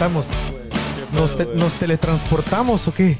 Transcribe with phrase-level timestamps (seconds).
[0.00, 0.28] estamos?
[1.12, 3.18] ¿Nos, te- nos teletransportamos o qué?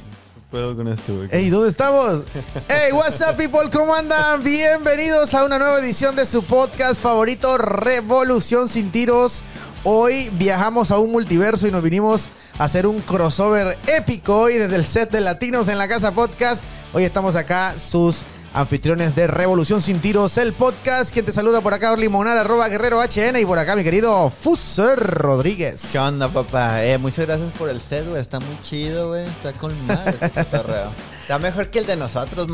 [0.50, 1.28] puedo con esto, güey.
[1.30, 2.22] Hey, ¿dónde estamos?
[2.68, 3.68] Hey, what's up, people?
[3.70, 4.42] ¿Cómo andan?
[4.42, 9.42] Bienvenidos a una nueva edición de su podcast favorito, Revolución sin tiros.
[9.84, 14.76] Hoy viajamos a un multiverso y nos vinimos a hacer un crossover épico hoy desde
[14.76, 16.64] el set de Latinos en la Casa Podcast.
[16.94, 18.22] Hoy estamos acá, sus
[18.52, 21.12] anfitriones de Revolución sin tiros, el podcast.
[21.12, 23.38] Quien te saluda por acá, Orly Monar, arroba Guerrero HN.
[23.38, 25.88] Y por acá, mi querido Fuser Rodríguez.
[25.92, 26.84] ¿Qué onda, papá?
[26.84, 28.20] Eh, muchas gracias por el set, güey.
[28.20, 29.26] Está muy chido, güey.
[29.26, 30.40] Está con madre este.
[30.40, 32.48] Está mejor que el de nosotros,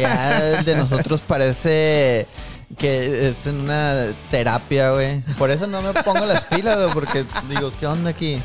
[0.00, 2.26] ya el de nosotros parece
[2.76, 5.20] que es una terapia, güey.
[5.36, 8.40] Por eso no me pongo las pilas, güey, porque digo, ¿qué onda aquí?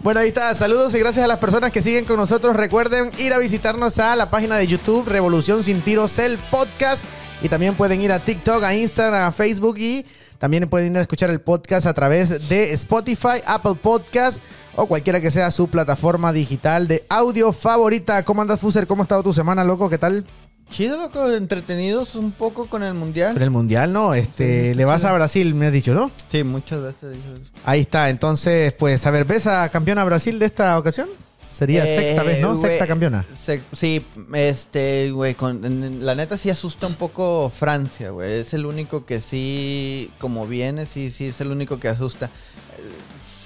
[0.00, 0.54] Bueno, ahí está.
[0.54, 2.54] Saludos y gracias a las personas que siguen con nosotros.
[2.54, 7.04] Recuerden ir a visitarnos a la página de YouTube Revolución Sin Tiros, el podcast.
[7.42, 10.06] Y también pueden ir a TikTok, a Instagram, a Facebook y
[10.38, 14.40] también pueden ir a escuchar el podcast a través de Spotify, Apple Podcast
[14.76, 18.24] o cualquiera que sea su plataforma digital de audio favorita.
[18.24, 18.86] ¿Cómo andas, Fuser?
[18.86, 19.90] ¿Cómo ha estado tu semana, loco?
[19.90, 20.24] ¿Qué tal?
[20.70, 21.30] Chido, loco.
[21.32, 23.36] Entretenidos un poco con el mundial.
[23.36, 24.14] En el Mundial, ¿no?
[24.14, 26.10] Este, le vas a Brasil, me has dicho, ¿no?
[26.30, 27.16] Sí, muchas veces.
[27.64, 28.10] Ahí está.
[28.10, 31.08] Entonces, pues, a ver, ¿ves a campeona Brasil de esta ocasión?
[31.42, 32.50] Sería Eh, sexta vez, ¿no?
[32.54, 33.24] güey, Sexta campeona.
[33.34, 38.40] se- sí, este, güey, con- la neta sí asusta un poco Francia, güey.
[38.40, 42.26] Es el único que sí, como viene, sí, sí, es el único que asusta.
[42.26, 42.30] Eh,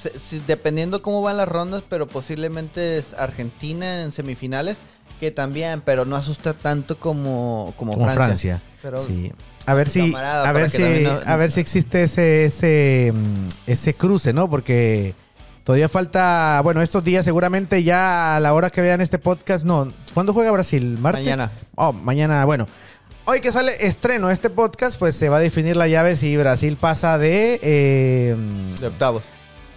[0.02, 4.78] se- sí, dependiendo cómo van las rondas, pero posiblemente es Argentina en semifinales,
[5.22, 8.60] que también, pero no asusta tanto como, como, Como Francia.
[8.60, 8.62] Francia.
[8.82, 9.30] Pero- sí.
[9.66, 13.48] A ver si, Camarada, a ver si, no- a ver si existe ese, ese, mm,
[13.68, 14.50] ese cruce, ¿no?
[14.50, 15.14] Porque
[15.62, 19.92] todavía falta, bueno, estos días seguramente ya a la hora que vean este podcast, no.
[20.12, 20.98] ¿Cuándo juega Brasil?
[20.98, 21.22] ¿Martes?
[21.22, 21.52] Mañana.
[21.76, 22.66] Oh, mañana, bueno.
[23.24, 26.76] Hoy que sale estreno este podcast, pues se va a definir la llave si Brasil
[26.76, 28.36] pasa de, eh,
[28.80, 29.22] De octavos.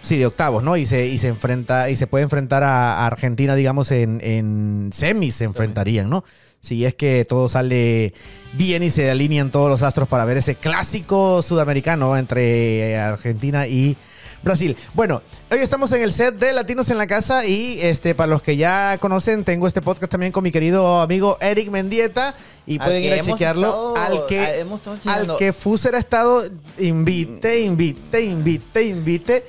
[0.06, 0.76] Sí, de octavos, ¿no?
[0.76, 4.90] Y se, y se enfrenta, y se puede enfrentar a, a Argentina, digamos, en, en
[4.92, 6.24] semis se enfrentarían, ¿no?
[6.60, 8.12] Si es que todo sale
[8.54, 13.66] bien y se alinean todos los astros para ver ese clásico sudamericano entre eh, Argentina
[13.68, 13.96] y
[14.42, 14.76] Brasil.
[14.94, 18.42] Bueno, hoy estamos en el set de Latinos en la Casa y este para los
[18.42, 22.34] que ya conocen, tengo este podcast también con mi querido amigo Eric Mendieta
[22.66, 24.64] y Al pueden ir a chequearlo estado- al que
[25.04, 26.42] al que Fuser ha estado
[26.78, 29.44] invite, invite, invite, invite.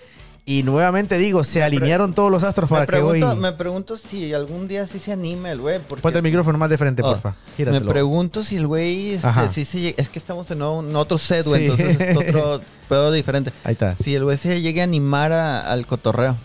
[0.49, 3.35] Y nuevamente digo, se alinearon todos los astros para Me que pregunto, hoy.
[3.35, 5.79] me pregunto si algún día sí se anime el güey.
[5.85, 7.35] porque- Ponte el micrófono más de frente, Oh, porfa.
[7.57, 11.45] Me pregunto si el güey, este, se es que estamos en, un- en otro set,
[11.45, 11.71] güey, Sí.
[11.83, 13.51] entonces es otro pedo diferente.
[13.65, 13.97] Ahí está.
[14.01, 16.37] Si el güey se llegue a animar a- al cotorreo.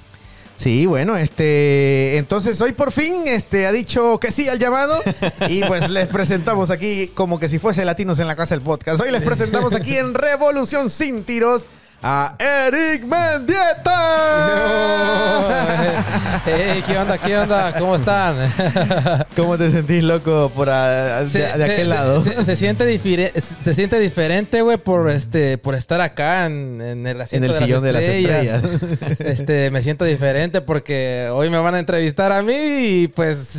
[0.56, 5.00] Sí, bueno, este, entonces hoy por fin, este, ha dicho que sí al llamado
[5.48, 9.00] y pues les presentamos aquí como que si fuese Latinos en la casa del podcast.
[9.00, 11.66] Hoy les presentamos aquí en Revolución sin tiros
[12.02, 13.98] a Eric Mendieta.
[16.44, 17.18] Hey, ¿qué onda?
[17.18, 17.72] ¿Qué onda?
[17.78, 18.52] ¿Cómo están?
[19.36, 22.24] ¿Cómo te sentís, loco, por a- de, Se- de se- aquel se- lado?
[22.24, 27.06] Se, se siente difire- se siente diferente, güey, por este, por estar acá en, en
[27.06, 28.62] el asiento En el de, sillón de las las estrellas.
[29.20, 33.50] Este, me siento diferente porque hoy me van a entrevistar a mí y pues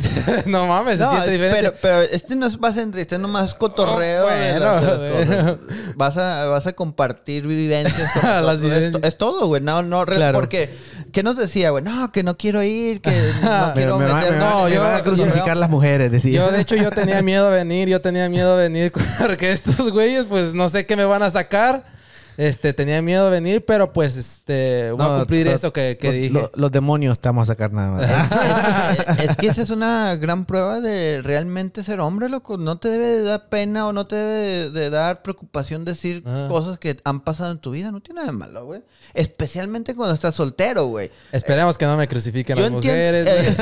[0.46, 1.62] no mames, se siente diferente.
[1.62, 4.26] pero, pero este no es vas a entrevistar, nomás cotorreo.
[4.26, 5.42] Oh, de bueno, las- de las bueno.
[5.56, 5.56] cosas.
[5.96, 8.10] Vas a, vas a compartir vivencias.
[8.42, 8.62] Las.
[8.62, 9.60] Es, todo, güey.
[9.62, 10.38] No, no, Claro.
[10.38, 10.70] porque,
[11.12, 11.82] ¿qué nos decía, güey?
[11.84, 13.10] No, que no quiero ir, que
[13.42, 15.70] no Me, quiero me van- meter me no, van- me yo- van a crucificar las
[15.70, 16.40] mujeres, decía.
[16.46, 19.90] Yo, de hecho, yo tenía miedo de venir, yo tenía miedo de venir porque estos
[19.90, 21.93] güeyes, pues no sé qué me van a sacar.
[22.36, 25.96] Este, tenía miedo de venir, pero pues este, voy a No, cumplir so- esto que,
[26.00, 26.30] que lo- dije.
[26.30, 29.18] lo- los demonios te vamos a sacar nada más.
[29.20, 32.56] es que esa es una gran prueba de realmente ser hombre, loco.
[32.56, 36.22] No te debe de dar pena o no te debe de, de dar preocupación decir
[36.26, 36.46] Ah.
[36.48, 37.92] cosas que han pasado en tu vida.
[37.92, 38.82] No tiene nada de malo, güey.
[39.14, 41.10] Especialmente cuando estás soltero, güey.
[41.32, 43.24] Esperemos que no me crucifiquen las mujeres.
[43.24, 43.46] güey.
[43.46, 43.56] eh,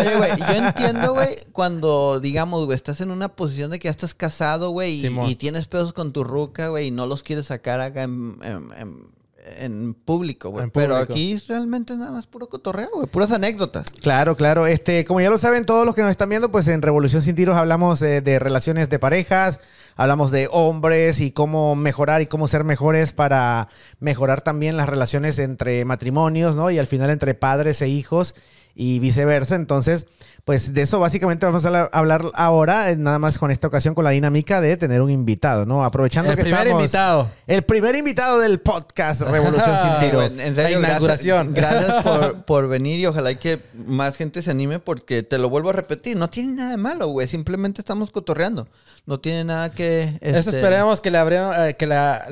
[0.00, 3.90] oye, güey, yo entiendo, güey, cuando, digamos, güey, estás en una posición de que ya
[3.90, 7.46] estás casado, güey, y, y tienes pedos con tu ruca, güey, y no los quieres
[7.46, 9.18] sacar acá en, en- en-
[9.60, 10.68] en público, güey.
[10.74, 11.12] Pero público.
[11.14, 13.90] aquí realmente es nada más puro cotorreo, güey, puras anécdotas.
[14.02, 14.66] Claro, claro.
[14.66, 17.34] Este, como ya lo saben todos los que nos están viendo, pues en Revolución Sin
[17.34, 19.58] Tiros hablamos eh, de relaciones de parejas,
[19.96, 23.68] hablamos de hombres y cómo mejorar y cómo ser mejores para
[24.00, 26.70] mejorar también las relaciones entre matrimonios, ¿no?
[26.70, 28.34] Y al final entre padres e hijos
[28.80, 29.56] y viceversa.
[29.56, 30.06] Entonces,
[30.44, 33.92] pues de eso básicamente vamos a la- hablar ahora, eh, nada más con esta ocasión
[33.94, 35.84] con la dinámica de tener un invitado, ¿no?
[35.84, 37.30] Aprovechando El que primer estamos- invitado.
[37.48, 40.22] El primer invitado del podcast Revolución Sin Tiro.
[40.22, 41.52] En serio, La inauguración.
[41.52, 45.38] Gracias, gracias por, por venir y ojalá y que más gente se anime porque te
[45.38, 46.16] lo vuelvo a repetir.
[46.16, 47.26] No tiene nada de malo, güey.
[47.26, 48.68] Simplemente estamos cotorreando.
[49.06, 50.16] No tiene nada que...
[50.20, 52.26] Eso este, esperemos que le, abra- eh, que la,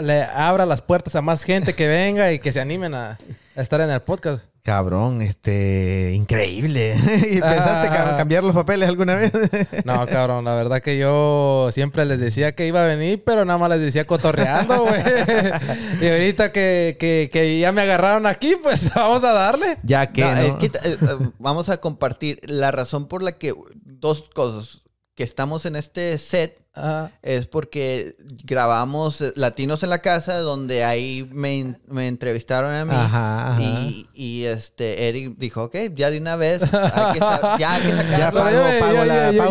[0.00, 3.18] le abra las puertas a más gente que venga y que se animen a,
[3.54, 4.44] a estar en el podcast.
[4.62, 6.94] Cabrón, este, increíble.
[7.30, 9.32] ¿Y pensaste ca- cambiar los papeles alguna vez?
[9.84, 13.58] No, cabrón, la verdad que yo siempre les decía que iba a venir, pero nada
[13.58, 15.00] más les decía cotorreando, güey.
[16.02, 19.78] y ahorita que, que, que ya me agarraron aquí, pues vamos a darle.
[19.82, 20.40] ya que No, no.
[20.42, 20.96] es que eh, eh,
[21.38, 23.54] vamos a compartir la razón por la que
[23.84, 24.82] dos cosas
[25.14, 27.12] que estamos en este set Ajá.
[27.22, 32.94] es porque grabamos eh, Latinos en la casa donde ahí me, me entrevistaron a mí
[32.94, 33.62] Ajá, ajá.
[33.62, 37.18] Y, y, este Eric dijo ok ya de una vez hay que
[37.58, 38.40] ya hay que Ya sacarlo
[38.80, 39.04] pago,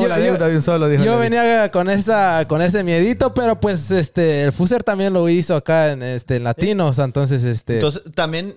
[0.07, 1.03] la, deuda de un solo, dijo.
[1.03, 5.55] Yo venía con esa con ese miedito, pero pues este el Fuser también lo hizo
[5.55, 8.55] acá en este en Latinos, entonces este Entonces, también,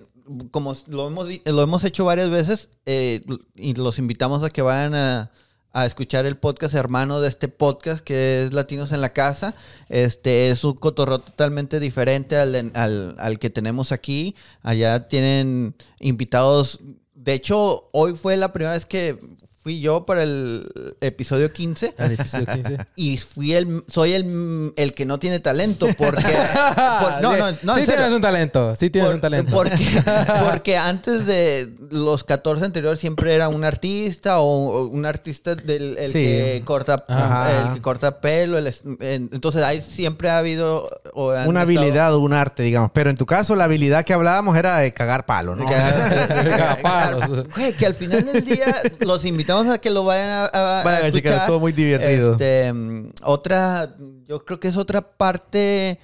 [0.51, 3.23] como lo hemos, lo hemos hecho varias veces, eh,
[3.55, 5.31] y los invitamos a que vayan a,
[5.73, 9.55] a escuchar el podcast hermano de este podcast, que es Latinos en la Casa.
[9.89, 14.35] Este es un cotorreo totalmente diferente al, al, al que tenemos aquí.
[14.61, 16.79] Allá tienen invitados.
[17.15, 19.17] De hecho, hoy fue la primera vez que
[19.63, 20.69] fui yo para el
[20.99, 21.95] episodio 15.
[21.97, 22.77] el episodio 15.
[22.97, 26.21] Y fui el, soy el, el que no tiene talento porque...
[26.21, 29.51] por- no, no, no, sí tienes un talento, sí tienes Por- un talento.
[29.51, 29.77] Porque,
[30.51, 34.45] porque antes de los 14 anteriores siempre era un artista o,
[34.81, 36.19] o un artista del el Sí.
[36.19, 37.67] que corta Ajá.
[37.69, 41.59] el que corta pelo, el es- en- entonces ahí siempre ha habido o Una estado-
[41.59, 42.91] habilidad o un arte, digamos.
[42.93, 45.65] Pero en tu caso, la habilidad que hablábamos era de cagar palo, ¿no?
[45.69, 47.47] de que- Cagapalos.
[47.55, 51.01] Güey, que al final del día los invitamos a que lo vayan a, a- Vayan
[51.05, 51.37] a checar, escuchar.
[51.39, 52.31] estuvo muy divertido.
[52.33, 53.95] Este, mm, otra,
[54.27, 55.99] yo creo que es otra parte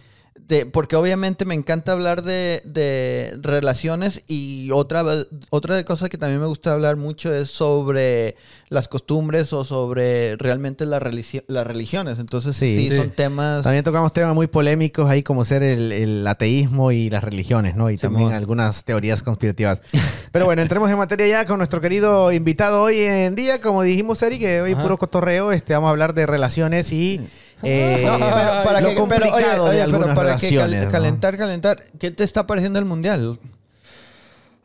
[0.49, 5.05] de, porque obviamente me encanta hablar de, de relaciones y otra,
[5.51, 8.35] otra de cosas que también me gusta hablar mucho es sobre
[8.69, 12.17] las costumbres o sobre realmente la religi- las religiones.
[12.17, 12.79] Entonces Sí.
[12.79, 12.97] sí, Sí.
[12.97, 13.61] son temas...
[13.63, 17.91] También tocamos temas muy polémicos ahí como ser el, el ateísmo y las religiones, ¿no?
[17.91, 18.33] Y también Simón.
[18.33, 19.83] algunas teorías conspirativas.
[20.31, 23.61] Pero bueno, entremos en materia ya con nuestro querido invitado hoy en día.
[23.61, 24.81] Como dijimos, Eric, que hoy Ajá.
[24.81, 25.51] puro cotorreo.
[25.51, 27.21] Este, vamos a hablar de relaciones y
[27.63, 30.47] eh, No, pero para lo que, pero, complicado oye, de oye, pero algunas para que
[30.49, 30.85] cal- relaciones.
[30.85, 30.91] ¿no?
[30.91, 33.39] calentar, calentar, ¿qué te está pareciendo el mundial?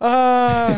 [0.00, 0.76] Ah,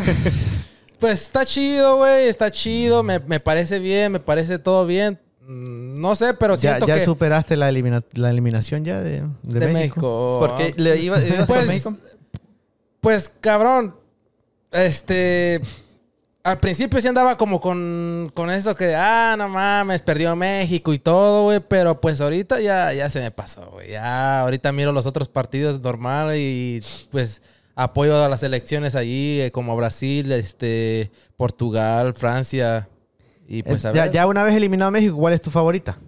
[1.00, 2.28] pues está chido, güey.
[2.28, 3.02] Está chido.
[3.02, 4.12] Me, me parece bien.
[4.12, 5.18] Me parece todo bien.
[5.46, 7.04] Mm, No sé, pero ¿Ya, siento ya que...
[7.04, 9.72] superaste la, elimina- la eliminación ya de, de de México?
[9.72, 10.38] México.
[10.40, 11.94] Porque le iba, ibas a Pues, México.
[13.00, 13.94] pues, cabrón.
[14.72, 15.60] Este...
[16.46, 21.00] Al principio sí andaba como con, con eso que, ah, no mames, perdió México y
[21.00, 21.58] todo, güey.
[21.68, 23.90] Pero pues ahorita ya, ya se me pasó, güey.
[23.90, 27.42] Ya ahorita miro los otros partidos normal y pues
[27.74, 32.88] apoyo a las elecciones allí, eh, como Brasil, este, Portugal, Francia.
[33.48, 34.12] Y pues a ya, ver.
[34.12, 35.98] ya una vez eliminado México, ¿cuál es tu favorita?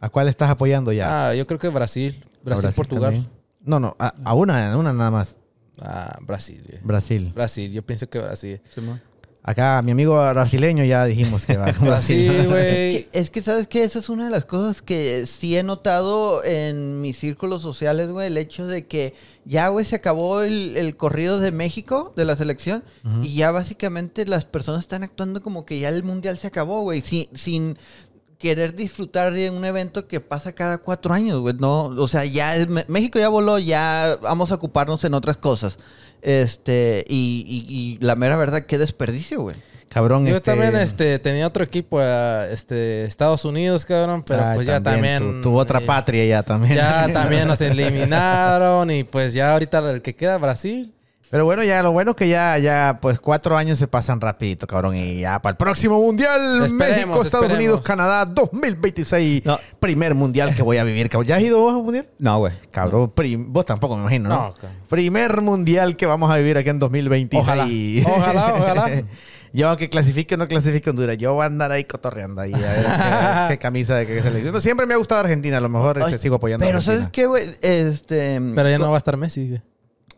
[0.00, 1.28] ¿A cuál estás apoyando ya?
[1.28, 2.20] Ah, yo creo que Brasil.
[2.40, 3.12] ¿A Brasil, Portugal.
[3.12, 3.28] también?
[3.60, 5.36] No, no, a, a una, a una nada más.
[5.80, 6.62] Ah, Brasil.
[6.66, 6.80] güey.
[6.82, 7.30] Brasil.
[7.32, 8.60] Brasil, yo pienso que Brasil.
[9.48, 11.72] Acá mi amigo brasileño ya dijimos que va.
[11.72, 12.60] con Brasil, Es güey.
[12.60, 13.82] que, es que, ¿sabes qué?
[13.84, 18.26] Esa es una de las cosas que sí he notado en mis círculos sociales, güey.
[18.26, 19.14] El hecho de que
[19.46, 22.84] ya, güey, se acabó el, el corrido de México, de la selección.
[23.22, 27.00] Y ya básicamente las personas están actuando como que ya el mundial se acabó, güey.
[27.00, 27.78] Sin, sin
[28.38, 31.54] querer disfrutar de un evento que pasa cada cuatro años, güey.
[31.58, 35.78] No, o sea, ya es- México ya voló, ya vamos a ocuparnos en otras cosas.
[36.22, 39.56] Este, y, y- y la mera verdad, qué desperdicio, güey.
[39.88, 40.26] Cabrón.
[40.26, 44.66] Yo este- también este, tenía otro equipo, eh, este, Estados Unidos, cabrón, pero Ay, pues
[44.66, 45.40] ya también...
[45.40, 46.74] Tu, tu otra eh, patria ya también.
[46.76, 50.92] Ya también nos eliminaron y pues ya ahorita el que queda Brasil.
[51.30, 54.96] Pero bueno, ya lo bueno que ya, ya, pues cuatro años se pasan rapidito, cabrón.
[54.96, 57.56] Y ya para el próximo mundial, Esperemos, México, Estados esperemos.
[57.56, 59.44] Unidos, Canadá, 2026.
[59.44, 59.58] No.
[59.78, 61.26] Primer mundial que voy a vivir, cabrón.
[61.28, 62.06] ¿Ya has ido vos a un mundial?
[62.18, 62.54] No, güey.
[62.70, 64.34] Cabrón, prim- vos tampoco me imagino, ¿no?
[64.36, 64.76] No, cabrón.
[64.88, 67.42] Primer mundial que vamos a vivir aquí en 2026.
[67.42, 67.64] Ojalá.
[68.16, 69.02] Ojalá, ojalá.
[69.52, 72.58] Yo, aunque clasifique o no clasifique Honduras, yo voy a andar ahí cotorreando ahí a
[72.58, 74.52] ver qué, qué camisa de qué selección.
[74.52, 76.82] No, siempre me ha gustado Argentina, a lo mejor este, Ay, sigo apoyando a Pero.
[76.82, 77.56] ¿sabes qué, güey?
[77.62, 78.38] Este...
[78.54, 79.48] Pero ya no va a estar Messi.
[79.48, 79.62] güey.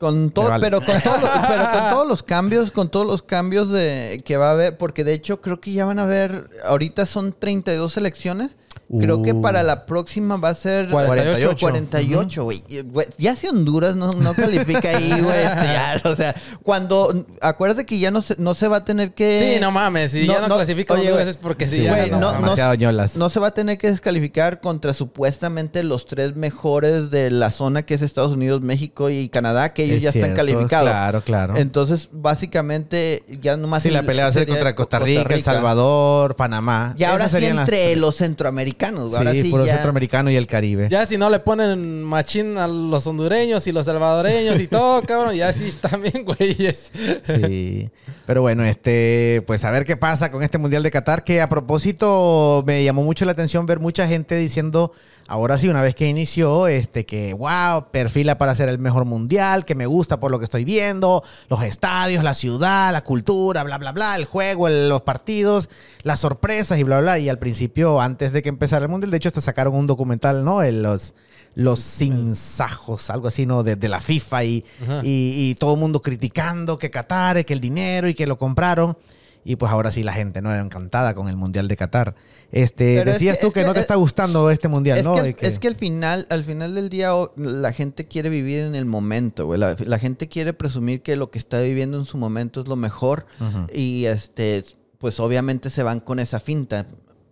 [0.01, 0.65] Con todo, vale.
[0.65, 4.39] pero, con todos los, pero con todos los cambios, con todos los cambios de que
[4.39, 7.93] va a haber, porque de hecho creo que ya van a haber, ahorita son 32
[7.93, 8.57] selecciones.
[8.99, 9.41] Creo que Uh.
[9.41, 11.57] para la próxima va a ser 48.
[11.61, 12.65] 48, güey.
[12.69, 16.13] Y, güey, Ya si Honduras no, no califica ahí, güey.
[16.13, 16.35] o sea,
[16.65, 17.25] cuando.
[17.41, 19.55] Acuérdate que ya no se, no se va a tener que.
[19.55, 20.11] Sí, no mames.
[20.11, 21.31] Si No, ya no, no, clasifica oye, Honduras güey.
[21.31, 22.19] es porque sí, Sí, ya güey, no.
[22.19, 23.17] no, demasiado ñolas.
[23.17, 27.83] No se va a tener que descalificar contra supuestamente los tres mejores de la zona
[27.85, 30.91] que es Estados Unidos, México y Canadá, que ellos Es ya están calificados.
[30.91, 31.57] Claro, claro.
[31.57, 33.83] Entonces, básicamente, ya nomás.
[33.85, 36.95] sí, la el- pelea va a ser contra Costa Rica, El Salvador, Panamá.
[36.99, 39.15] Y ahora sí entre los centroamericanos centroamericanos.
[39.15, 40.89] Ahora Sí, sí puro ya- centroamericano y el Caribe.
[40.91, 45.35] Ya si no le ponen machín a los hondureños y los salvadoreños y todo, cabrón,
[45.35, 46.91] ya sí están bien, güeyes.
[47.23, 47.89] Sí.
[48.27, 51.49] Pero bueno, este, pues a ver qué pasa con este Mundial de Qatar, que a
[51.49, 54.93] propósito me llamó mucho la atención ver mucha gente diciendo,
[55.31, 59.65] ahora sí, una vez que inició, este, que wow, perfila para ser el mejor mundial,
[59.65, 63.79] que me gusta por lo que estoy viendo, los estadios, la ciudad, la cultura, bla,
[63.79, 65.71] bla, bla, el juego, el- los partidos,
[66.03, 67.19] las sorpresas y bla, bla.
[67.19, 70.45] Y al principio, antes de que empezara el mundial, de hecho, hasta sacaron un documental,
[70.45, 70.63] ¿no?
[70.63, 71.15] En los
[71.57, 73.63] los sinsajos, algo así, ¿no?
[73.63, 74.65] De, de la FIFA y,
[75.03, 78.97] y, y todo el mundo criticando que Qatar, que el dinero y que lo compraron.
[79.45, 80.55] Y pues ahora sí la gente, ¿no?
[80.55, 82.15] Encantada con el Mundial de Qatar.
[82.53, 85.05] Este, Pero es decías que- tú es que, no te está gustando este Mundial, es
[85.05, 85.15] ¿no?
[85.23, 88.75] Que, que- es que al final, al final del día, la gente quiere vivir en
[88.75, 89.59] el momento, güey.
[89.59, 92.77] La, la gente quiere presumir que lo que está viviendo en su momento es lo
[92.77, 93.27] mejor.
[93.73, 94.65] Y este,
[94.99, 96.87] pues obviamente se van con esa finta.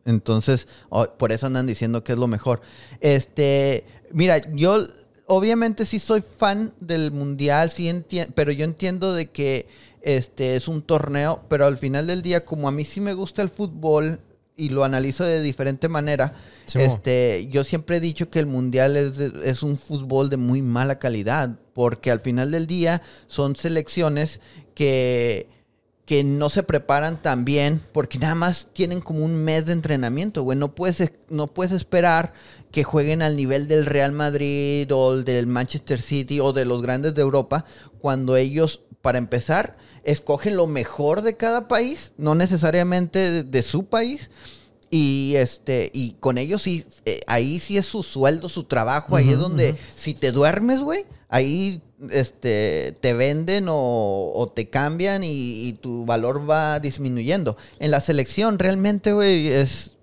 [0.07, 0.67] Entonces,
[1.19, 2.63] por eso andan diciendo que es lo mejor.
[3.01, 4.87] Este, mira, yo
[5.27, 7.93] obviamente sí soy fan del mundial, sí
[8.35, 9.69] pero yo entiendo de que
[10.03, 13.43] este es un torneo, pero al final del día, como a mí sí me gusta
[13.43, 14.21] el fútbol
[14.57, 16.35] y lo analizo de diferente manera,
[16.67, 16.85] Sí, mo.
[16.85, 20.99] este, yo siempre he dicho que el mundial es, es un fútbol de muy mala
[20.99, 24.41] calidad, porque al final del día son selecciones
[24.75, 25.49] que,
[26.05, 30.43] que no se preparan tan bien, porque nada más tienen como un mes de entrenamiento,
[30.43, 30.59] güey.
[30.59, 32.33] No puedes, es- no puedes esperar
[32.73, 36.83] que jueguen al nivel del Real Madrid o el del Manchester City o de los
[36.83, 37.65] grandes de Europa,
[38.01, 39.77] cuando ellos, para empezar,
[40.11, 44.31] escogen lo mejor de cada país, no necesariamente de, de su país.
[44.91, 49.31] Y este, y con ellos sí, eh, ahí sí es su sueldo, su trabajo, ahí
[49.31, 55.69] es donde si te duermes, güey, ahí este, te venden o, o te cambian y,
[55.69, 57.59] y tu valor va disminuyendo.
[57.81, 59.98] En la selección realmente, güey, es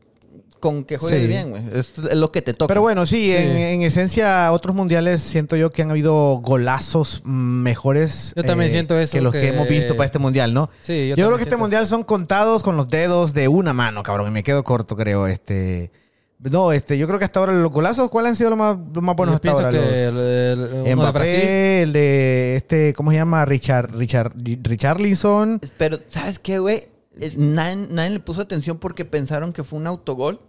[0.66, 1.28] con que juegues Sí.
[1.28, 1.64] bien, güey.
[1.74, 2.68] Es, lo que te toca.
[2.68, 3.36] Pero bueno, sí, Sí.
[3.36, 8.98] En, en esencia, otros mundiales siento yo que han habido golazos mejores Yo también siento
[8.98, 9.42] eso que los que...
[9.42, 10.70] que- hemos visto para este mundial, ¿no?
[10.82, 14.02] Sí, Yo, yo, creo que este mundial son contados con los dedos de una mano,
[14.04, 14.28] cabrón.
[14.30, 15.28] Y me quedo corto, creo.
[15.28, 15.92] Este.
[16.40, 19.04] No, este, yo creo que hasta ahora los golazos, ¿cuáles han sido los más, los
[19.04, 19.70] más buenos Yo hasta ahora?
[19.72, 23.46] que Los- el, el- uno de Mbappé, el de este, ¿cómo se llama?
[23.46, 25.62] Richard, Richard, Richarlison.
[25.78, 26.88] Pero, ¿sabes qué, güey?
[27.20, 30.42] Eh, Nadie, nadie le puso atención porque pensaron que fue un autogol.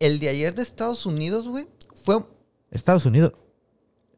[0.00, 2.24] El de ayer de Estados Unidos, güey, fue
[2.70, 3.32] Estados Unidos.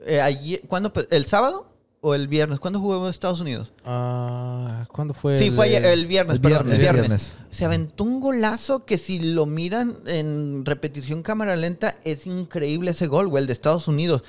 [0.07, 0.93] eh, ayer, ¿cuándo?
[1.11, 1.69] ¿El sábado
[2.01, 2.61] o el viernes?
[2.61, 3.73] ¿Cuándo jugó Estados Unidos?
[3.85, 5.39] Ah, ¿Cuándo fue?
[5.39, 7.33] Sí, el fue ayer- el viernes, el perdón, el viernes.
[7.51, 13.09] Se aventó un golazo que si lo miran en repetición cámara lenta, es increíble ese
[13.09, 14.23] gol, güey, el de Estados Unidos.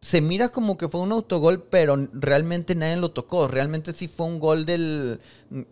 [0.00, 3.48] Se mira como que fue un autogol, pero realmente nadie lo tocó.
[3.48, 5.20] Realmente sí fue un gol del...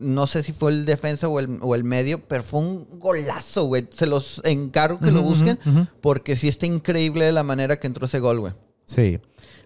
[0.01, 3.67] No sé si fue el defensa o el, o el medio, pero fue un golazo,
[3.67, 3.87] güey.
[3.97, 5.59] Se los encargo que lo busquen,
[6.01, 8.53] porque sí está increíble de la manera que entró ese gol, güey.
[8.87, 9.21] Sí.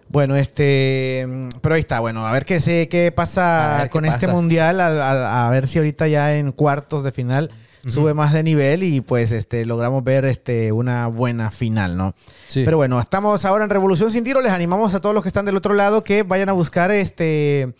[0.09, 4.03] Bueno, este, mm, pero ahí está, bueno, a ver qué sé, qué pasa qué con
[4.05, 4.33] este pasa.
[4.33, 7.49] mundial, a, a- a ver si ahorita ya en cuartos de final
[7.87, 12.13] sube más de nivel y pues este logramos ver este una buena final, ¿no?
[12.47, 12.63] Sí.
[12.65, 15.45] Pero bueno, estamos ahora en Revolución Sin Tiro, les animamos a todos los que están
[15.45, 17.73] del otro lado que vayan a buscar este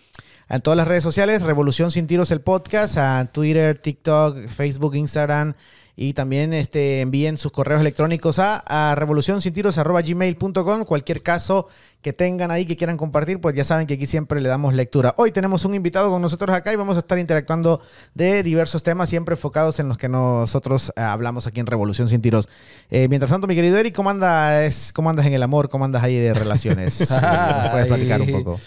[0.50, 5.54] en todas las redes sociales, Revolución Sin Tiros el podcast, a Twitter, TikTok, Facebook, Instagram
[5.96, 10.86] y también este, envíen sus correos electrónicos a, a revolucionsintiros.gmail.com.
[10.86, 11.68] Cualquier caso
[12.02, 15.14] que tengan ahí que quieran compartir, pues ya saben que aquí siempre le damos lectura.
[15.18, 17.82] Hoy tenemos un invitado con nosotros acá y vamos a estar interactuando
[18.16, 22.22] de diversos temas, siempre enfocados en los que nosotros eh, hablamos aquí en Revolución Sin
[22.22, 22.50] Tiros.
[22.90, 25.70] Eh, mientras tanto, mi querido Eric, ¿cómo andas, ¿cómo andas en el amor?
[25.70, 27.12] ¿Cómo andas ahí de relaciones?
[27.22, 28.60] Eh, ¿nos puedes platicar un poco?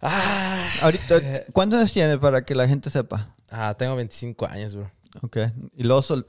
[0.00, 1.20] Ah, Ahorita,
[1.52, 3.34] ¿cuántos años tienes para que la gente sepa?
[3.50, 4.90] ah, tengo 25 años, bro.
[5.22, 5.38] Ok.
[5.76, 6.26] Y luego sol-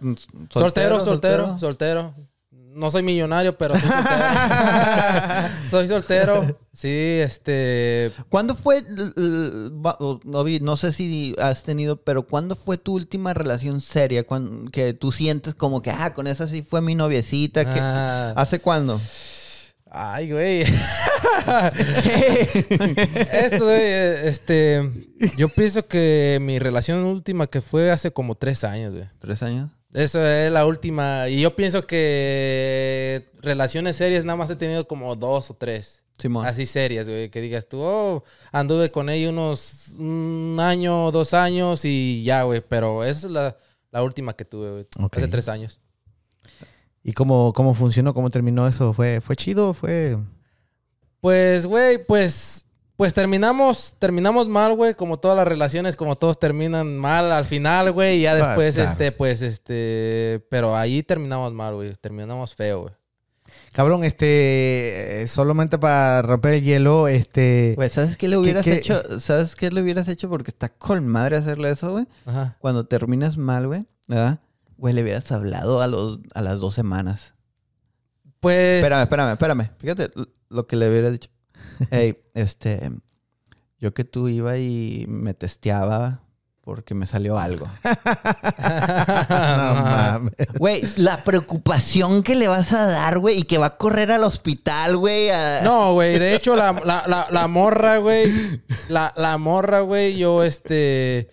[0.51, 2.13] Soltero, soltero, soltero.
[2.73, 4.23] No soy millonario, pero soy soltero.
[5.69, 6.59] soy soltero.
[6.73, 8.13] Sí, este.
[8.29, 8.85] ¿Cuándo fue,
[9.17, 14.25] no, no sé si has tenido, pero ¿cuándo fue tu última relación seria?
[14.71, 17.65] Que tú sientes como que, ah, con esa sí fue mi noviecita.
[17.73, 18.33] que- Ah.
[18.37, 18.99] ¿Hace cuándo?
[19.93, 20.61] Ay, güey.
[23.33, 23.81] Esto, güey,
[24.25, 24.89] este.
[25.37, 29.09] Yo pienso que mi relación última que fue hace como tres años, güey.
[29.19, 29.69] ¿Tres años?
[29.93, 31.27] Eso es la última.
[31.27, 36.03] Y yo pienso que relaciones serias nada más he tenido como dos o tres.
[36.17, 36.45] Simón.
[36.45, 37.29] Así serias, güey.
[37.29, 42.61] Que digas tú, oh, anduve con ella unos un año, dos años y ya, güey.
[42.61, 43.57] Pero esa es la,
[43.91, 44.87] la última que tuve, güey.
[45.11, 45.81] Hace tres años.
[47.03, 48.13] ¿Y cómo, cómo funcionó?
[48.13, 48.93] ¿Cómo terminó eso?
[48.93, 49.73] ¿Fue, fue chido?
[49.73, 50.17] ¿Fue...?
[51.19, 52.65] Pues, güey, pues,
[52.97, 57.91] Pues terminamos, terminamos mal, güey, como todas las relaciones, como todos terminan mal al final,
[57.91, 58.91] güey, y ya Ah, después, claro.
[58.91, 62.93] este, pues, este, pero ahí terminamos mal, güey, terminamos feo, güey.
[63.73, 67.73] Cabrón, este, solamente para romper el hielo, este...
[67.75, 69.19] Güey, ¿sabes qué le hubieras qué- hecho?
[69.19, 70.29] ¿Sabes qué le hubieras hecho?
[70.29, 72.05] Porque está con madre hacerle eso, güey.
[72.25, 72.55] Ajá.
[72.59, 74.39] Cuando terminas mal, güey, ¿verdad?
[74.81, 77.35] Güey, le hubieras hablado a, los, a las dos semanas.
[78.39, 78.77] Pues...
[78.79, 79.69] Espérame, espérame, espérame.
[79.77, 80.09] Fíjate
[80.49, 81.29] lo que le hubiera dicho.
[81.91, 82.91] Hey, este,
[83.79, 86.21] yo que tú iba y me testeaba
[86.61, 87.67] porque me salió algo.
[88.57, 90.33] no mames.
[90.57, 94.23] Güey, la preocupación que le vas a dar, güey, y que va a correr al
[94.23, 95.29] hospital, güey.
[95.29, 96.17] a- No, güey.
[96.19, 98.61] De hecho, la, la, la, la morra, güey.
[98.89, 100.17] La, la morra, güey.
[100.17, 101.29] Yo, este.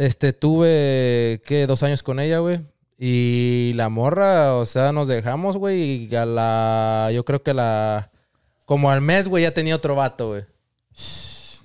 [0.00, 1.66] Este, tuve, ¿qué?
[1.66, 2.60] Dos años con ella, güey.
[2.98, 6.08] Y la morra, o sea, nos dejamos, güey.
[6.10, 7.10] Y a la.
[7.12, 8.10] Yo creo que la.
[8.64, 10.44] Como al mes, güey, ya tenía otro vato, güey.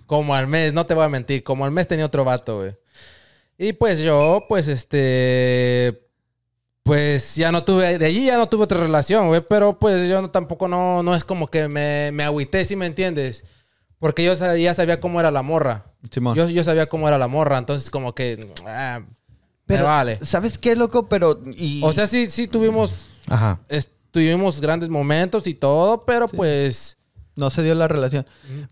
[0.05, 1.43] Como al mes, no te voy a mentir.
[1.43, 2.75] Como al mes tenía otro vato, güey.
[3.57, 6.01] Y pues yo, pues este.
[6.83, 9.39] Pues ya no tuve, de allí ya no tuve otra relación, güey.
[9.47, 12.85] Pero pues yo no- tampoco no, no es como que me, me agüité, si me
[12.85, 13.45] entiendes.
[13.97, 15.85] Porque yo ya sabía cómo era la morra.
[16.11, 16.35] Simón.
[16.35, 18.51] Yo, yo sabía cómo era la morra, entonces como que...
[18.65, 19.01] ah,
[19.65, 20.19] Pero, me vale.
[20.23, 21.07] ¿sabes qué, loco?
[21.07, 21.81] Pero, y...
[21.83, 23.59] O sea, sí, sí tuvimos, Ajá.
[24.11, 26.97] tuvimos grandes momentos y todo, pero pues...
[27.35, 28.25] no se dio la relación.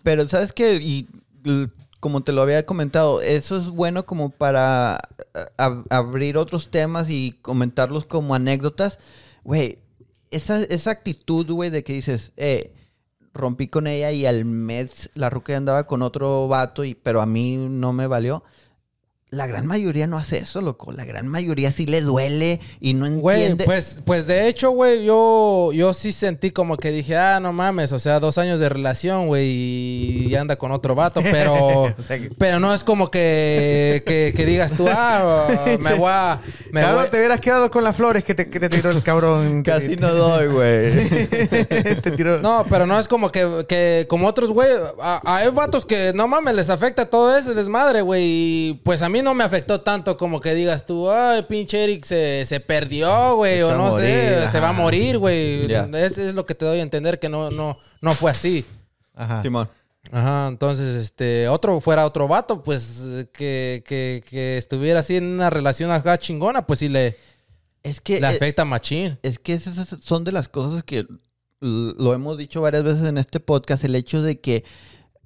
[0.04, 0.76] Pero, ¿sabes qué?
[0.76, 1.08] Y
[2.00, 5.00] como te lo había comentado, eso es bueno como para
[5.90, 9.00] abrir otros temas y comentarlos como anécdotas.
[9.46, 9.80] Güey,
[10.32, 12.74] esa, esa actitud, güey, de que dices, eh,
[13.34, 17.26] rompí con ella y al mes la ruca andaba con otro vato, y, pero a
[17.26, 18.44] mí no me valió.
[19.34, 20.92] La gran mayoría no hace eso, loco.
[20.92, 23.66] La gran mayoría sí le duele y no Güey, entiende.
[23.66, 27.92] pues, pues de hecho, güey, yo, yo sí sentí como que dije, ah, no mames,
[27.94, 29.48] o sea, dos años de relación, güey,
[30.28, 31.54] y anda con otro vato, pero,
[31.98, 36.10] O sea que- pero no es como que, que, que digas tú, ah, me voy
[36.12, 36.40] a...
[36.72, 39.02] Me cabrón, voy- te hubieras quedado con las flores que te, que te tiró el
[39.02, 39.64] cabrón.
[39.66, 41.18] Casi no doy, güey.
[42.02, 42.40] te tiró.
[42.42, 44.70] No, pero no es como que, que como otros, güey,
[45.02, 49.10] a- hay vatos que no mames, les afecta todo ese desmadre, güey, y pues a
[49.10, 53.36] mí no me afectó tanto como que digas tú, ay, pinche Eric se, se perdió,
[53.38, 55.72] güey, o no sé, se va a morir, güey.
[55.72, 58.66] Eso es lo que te doy a entender que no, no, no fue así.
[59.16, 59.42] Ajá.
[59.42, 59.70] Simón.
[60.12, 65.50] Ajá, entonces, este, otro, fuera otro vato, pues, que, que, que estuviera así en una
[65.50, 67.18] relación acá chingona, pues sí le,
[67.84, 68.20] Es que...
[68.20, 69.18] le eh, afecta machín.
[69.24, 71.08] Es que esas son de las cosas que
[71.64, 74.66] lo hemos dicho varias veces en este podcast, el hecho de que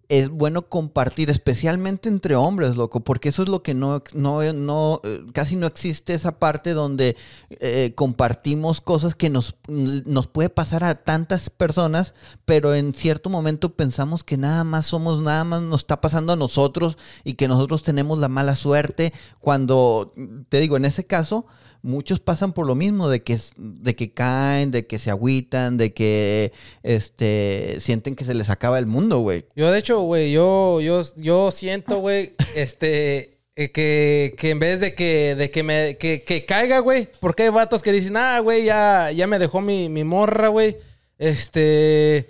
[0.09, 5.01] es bueno compartir, especialmente entre hombres, loco, porque eso es lo que no, no, no
[5.03, 7.17] eh, casi no existe esa parte donde
[7.49, 12.13] eh, compartimos cosas que nos, nos puede pasar a tantas personas,
[12.45, 16.37] pero en cierto momento pensamos que nada más somos, nada más nos está pasando a
[16.37, 20.13] nosotros y que nosotros tenemos la mala suerte, cuando,
[20.47, 21.45] te digo, en ese caso,
[21.87, 25.93] muchos pasan por lo mismo, de que, de que caen, de que se agüitan, de
[25.93, 26.51] que
[26.83, 29.45] este, sienten que se les acaba el mundo, güey.
[29.55, 34.79] Yo, de hecho, güey, yo, yo, yo siento, güey, este, eh, que, que en vez
[34.79, 38.39] de que, de que me, que, que caiga, güey, porque hay vatos que dicen, ah,
[38.41, 40.77] güey, ya, ya me dejó mi, mi morra, güey,
[41.17, 42.27] este,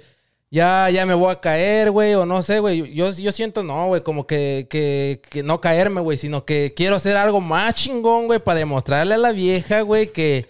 [0.50, 3.88] ya, ya me voy a caer, güey, o no sé, güey, yo, yo siento, no,
[3.88, 8.28] güey, como que, que, que no caerme, güey, sino que quiero hacer algo más chingón,
[8.28, 10.48] güey, para demostrarle a la vieja, güey, que,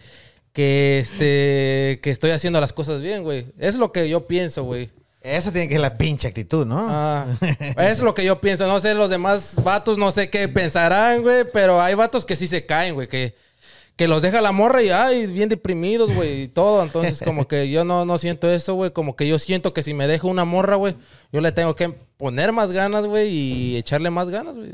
[0.54, 3.48] que, este, que estoy haciendo las cosas bien, güey.
[3.58, 4.90] Es lo que yo pienso, güey.
[5.22, 6.80] Esa tiene que ser la pinche actitud, ¿no?
[6.80, 7.26] Ah,
[7.78, 8.66] es lo que yo pienso.
[8.66, 11.44] No sé, los demás vatos no sé qué pensarán, güey.
[11.52, 13.08] Pero hay vatos que sí se caen, güey.
[13.08, 13.36] Que,
[13.98, 16.44] que los deja la morra y, ay, bien deprimidos, güey.
[16.44, 16.84] Y todo.
[16.84, 18.92] Entonces, como que yo no, no siento eso, güey.
[18.92, 20.94] Como que yo siento que si me dejo una morra, güey,
[21.34, 23.30] yo le tengo que poner más ganas, güey.
[23.30, 24.74] Y echarle más ganas, güey.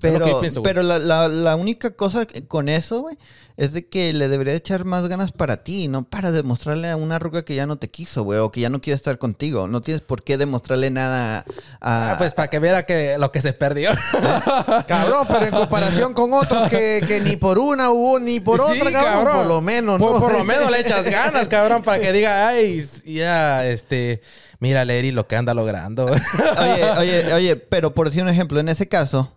[0.00, 3.18] Pero, pienso, pero la, la- la única cosa con eso, güey,
[3.56, 7.18] es de que le debería echar más ganas para ti, no para demostrarle a una
[7.18, 9.68] ruca que ya no te quiso, güey, o que ya no quiere estar contigo.
[9.68, 11.44] No tienes por qué demostrarle nada
[11.80, 12.12] a...
[12.12, 13.90] Ah, pues para que viera que lo que se perdió.
[14.86, 18.80] Cabrón, pero en comparación con otros que, que ni por una hubo ni por Sí,
[18.80, 20.20] otra, cabrón, por lo menos, Por, ¿no?
[20.20, 24.22] por lo menos le echas ganas, cabrón, para que diga, ay, ya, este,
[24.60, 26.06] mira, Leri lo que anda logrando.
[26.58, 29.32] Oye, oye, oye, pero por decir un ejemplo, en ese caso.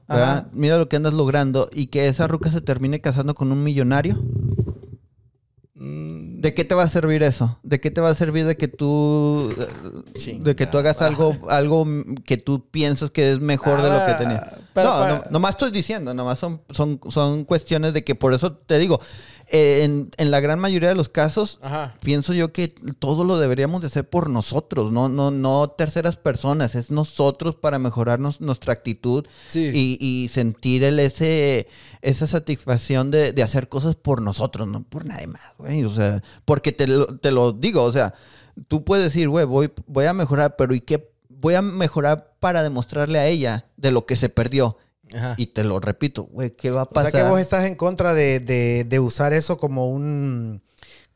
[0.52, 4.22] Mira lo que andas logrando y que esa ruca se termine casando con un millonario.
[5.76, 7.58] Mm, ¿De qué te va a servir eso?
[7.64, 9.52] ¿De qué te va a servir de que tú
[10.42, 11.86] de que tú hagas algo algo
[12.26, 14.54] que tú piensas que es mejor de lo que Ah, tenía?
[14.74, 18.54] Pero no, no, nomás estoy diciendo, nomás son, son, son cuestiones de que por eso
[18.54, 19.00] te digo,
[19.54, 21.96] en, en la gran mayoría de los casos, Ajá.
[22.02, 26.74] pienso yo que todo lo deberíamos de hacer por nosotros, no, no, no terceras personas,
[26.74, 29.70] es nosotros para mejorarnos nuestra actitud Sí.
[29.72, 31.68] y, y sentir el ese,
[32.02, 35.84] esa satisfacción de, de hacer cosas por nosotros, no por nadie más, güey.
[35.86, 38.16] O sea, porque te lo, te lo digo, o sea,
[38.68, 41.12] tú puedes decir, güey, voy, voy a mejorar, pero ¿y qué?
[41.30, 44.78] Voy a mejorar para demostrarle a ella de lo que se perdió.
[45.14, 45.36] Ajá.
[45.38, 47.12] Y te lo repito, güey, ¿qué va a O pasar?
[47.12, 50.62] sea que vos estás en contra de, de- de usar eso como un,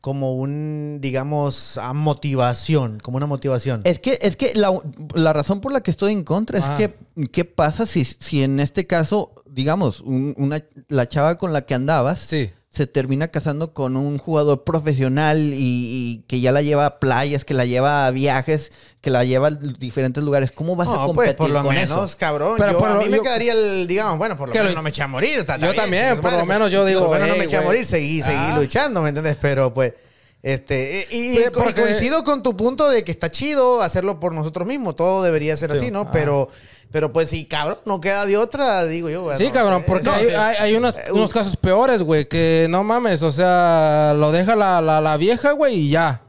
[0.00, 3.80] como un, digamos, a motivación, como una motivación.
[3.84, 4.72] Es que, es que la,
[5.14, 8.60] la razón por la que estoy en contra es que, ¿qué pasa si, si en
[8.60, 12.50] este caso, digamos, un- una, la chava con la que andabas Sí.
[12.70, 17.44] Se termina casando con un jugador profesional y, y que ya la lleva a playas,
[17.44, 20.52] que la lleva a viajes, que la lleva a diferentes lugares?
[20.52, 22.18] ¿Cómo vas a No, competir pues por lo con menos, eso?
[22.18, 22.54] cabrón.
[22.58, 24.76] Pero yo, por a lo- mí me quedaría el, digamos, bueno, por lo menos lo-
[24.76, 25.38] no me eché a morir.
[25.38, 27.38] está- está Yo bien, también, por lo menos yo digo, Por lo menos no "Ey,
[27.40, 27.68] me eché a güey".
[27.68, 28.56] morir, seguí, seguí Ah.
[28.58, 29.38] luchando, ¿me entiendes?
[29.40, 29.94] Pero pues,
[30.42, 34.68] este, y, Sí, porque- coincido con tu punto de que está chido hacerlo por nosotros
[34.68, 34.94] mismos.
[34.94, 36.02] Todo debería ser así, ¿no?
[36.02, 36.10] Ah.
[36.12, 36.48] Pero,
[36.90, 39.34] pero pues si cabrón, no queda de otra, digo yo.
[39.36, 42.66] Sí, cabrón, eh, porque no, hay, que- hay- hay unos, unos casos peores, güey, que
[42.70, 46.22] no mames, o sea, lo deja la, la, la vieja, güey, y ya.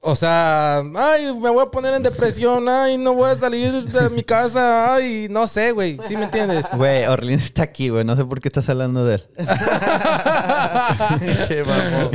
[0.00, 4.10] O sea, ay, me voy a poner en depresión, ay, no voy a salir de
[4.10, 6.66] mi casa, ay, no sé, güey, ¿sí me entiendes?
[6.72, 8.04] Güey, Orlin está aquí, güey.
[8.04, 9.24] No sé por qué estás hablando de él.
[11.48, 12.10] Che, mamón.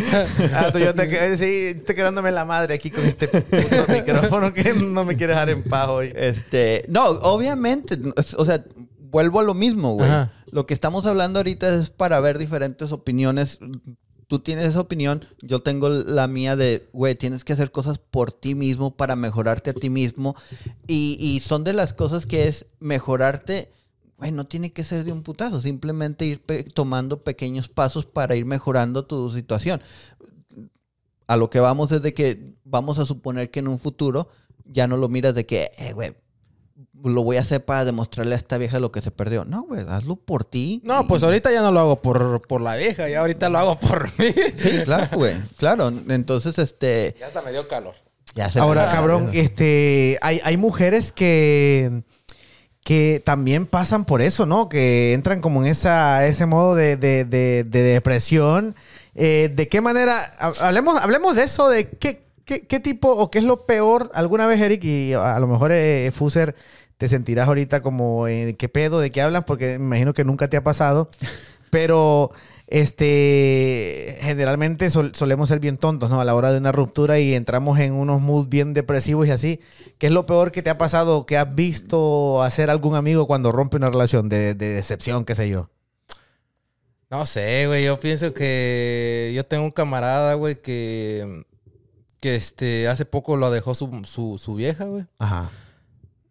[0.53, 4.73] Ah, tú, yo te, sí, estoy quedándome la madre aquí con este puto micrófono que
[4.73, 6.13] no me quiere dejar en paz hoy.
[6.15, 7.99] Este, no, obviamente,
[8.37, 8.63] o sea,
[8.97, 10.09] vuelvo a lo mismo, güey.
[10.09, 10.31] Ajá.
[10.51, 13.59] Lo que estamos hablando ahorita es para ver diferentes opiniones.
[14.33, 18.31] Tú tienes esa opinión, yo tengo la mía de, güey, tienes que hacer cosas por
[18.31, 20.35] ti mismo para mejorarte a ti mismo.
[20.87, 23.71] Y, y son de las cosas que es mejorarte,
[24.17, 26.41] güey, no tiene que ser de un putazo, simplemente ir
[26.73, 29.83] tomando pequeños pasos para ir mejorando tu situación.
[31.27, 34.29] A lo que vamos es de que vamos a suponer que en un futuro
[34.65, 36.15] ya no lo miras de que, eh, güey,
[37.03, 39.45] lo voy a hacer para demostrarle a esta vieja lo que se perdió.
[39.45, 40.81] No, güey, hazlo por ti.
[40.85, 43.57] No, Y- pues ahorita ya no lo hago por, por la vieja, ya ahorita lo
[43.59, 44.27] hago por mí.
[44.57, 45.35] Sí, claro, güey.
[45.57, 45.91] Claro.
[46.09, 47.15] Entonces, este.
[47.19, 47.95] Ya hasta me dio calor.
[48.35, 52.01] Ya se Ahora, Ah, cabrón, este, hay, hay mujeres que,
[52.83, 54.69] que también pasan por eso, ¿no?
[54.69, 58.75] Que entran como en esa, ese modo de, de- de- de depresión.
[59.15, 60.33] Eh, ¿De qué manera?
[60.39, 64.11] ha- Hablemos, hablemos de eso, de qué, qué, qué tipo o qué es lo peor.
[64.13, 66.55] Alguna vez, Eric, y a lo mejor eh, Fuser,
[66.97, 68.99] te sentirás ahorita como, eh, ¿qué pedo?
[68.99, 69.43] ¿De qué hablan?
[69.43, 71.09] Porque me imagino que nunca te ha pasado.
[71.71, 72.31] Pero
[72.67, 76.21] este generalmente sol- solemos ser bien tontos, ¿no?
[76.21, 79.59] A la hora de una ruptura y entramos en unos moods bien depresivos y así.
[79.97, 83.51] ¿Qué es lo peor que te ha pasado, que has visto hacer algún amigo cuando
[83.51, 85.69] rompe una relación de, de decepción, qué sé yo?
[87.09, 87.85] No sé, güey.
[87.85, 91.43] Yo pienso que yo tengo un camarada, güey, que,
[92.23, 95.03] que este, hace poco lo dejó su, su, su vieja, güey.
[95.19, 95.49] Ajá.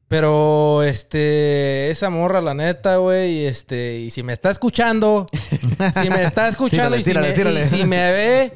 [0.09, 5.26] Pero, este, esa morra, la neta, güey, este, y si me está escuchando,
[6.02, 8.52] si me está escuchando y, si Tírale, me, tírale, y si me ve,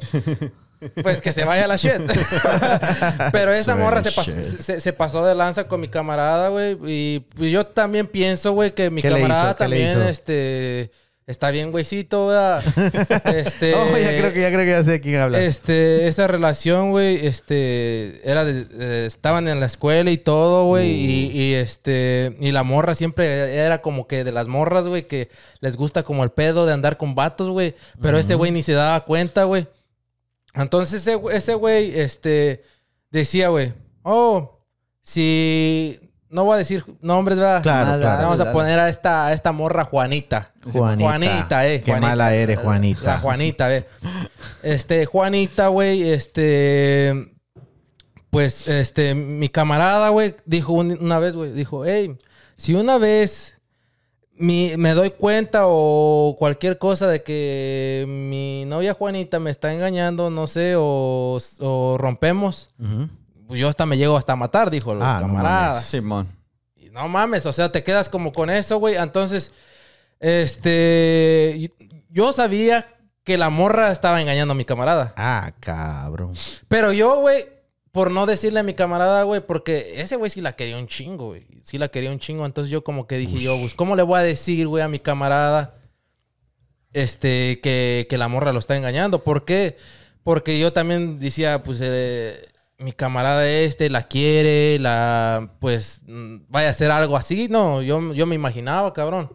[1.03, 1.93] pues que se vaya a la shit.
[3.33, 6.79] Pero esa Suena morra se, pas- se, se pasó de lanza con mi camarada, güey.
[6.87, 10.91] Y pues yo también pienso, güey, que mi ¿Qué le camarada también, este,
[11.27, 12.63] está bien, güeycito, ¿verdad?
[13.35, 13.75] Este.
[13.75, 15.43] Oh, ya creo que ya creo que ya sé de quién habla.
[15.43, 20.91] Este, esa relación, güey, este, era de, eh, estaban en la escuela y todo, güey,
[20.91, 25.29] y, y, este, y la morra siempre era como que de las morras, güey, que
[25.61, 28.73] les gusta como el pedo de andar con vatos, güey, pero ese güey ni se
[28.73, 29.67] daba cuenta, güey.
[30.55, 32.63] Entonces ese, ese güey, este,
[33.11, 34.61] decía, güey, oh,
[35.03, 35.99] si,
[36.31, 37.63] no voy a decir nombres, ¿verdad?
[37.63, 38.23] Claro, Nada, claro.
[38.29, 40.53] Vamos a poner a esta, a esta morra Juanita.
[40.73, 41.09] Juanita.
[41.09, 41.81] Juanita, eh.
[41.83, 42.09] Qué Juanita.
[42.09, 43.03] mala eres, Juanita.
[43.05, 43.87] La Juanita, ve.
[44.63, 47.15] Este, Juanita, güey, este.
[48.31, 52.19] Pues, este, mi camarada, güey, dijo un- una vez, güey, dijo, hey,
[52.57, 53.59] si una vez
[54.35, 60.29] mi- me doy cuenta o cualquier cosa de que mi novia Juanita me está engañando,
[60.29, 62.69] no sé, o, o rompemos,
[63.51, 65.69] yo hasta me llego hasta a matar, dijo el Ah, no camarada.
[65.75, 65.85] mames.
[65.85, 66.29] Simón.
[66.77, 68.97] Y no mames, o sea, te quedas como con eso, güey.
[68.97, 69.53] Entonces,
[70.21, 71.71] este.
[72.09, 72.87] Yo sabía
[73.25, 75.13] que la morra estaba engañando a mi camarada.
[75.17, 76.35] Ah, cabrón.
[76.69, 77.45] Pero yo, güey,
[77.93, 81.27] por no decirle a mi camarada, güey, porque ese güey sí la quería un chingo,
[81.29, 81.47] güey.
[81.65, 82.47] Sí la quería un chingo.
[82.47, 84.99] Entonces yo como que dije yo, pues, ¿cómo le voy a decir, güey, a mi
[85.01, 85.75] camarada
[86.93, 89.23] este, que, que la morra lo está engañando?
[89.25, 89.77] ¿Por qué?
[90.23, 92.41] Porque yo también decía, pues, eh,
[92.79, 96.01] mi camarada este la quiere, la, pues,
[96.49, 97.49] vaya a hacer algo así.
[97.49, 99.33] No, yo, yo me imaginaba, cabrón.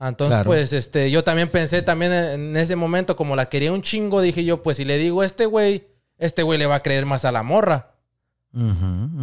[0.00, 0.48] Entonces, Claro.
[0.50, 4.44] pues, este, yo también pensé también en ese momento, como la quería un chingo, dije
[4.44, 5.86] yo, pues si le digo a este güey,
[6.18, 7.90] este güey le va a creer más a la morra.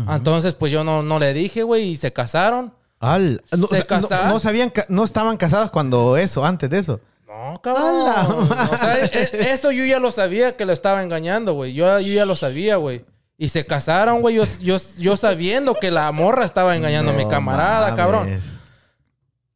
[0.09, 2.73] Entonces, pues yo no, no le dije, güey, y se casaron.
[2.99, 4.29] Al- no, ¿Se no- casaron?
[4.29, 6.99] no sabían, no estaban casados cuando eso, antes de eso.
[7.27, 8.49] No, cabrón.
[8.71, 11.73] O sea, e- eso yo ya lo sabía que lo estaba engañando, güey.
[11.73, 13.03] Yo, yo ya lo sabía, güey.
[13.37, 14.35] Y se casaron, güey.
[14.35, 17.95] Yo, yo, yo sabiendo que la morra estaba engañando a mi camarada, mames.
[17.95, 18.39] cabrón.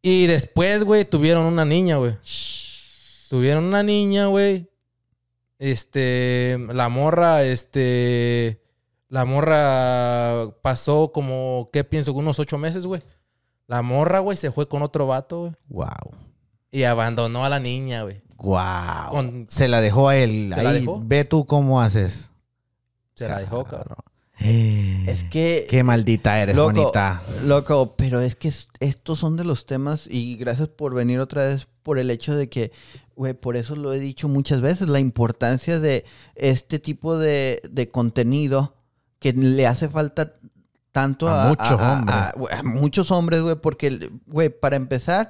[0.04, 2.15] Y después, güey, tuvieron una niña, güey.
[3.30, 4.67] Tuvieron una niña, güey.
[5.60, 8.62] Este, la morra, este,
[9.10, 12.13] la morra pasó como, ¿qué pienso?
[12.13, 13.02] Unos ocho meses, güey.
[13.67, 15.54] La morra, güey, se fue con otro vato, güey.
[15.70, 16.12] Wow.
[16.72, 18.22] Y abandonó a la niña, güey.
[18.38, 19.12] Wow.
[19.12, 20.52] Con- Se la dejó a él.
[20.54, 21.00] ¿Se la dejó?
[21.04, 22.31] Ve tú cómo haces.
[23.25, 23.97] Se la dejó, cabrón.
[25.07, 25.67] Es que...
[25.69, 27.21] Qué maldita eres, Loco, bonita.
[27.45, 31.45] Loco, pero es que es- estos son de los temas y gracias por venir otra
[31.45, 32.71] vez por el hecho de que,
[33.15, 36.05] güey, por eso lo he dicho muchas veces, la importancia de
[36.36, 38.75] este tipo de, de contenido
[39.19, 40.34] que le hace falta
[40.91, 42.15] tanto A a, muchos a- hombres.
[42.15, 45.29] a- güey, a muchos hombres, güey, porque, güey, para empezar,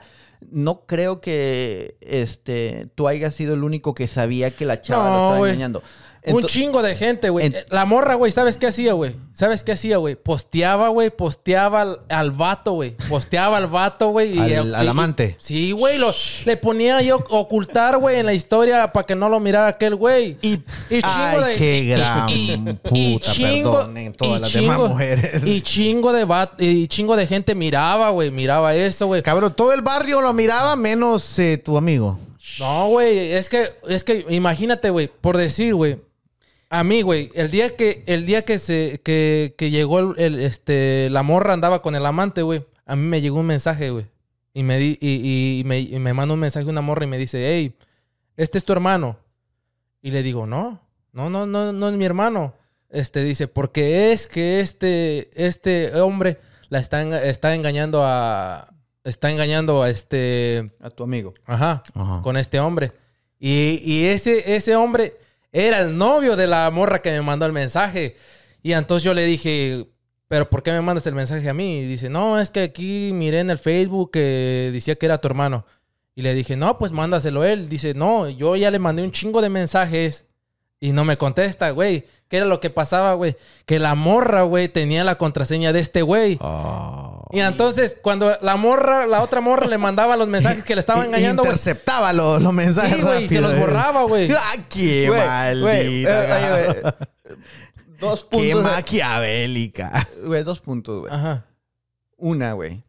[0.50, 5.10] no creo que este tú hayas sido el único que sabía que la chava No,
[5.18, 5.84] lo estaba engañando.
[6.28, 7.48] Un chingo de gente, güey.
[7.48, 9.16] en- La morra, güey, ¿sabes qué hacía, güey?
[9.34, 10.16] ¿Sabes qué hacía, güey?
[10.16, 12.96] Posteaba, güey, posteaba al, al vato, güey.
[13.10, 14.38] Posteaba al vato, güey.
[14.38, 15.36] Al- al amante.
[15.40, 15.98] sí, güey.
[16.46, 20.38] Le ponía yo ocultar, güey, en la historia para que no lo mirara aquel güey.
[20.42, 20.54] Y,
[20.90, 21.04] Y chingo
[21.44, 25.42] ay, de- qué gran y- puta, chingo- perdonen todas y las chingo- demás mujeres.
[25.46, 29.24] Y chingo de va- y chingo de gente miraba, güey, miraba eso, güey.
[29.24, 32.20] Cabrón, todo el barrio lo miraba menos eh, tu amigo.
[32.60, 35.98] No, güey, es que, es que imagínate, güey, por decir, güey,
[36.72, 40.40] a mí, güey, el día que, el día que se, que, que llegó el, el,
[40.40, 44.06] este, la morra andaba con el amante, güey, a mí me llegó un mensaje, güey,
[44.54, 47.08] y me di, y, y- y me, y me manda un mensaje una morra y
[47.08, 47.76] me dice, hey,
[48.38, 49.18] este es tu hermano,
[50.02, 50.82] y le digo, no,
[51.14, 52.54] no, no, no, no es mi hermano,
[52.90, 59.84] este dice, porque es que este, este hombre la está, está engañando a, está engañando
[59.84, 61.34] a este, a tu amigo.
[61.46, 62.22] ajá, Ajá.
[62.24, 62.92] con este hombre.
[63.40, 65.14] Y, y ese, ese hombre
[65.52, 68.16] era el novio de la morra que me mandó el mensaje.
[68.64, 69.88] Y entonces yo le dije,
[70.28, 71.80] ¿pero por qué me mandas el mensaje a mí?
[71.80, 75.28] Y dice, no, es que aquí miré en el Facebook que decía que era tu
[75.28, 75.66] hermano.
[76.16, 77.70] Y le dije, no, pues mándaselo él.
[77.70, 80.26] Dice, no, yo ya le mandé un chingo de mensajes
[80.80, 82.06] y no me contesta, güey.
[82.32, 83.36] ¿Qué era lo que pasaba, güey?
[83.66, 86.38] Que la morra, güey, tenía la contraseña de este güey.
[86.40, 87.28] Oh.
[87.32, 91.04] Y entonces, cuando la morra, la otra morra le mandaba los mensajes que le estaba
[91.06, 91.52] engañando, güey.
[91.52, 93.60] Interceptaba los, los mensajes Sí, güey, y se los eh.
[93.60, 94.32] borraba, güey.
[94.40, 96.26] ¡Ah, qué Güey, maldita!
[96.26, 97.38] güey, eh, güey,
[98.00, 98.64] Dos ¡Qué puntos.
[98.64, 100.08] maquiavélica!
[100.24, 101.14] Güey, dos puntos, güey.
[101.14, 101.48] Ajá.
[102.16, 102.86] Una, güey.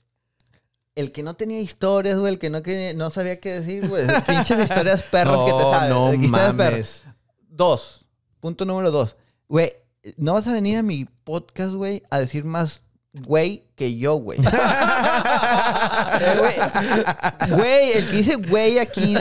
[0.94, 4.06] El que no tenía historias, güey, el que no, que, no sabía qué decir, güey.
[4.24, 5.90] Pinches historias perros que te sabes.
[5.90, 6.30] no perros.
[6.30, 7.02] mames.
[7.48, 8.06] Dos.
[8.38, 9.16] Punto número dos.
[9.52, 9.74] Güey,
[10.16, 12.80] no vas a venir a mi podcast, güey, a decir más
[13.12, 14.38] güey que yo, güey.
[17.48, 19.16] Güey, el que dice güey aquí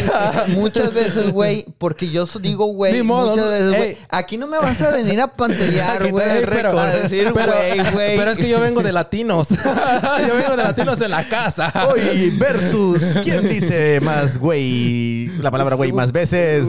[0.49, 3.97] muchas veces, güey, porque yo digo güey Ni modo, muchas veces, güey.
[4.09, 6.45] Aquí no me vas a venir a pantallar, Aquí güey.
[6.45, 8.17] pero, a decir pero- güey, güey.
[8.17, 9.47] pero es que yo vengo de latinos.
[10.27, 11.71] yo vengo de latinos de la casa.
[11.89, 15.27] Hoy versus ¿Quién dice más güey?
[15.39, 16.67] La palabra güey más veces.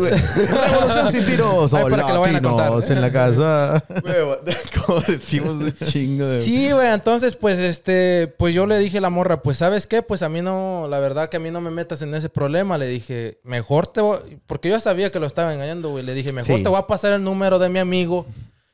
[0.51, 1.75] Revolución sin tiros.
[1.75, 2.71] Ay, O para que lo vayan a contar.
[2.71, 3.85] latinos en la casa.
[4.87, 6.43] Como decimos un chingo de...
[6.43, 10.03] Sí, güey, entonces, pues, este, pues yo le dije a la morra, pues, ¿sabes qué?
[10.03, 12.79] Pues a mí no, la verdad que a mí no me metas en ese problema.
[12.79, 16.05] Le dije, mejor te voy, porque yo sabía que lo estaba engañando, güey.
[16.05, 16.63] Le dije, mejor Sí.
[16.63, 18.27] te voy a pasar el número de mi amigo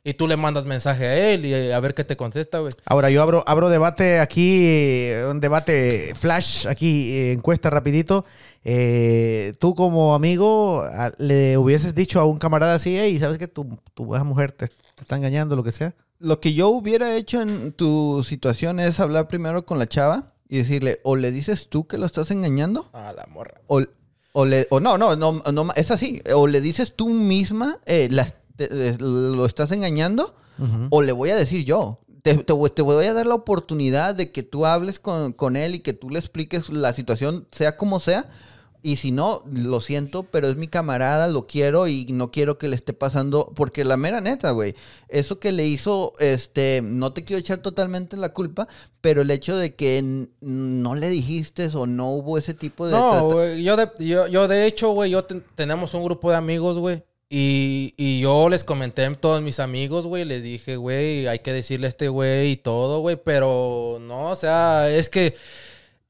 [0.04, 2.72] y tú le mandas mensaje a él y eh, a ver qué te contesta, güey.
[2.86, 8.24] Ahora yo abro, abro debate aquí, eh, un debate flash, aquí, eh, encuesta rapidito.
[8.64, 13.48] Eh, tú como amigo a- le hubieses dicho a un camarada así, hey, ¿sabes que
[13.48, 15.94] tu, tu mujer te, te está engañando, lo que sea?
[16.20, 20.58] Lo que yo hubiera hecho en tu situación es hablar primero con la chava y
[20.58, 23.60] decirle, o le dices tú que lo estás engañando, A la morra.
[23.68, 23.82] o,
[24.32, 28.08] o le, o no, no, no, no, es así, o le dices tú misma, eh,
[28.10, 30.34] las- te- eh, lo estás engañando,
[30.90, 32.00] o le voy a decir yo.
[32.22, 35.80] Te, te voy a dar la oportunidad de que tú hables con, con él y
[35.80, 38.28] que tú le expliques la situación, sea como sea.
[38.82, 42.68] Y si no, lo siento, pero es mi camarada, lo quiero y no quiero que
[42.68, 43.52] le esté pasando.
[43.56, 44.74] Porque la mera neta, güey,
[45.08, 48.68] eso que le hizo, este, no te quiero echar totalmente la culpa,
[49.00, 52.92] pero el hecho de que no le dijiste o no hubo ese tipo de.
[52.92, 56.36] No, güey, yo de, yo, yo de hecho, güey, yo ten- tenemos un grupo de
[56.36, 57.02] amigos, güey.
[57.30, 61.52] Y, y yo les comenté a todos mis amigos, güey, les dije, güey, hay que
[61.52, 65.34] decirle a este güey y todo, güey, pero no, o sea, es que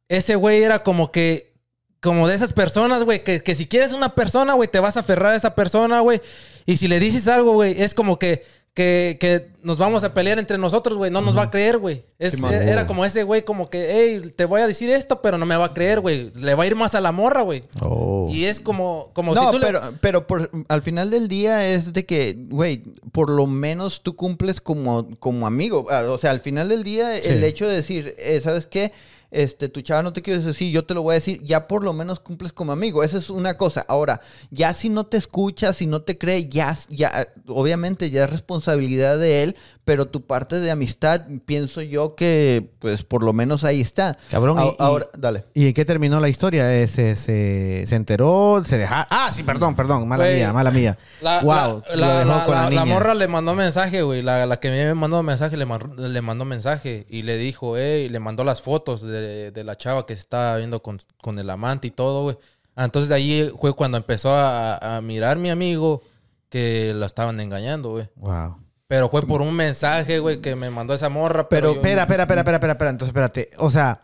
[0.08, 1.54] ese güey era como que
[2.00, 5.00] como de esas personas, güey, que, que si quieres una persona, güey, te vas a
[5.00, 6.20] aferrar a esa persona, güey.
[6.66, 10.38] Y si le dices algo, güey, es como que, que, que nos vamos a pelear
[10.38, 11.10] entre nosotros, güey.
[11.10, 12.04] No nos va a creer, güey.
[12.20, 12.54] Simón.
[12.54, 13.88] era como ese, güey, como que,
[14.22, 16.30] hey, te voy a decir esto, pero no me va a creer, güey.
[16.36, 17.64] Le va a ir más a la morra, güey.
[17.80, 18.28] Oh.
[18.30, 21.66] Y es como, como No, si tú le- pero, pero por- al final del día
[21.66, 25.86] es de que, güey, por lo menos tú cumples como, como amigo.
[25.90, 28.92] Ah, O sea, al final del día, el hecho de decir, eh, ¿sabes qué?
[29.30, 31.84] Este, tu chava no te quiere decir, yo te lo voy a decir, ya por
[31.84, 33.04] lo menos cumples como amigo.
[33.04, 33.84] Esa es una cosa.
[33.88, 38.30] Ahora, ya si no te escucha, si no te cree, ya, ya, obviamente ya es
[38.30, 43.64] responsabilidad de él, pero tu parte de amistad, pienso yo que, pues, por lo menos
[43.64, 44.18] ahí está.
[44.30, 45.44] Cabrón, y- A- y- ahora, dale.
[45.54, 46.74] ¿Y en qué terminó la historia?
[46.80, 48.62] Eh, ¿Se, se, se enteró?
[48.66, 49.06] ¿Se deja?
[49.10, 50.06] Ah, sí, perdón, perdón.
[50.08, 50.98] Mala mía, mala mía.
[51.22, 51.82] La, wow.
[51.88, 52.94] la, lo la- dejó la- con la, la- la niña.
[52.94, 54.22] morra le mandó mensaje, güey.
[54.22, 58.20] La, la que me mandó mensaje le, le mandó mensaje y le dijo, hey, le
[58.20, 61.88] mandó las fotos de, de la chava que se estaba viendo con, con el amante
[61.88, 62.38] y todo, güey.
[62.74, 66.02] Ah, Entonces de ahí fue cuando empezó a, a mirar mi amigo
[66.48, 68.08] que la estaban engañando, güey.
[68.16, 68.56] Wow.
[68.88, 71.48] Pero fue por un mensaje, güey, que me mandó esa morra.
[71.50, 72.90] Pero, espera, espera, espera, espera, espera.
[72.90, 73.50] Entonces, espérate.
[73.58, 74.00] O sea,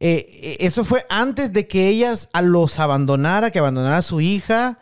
[0.00, 4.20] eh, eh, eso fue antes de que ellas a los abandonara, que abandonara a su
[4.20, 4.78] hija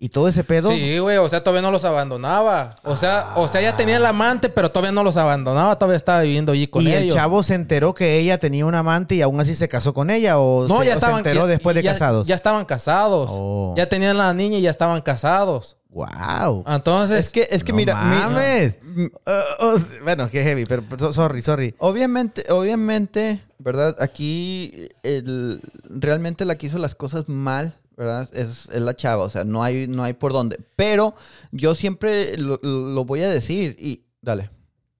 [0.00, 0.70] y todo ese pedo.
[0.70, 2.76] Sí, güey, o sea, todavía no los abandonaba.
[2.84, 6.22] O sea, o sea, ya tenía el amante, pero todavía no los abandonaba, todavía estaba
[6.22, 7.02] viviendo allí con y ellos.
[7.02, 10.10] el chavo se enteró que ella tenía un amante y aún así se casó con
[10.10, 12.26] ella o No, se, ya o se estaban enteró ya- después de ya- casados.
[12.28, 13.30] Ya estaban casados.
[13.34, 13.74] Oh.
[13.76, 15.76] Ya tenían la niña y ya estaban casados.
[15.90, 16.64] Wow.
[16.68, 18.78] Entonces, Es que, es que No mira, mi- mames.
[18.94, 21.74] Uh, uh, bueno, qué heavy, pero pero, sorry, sorry.
[21.78, 23.96] Obviamente, obviamente, ¿verdad?
[23.98, 28.30] Aquí el, realmente la que hizo las cosas mal, ¿verdad?
[28.32, 30.60] Es, es la chava, o sea, no hay, no hay por dónde.
[30.76, 31.16] Pero
[31.50, 34.04] yo siempre lo, lo voy a decir y...
[34.22, 34.50] Dale,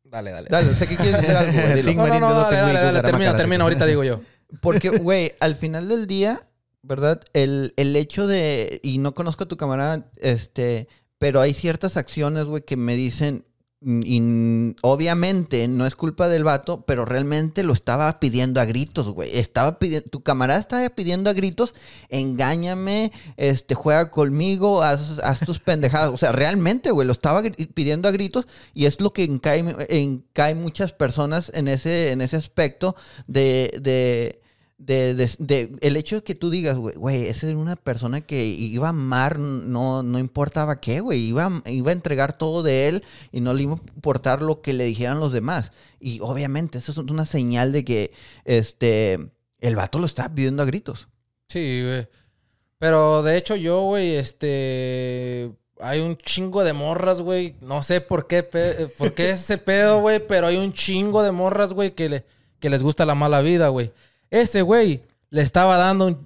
[0.02, 0.48] dale, dale.
[0.50, 1.52] dale, sé que quieres decir algo,
[1.94, 4.20] güey, No, no, dale, dale, dale, Guadarrama, termina, termina, ahorita digo yo.
[4.60, 6.42] Porque, güey, al final del día,
[6.82, 7.22] ¿verdad?
[7.34, 8.80] El, el hecho de...
[8.82, 10.88] Y no conozco a tu camarada, este...
[11.18, 13.44] Pero hay ciertas acciones, güey, que me dicen...
[13.80, 19.10] Y mm, obviamente no es culpa del vato, pero realmente lo estaba pidiendo a gritos,
[19.10, 19.38] güey.
[19.38, 21.74] Estaba pidiendo, tu camarada estaba pidiendo a gritos,
[22.08, 26.10] engáñame, este, juega conmigo, haz, tus pendejadas.
[26.10, 27.40] O sea, realmente, güey, lo estaba
[27.74, 32.36] pidiendo a gritos y es lo que encae, encae muchas personas en ese, en ese
[32.36, 32.96] aspecto
[33.28, 34.42] de, de,
[34.78, 38.44] de, de- de- el hecho de que tú digas, güey, esa era una persona que
[38.46, 43.04] iba a amar, no, no importaba qué, güey, iba, iba a entregar todo de él
[43.32, 45.72] y no le iba a importar lo que le dijeran los demás.
[46.00, 48.12] Y obviamente eso es una señal de que
[48.44, 49.18] este
[49.60, 51.08] el vato lo está pidiendo a gritos.
[51.48, 52.06] Sí, güey.
[52.78, 55.50] Pero de hecho yo, güey, este...
[55.80, 57.56] Hay un chingo de morras, güey.
[57.60, 58.42] No sé por qué,
[58.98, 60.24] por qué ese pedo, güey.
[60.24, 62.24] Pero hay un chingo de morras, güey, que, le-
[62.60, 63.92] que les gusta la mala vida, güey.
[64.30, 66.24] Ese, güey, le estaba dando un...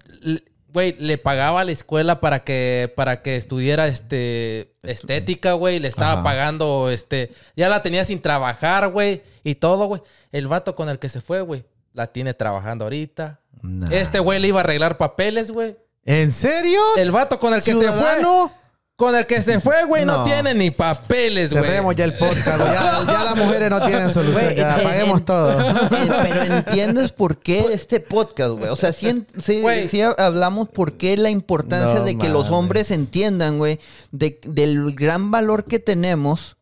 [0.72, 5.78] Güey, le pagaba a la escuela para que, para que estudiara este, estética, güey.
[5.78, 6.22] Le estaba Ajá.
[6.22, 7.30] pagando, este...
[7.56, 9.22] Ya la tenía sin trabajar, güey.
[9.44, 10.00] Y todo, güey.
[10.30, 11.64] El vato con el que se fue, güey.
[11.92, 13.40] La tiene trabajando ahorita.
[13.60, 13.90] Nah.
[13.90, 15.76] Este güey le iba a arreglar papeles, güey.
[16.04, 16.80] ¿En serio?
[16.96, 18.22] El vato con el que se fue.
[19.02, 20.18] Con el que se fue, güey, no.
[20.18, 20.24] No.
[20.24, 21.64] tiene ni papeles, güey.
[21.64, 22.58] Cerremos ya el podcast.
[22.60, 22.72] güey.
[22.72, 24.44] Ya, ya las mujeres no tienen solución.
[24.44, 25.60] Güey, Ya en- apaguemos en- todo.
[25.60, 25.74] Eh,
[26.22, 28.70] Pero entiendes por qué este podcast, güey.
[28.70, 32.50] O sea, sí, en- sí- sí hablamos por qué la importancia No de que los
[32.50, 33.80] hombres entiendan, güey,
[34.12, 36.56] de- del gran valor que tenemos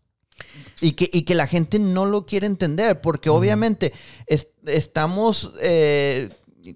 [0.80, 3.02] y que, y que la gente no lo quiere entender.
[3.02, 3.92] Porque obviamente
[4.26, 5.52] es- estamos.
[5.60, 6.30] eh,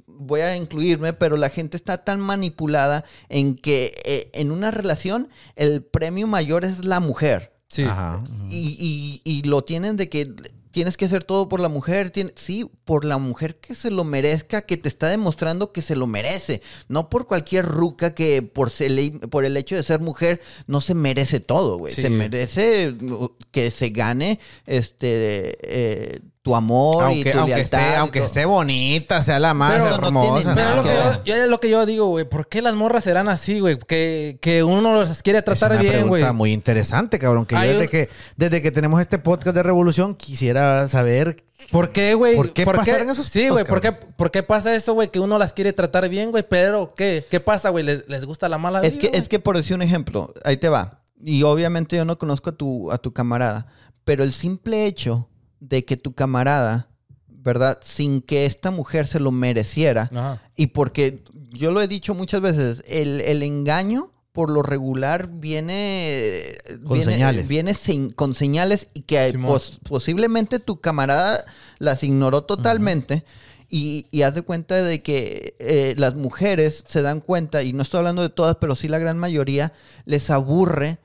[0.06, 5.28] voy a incluirme, pero la gente está tan manipulada en que eh, en una relación
[5.56, 7.52] el premio mayor es la mujer.
[7.68, 7.82] Sí.
[7.82, 8.22] Ajá.
[8.50, 10.32] Y, y- y lo tienen de que
[10.70, 12.12] tienes que hacer todo por la mujer.
[12.12, 15.94] Tien- sí, por la mujer que se lo merezca, que te está demostrando que se
[15.96, 16.62] lo merece.
[16.88, 20.80] No por cualquier ruca que por, se le- por el hecho de ser mujer no
[20.80, 21.94] se merece todo, güey.
[21.94, 22.02] Sí.
[22.02, 27.80] Se merece uh, que se gane este eh, tu amor y Aunque, tu aunque, lealtad.
[27.80, 30.40] esté, y aunque esté bonita, sea la más Pero no hermosa.
[30.42, 32.28] tiene Pero es nada lo que yo, yo- es lo que yo digo, güey.
[32.28, 33.78] ¿Por qué las morras serán así, güey?
[33.78, 36.20] Que, que uno los quiere Es tratar una bien, güey.
[36.20, 37.46] pregunta muy interesante, cabrón.
[37.46, 41.92] Que yo desde, un- que, desde que tenemos este podcast de Revolución quisiera saber ¿Por
[41.92, 42.36] qué, güey?
[42.36, 43.64] ¿Por qué pasaron esos Sí, güey.
[43.64, 43.92] ¿por qué?
[43.92, 45.08] ¿Por qué pasa eso, güey?
[45.10, 46.44] Que uno las quiere tratar bien, güey.
[46.46, 47.24] Pero, ¿qué?
[47.30, 47.84] ¿Qué pasa, güey?
[47.86, 50.58] ¿Les, les gusta la mala Es vida, que, es que por decir un ejemplo, ahí
[50.58, 51.00] te va.
[51.24, 53.66] Y obviamente yo no conozco a tu, a tu camarada,
[54.04, 55.30] pero el simple hecho
[55.68, 56.88] de que tu camarada,
[57.28, 57.78] ¿verdad?
[57.82, 60.42] Sin que esta mujer se lo mereciera, Ajá.
[60.56, 66.56] y porque yo lo he dicho muchas veces, el, el engaño por lo regular viene
[66.84, 67.48] Con viene- señales.
[67.48, 71.44] viene sin- con señales y que pos- posiblemente tu camarada
[71.78, 73.24] las ignoró totalmente
[73.70, 77.82] Y, y haz de cuenta de que eh, las mujeres se dan cuenta, y no
[77.82, 79.72] estoy hablando de todas, pero sí la gran mayoría,
[80.04, 80.98] les aburre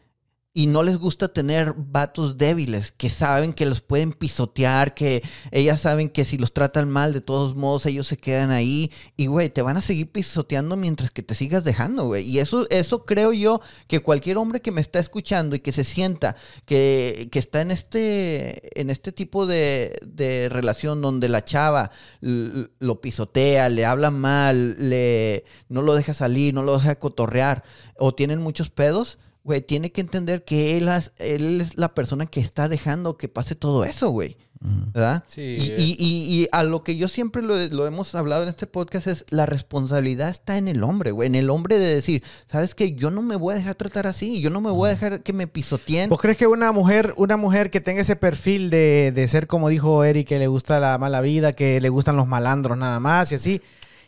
[0.51, 5.21] y no les gusta tener vatos débiles, que saben que los pueden pisotear, que
[5.51, 8.91] ellas saben que si los tratan mal, de todos modos ellos se quedan ahí.
[9.15, 12.25] Y, güey, te van a seguir pisoteando mientras que te sigas dejando, güey.
[12.25, 15.83] Y eso, eso creo yo que cualquier hombre que me está escuchando y que se
[15.83, 16.35] sienta
[16.65, 21.91] que, que está en este, en este tipo de, de relación donde la chava
[22.21, 27.63] lo pisotea, le habla mal, le, no lo deja salir, no lo deja cotorrear,
[27.97, 29.19] o tienen muchos pedos
[29.49, 33.27] güey, tiene que entender que él, has- él es la persona que está dejando que
[33.27, 34.37] pase todo eso, güey.
[34.61, 35.23] ¿Verdad?
[35.27, 35.41] Sí.
[35.41, 38.67] Y, y- y- y a lo que yo siempre lo, lo hemos hablado en este
[38.67, 41.27] podcast es la responsabilidad está en el hombre, güey.
[41.27, 42.91] En el hombre de decir, ¿sabes qué?
[42.93, 44.41] Yo no me voy a dejar tratar así.
[44.41, 46.09] Yo no me voy a dejar que me pisoteen.
[46.09, 49.69] ¿Vos crees que una mujer, una mujer que tenga ese perfil de, de ser, como
[49.69, 53.31] dijo Eric, que le gusta la mala vida, que le gustan los malandros nada más
[53.31, 53.61] y así,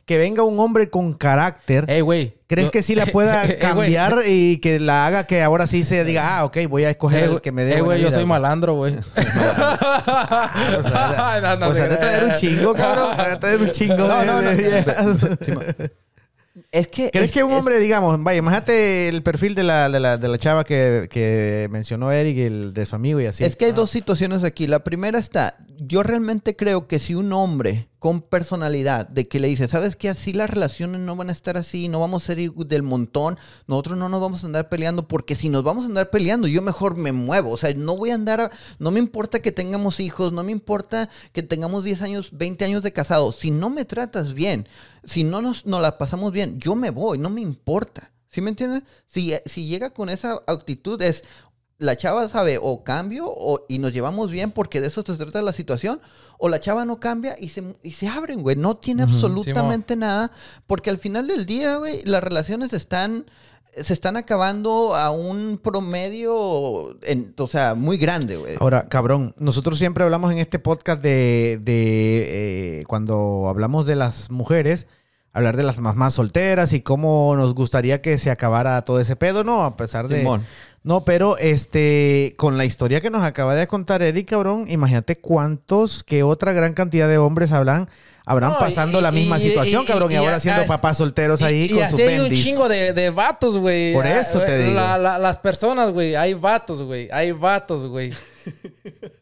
[0.05, 2.33] que venga un hombre con carácter, Ey, güey.
[2.47, 6.03] ¿crees que sí la pueda Eh, cambiar y que la haga que ahora sí se
[6.03, 8.17] diga, ah, ok, voy a escoger Eh, el güey, que me dé güey, yo vida"?
[8.17, 8.95] soy malandro, güey.
[10.77, 13.13] O sea, No, no pues te traer un chingo, cabrón.
[13.17, 13.95] has de traer un chingo.
[13.97, 14.51] No, no, no.
[16.71, 17.11] Es que.
[17.11, 20.17] ¿Crees es- que un es- hombre, digamos, vaya, imagínate el perfil de la, de la,
[20.17, 23.43] de la chava que, que mencionó Eric, el de su amigo y así?
[23.43, 24.67] Es que hay dos situaciones aquí.
[24.67, 29.47] La primera está, yo realmente creo que si un hombre con personalidad, de que le
[29.47, 32.51] dice, sabes que así las relaciones no van a estar así, no vamos a ser
[32.51, 36.09] del montón, nosotros no nos vamos a andar peleando, porque si nos vamos a andar
[36.09, 37.51] peleando, yo mejor me muevo.
[37.51, 38.49] O sea, no voy a andar,
[38.79, 42.81] no me importa que tengamos hijos, no me importa que tengamos 10 años, 20 años
[42.81, 43.35] de casados.
[43.35, 44.67] Si no me tratas bien,
[45.03, 48.11] si no nos, nos la pasamos bien, yo me voy, no me importa.
[48.29, 48.83] ¿Sí me entiendes?
[49.07, 51.23] Si, si llega con esa actitud es,
[51.81, 55.41] la chava sabe o cambio o, y nos llevamos bien porque de eso se trata
[55.41, 55.99] la situación,
[56.37, 58.55] o la chava no cambia y se, y se abren, güey.
[58.55, 60.31] No tiene absolutamente nada,
[60.67, 63.25] porque al final del día, güey, las relaciones están,
[63.75, 68.55] se están acabando a un promedio, en, o sea, muy grande, güey.
[68.59, 74.29] Ahora, cabrón, nosotros siempre hablamos en este podcast de, de, eh, cuando hablamos de las
[74.29, 74.85] mujeres,
[75.33, 79.43] hablar de las mamás solteras y cómo nos gustaría que se acabara todo ese pedo,
[79.43, 79.63] ¿no?
[79.63, 80.19] A pesar de...
[80.19, 80.45] Simón.
[80.83, 86.03] No, pero este, con la historia que nos acaba de contar Eric, cabrón, imagínate cuántos,
[86.03, 87.87] que otra gran cantidad de hombres hablan,
[88.25, 91.43] habrán No, pasando y- la misma y- situación, y- cabrón, y, ahora siendo papás solteros
[91.43, 93.93] ahí con y su así hay un chingo de, de vatos, güey.
[93.93, 94.73] Por eso te Ah, digo.
[94.73, 96.15] la- la- las personas, güey.
[96.15, 97.07] Hay vatos, güey.
[97.11, 98.11] Hay vatos, güey.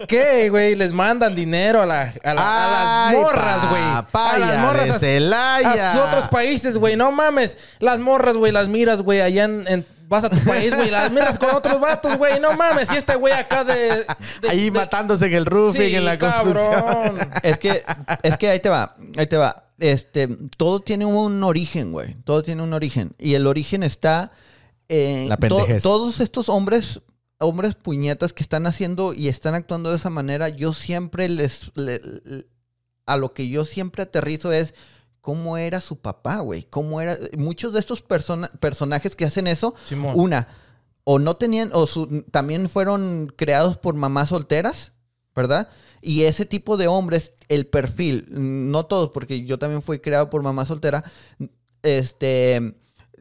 [0.07, 0.75] ¿Qué, güey?
[0.75, 3.81] Les mandan dinero a, la- a, la- a Ay, las morras, güey.
[3.81, 5.01] A las morras.
[5.01, 5.89] de a-.
[5.89, 6.95] A sus otros países, güey.
[6.95, 7.57] No mames.
[7.79, 9.65] Las morras, güey, las miras, güey, allá en...
[9.67, 12.39] en- Vas a tu país, güey, las miras con otros vatos, güey.
[12.39, 13.75] No mames, y este güey acá de...
[14.41, 16.71] de- ahí de- matándose en el roofing, Sí, en la construcción.
[16.73, 17.29] cabrón.
[17.43, 17.83] Es que,
[18.23, 19.65] es que ahí te va, ahí te va.
[19.77, 22.15] Este, todo tiene un origen, güey.
[22.23, 23.11] Todo tiene un origen.
[23.19, 24.31] Y el origen está
[24.87, 27.01] en La to- todos estos hombres,
[27.39, 31.99] hombres puñetas que están haciendo y están actuando de esa manera, yo siempre les, le-
[32.25, 32.45] le-
[33.05, 34.73] a lo que yo siempre aterrizo es
[35.21, 36.63] cómo era su papá, güey.
[36.69, 40.13] Cómo era, muchos de estos persona- personajes que hacen eso, Simón.
[40.15, 40.47] una,
[41.03, 44.91] o no tenían, o su- también fueron creados por mamás solteras,
[45.35, 45.69] ¿verdad?
[46.01, 50.43] Y ese tipo de hombres, el perfil, no todos, porque yo también fui creado por
[50.43, 51.03] mamá soltera,
[51.83, 52.75] este,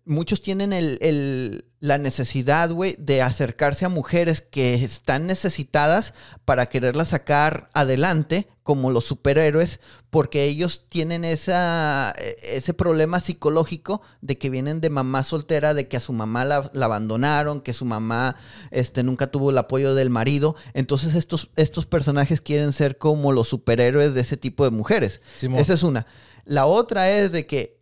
[0.09, 6.13] muchos tienen el, el- la necesidad, güey, de acercarse a mujeres que están necesitadas
[6.45, 9.79] para quererlas sacar adelante, como los superhéroes,
[10.11, 15.97] porque ellos tienen esa, ese problema psicológico de que vienen de mamá soltera, de que
[15.97, 18.35] a su mamá la, la abandonaron, que su mamá
[18.73, 20.57] este, nunca tuvo el apoyo del marido.
[20.75, 25.21] Entonces estos, estos personajes quieren ser como los superhéroes de ese tipo de mujeres.
[25.37, 25.61] Simón.
[25.61, 26.07] Esa es una.
[26.45, 27.78] La otra es de que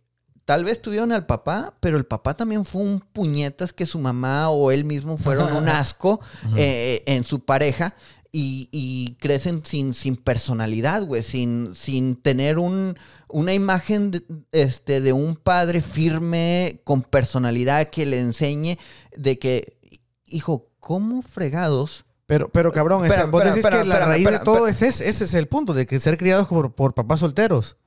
[0.47, 4.49] tal vez tuvieron al papá, pero el papá también fue un puñetas que su mamá
[4.49, 6.21] o él mismo fueron un asco
[6.55, 7.93] eh, en su pareja.
[8.31, 12.95] Y, y crecen sin, sin personalidad, güey, sin, sin tener un,
[13.29, 14.21] una imagen de,
[14.51, 18.77] este, de un padre firme, con personalidad, que le enseñe
[19.15, 19.79] de que,
[20.27, 22.05] hijo, ¿cómo fregados?
[22.27, 25.33] Pero, pero cabrón, esa- vos decís que la raíz de todo es ese, ese es
[25.33, 27.77] el punto, de que ser criados por, por papás solteros.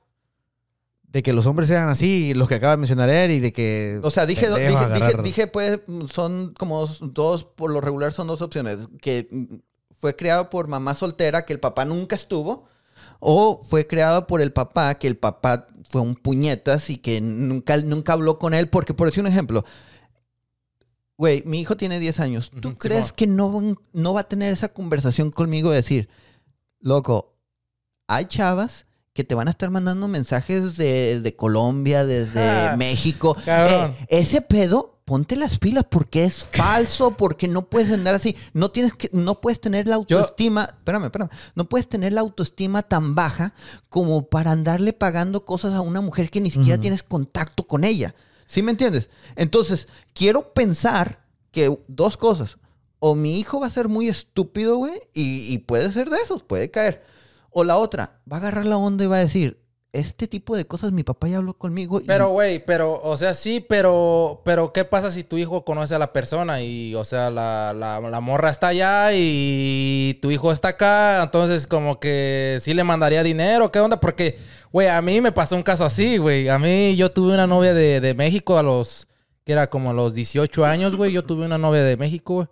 [1.11, 3.99] De que los hombres sean así, los que acaba de mencionar él, y de que...
[4.01, 5.79] O sea, dije, dije, dije, agarrar- dije, pues,
[6.11, 8.77] son como dos, por lo regular son dos opciones.
[9.01, 9.27] Que
[9.97, 12.65] fue creado por mamá soltera, que el papá nunca estuvo,
[13.19, 17.75] o fue creado por el papá, que el papá fue un puñetas y que nunca,
[17.77, 18.69] nunca habló con él.
[18.69, 19.65] Porque, por decir un ejemplo,
[21.17, 22.51] güey, mi hijo tiene 10 años.
[22.61, 26.09] ¿Tú crees que no, no va a tener esa conversación conmigo de decir,
[26.79, 27.35] loco,
[28.07, 33.35] hay chavas que te van a estar mandando mensajes de, de Colombia, desde Ah, México.
[33.45, 38.37] Eh, ese pedo, ponte las pilas porque es falso, porque no puedes andar así.
[38.53, 40.63] No tienes que, no puedes tener la autoestima.
[40.65, 41.29] Espérame, espérame.
[41.55, 43.53] No puedes tener la autoestima tan baja
[43.89, 48.15] como para andarle pagando cosas a una mujer que ni siquiera tienes contacto con ella.
[48.45, 49.09] ¿Sí me entiendes?
[49.35, 52.57] Entonces, quiero pensar que dos cosas.
[52.99, 56.43] O mi hijo va a ser muy estúpido, güey, y, y puede ser de esos,
[56.43, 57.03] puede caer.
[57.51, 59.59] O la otra, va a agarrar la onda y va a decir,
[59.93, 61.99] este tipo de cosas mi papá ya habló conmigo.
[61.99, 65.93] y- Pero, güey, pero, o sea, sí, pero, pero, ¿qué pasa si tu hijo conoce
[65.93, 70.51] a la persona y, o sea, la, la, la morra está allá y tu hijo
[70.53, 71.21] está acá?
[71.23, 73.99] Entonces, como que sí le mandaría dinero, ¿qué onda?
[73.99, 74.39] Porque,
[74.71, 76.47] güey, a mí me pasó un caso así, güey.
[76.47, 79.07] A mí, yo tuve una novia de, de México a los,
[79.43, 81.11] que era como a los 18 años, güey.
[81.11, 82.47] Yo tuve una novia de México, güey.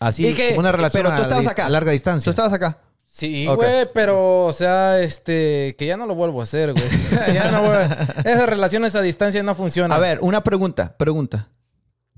[0.00, 1.66] Así, Y que- una relación pero tú a, estabas acá.
[1.66, 2.24] a larga distancia.
[2.24, 2.78] Tú estabas acá.
[3.12, 6.84] Sí, güey, pero, o sea, este, que ya no lo vuelvo a hacer, güey.
[7.34, 7.84] ya no a-
[8.24, 9.92] Esas relaciones a distancia no funcionan.
[9.96, 11.48] A ver, una pregunta, pregunta.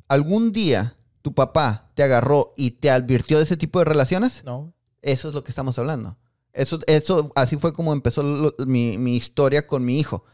[0.08, 4.42] ¿Algún día tu papá te agarró y te advirtió de ese tipo de relaciones?
[4.44, 4.74] No.
[5.00, 6.18] Eso es lo que estamos hablando.
[6.52, 10.24] Eso, eso así fue como empezó lo- mi, mi historia con mi hijo.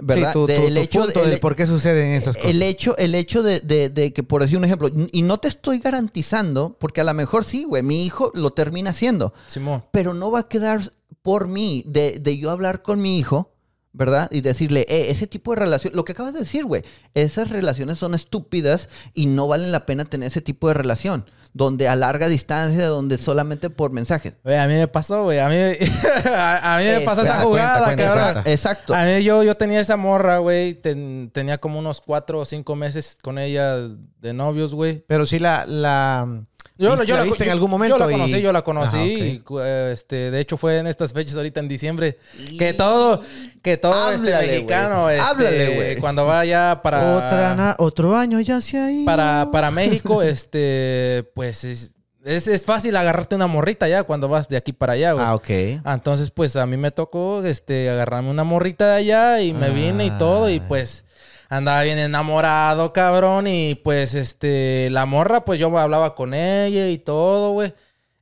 [0.00, 0.28] ¿Verdad?
[0.28, 2.50] Sí, tu, tu- Del tu hecho- punto el- del por qué suceden esas cosas.
[2.50, 5.48] El hecho, el hecho de, de- de que, por decir un ejemplo, y no te
[5.48, 9.84] estoy garantizando, porque a lo mejor sí, güey, mi hijo lo termina haciendo, Simón.
[9.92, 10.90] pero no va a quedar
[11.22, 13.52] por mí de, de yo hablar con mi hijo,
[13.92, 14.28] ¿verdad?
[14.30, 16.82] Y decirle, eh, ese tipo de relación, lo que acabas de decir, güey,
[17.14, 21.24] esas relaciones son estúpidas y no valen la pena tener ese tipo de relación,
[21.56, 24.34] donde a larga distancia, donde solamente por mensajes.
[24.44, 25.38] A mí me pasó, güey.
[25.38, 25.56] A mí,
[26.34, 28.32] a, a mí me pasó esa jugada, cuenta, cuenta, cabrón.
[28.34, 28.50] cuenta.
[28.50, 28.94] Exacto.
[28.94, 30.74] A mí yo, yo tenía esa morra, güey.
[30.74, 35.02] ten- tenía como unos cuatro o cinco meses con ella de novios, güey.
[35.08, 35.64] Pero sí la...
[35.66, 36.44] la
[36.78, 37.96] Yo, ¿viste- yo la la, viste en yo- algún momento.
[37.98, 38.96] Yo la y- conocí, yo la conocí.
[38.96, 39.60] Ajá, ok.
[39.64, 42.18] y, este, de hecho, fue en estas fechas ahorita en diciembre.
[42.58, 43.22] Que todo,
[43.62, 45.96] que todo este mexicano, este, Háblale, güey.
[45.96, 47.16] cuando vaya para.
[47.16, 49.06] Otra na- otro año ya se ha ido.
[49.06, 51.92] para, para México, este, pues es,
[52.24, 55.24] es, es fácil agarrarte una morrita ya cuando vas de aquí para allá, güey.
[55.24, 55.80] Ah, ok.
[55.84, 59.70] Ah, Entonces, pues a mí me tocó este, agarrarme una morrita de allá y me
[59.70, 60.50] vine y todo.
[60.50, 61.04] Y pues
[61.48, 63.46] andaba bien enamorado, cabrón.
[63.46, 67.74] Y pues, este, la morra, pues yo hablaba con ella y todo, güey.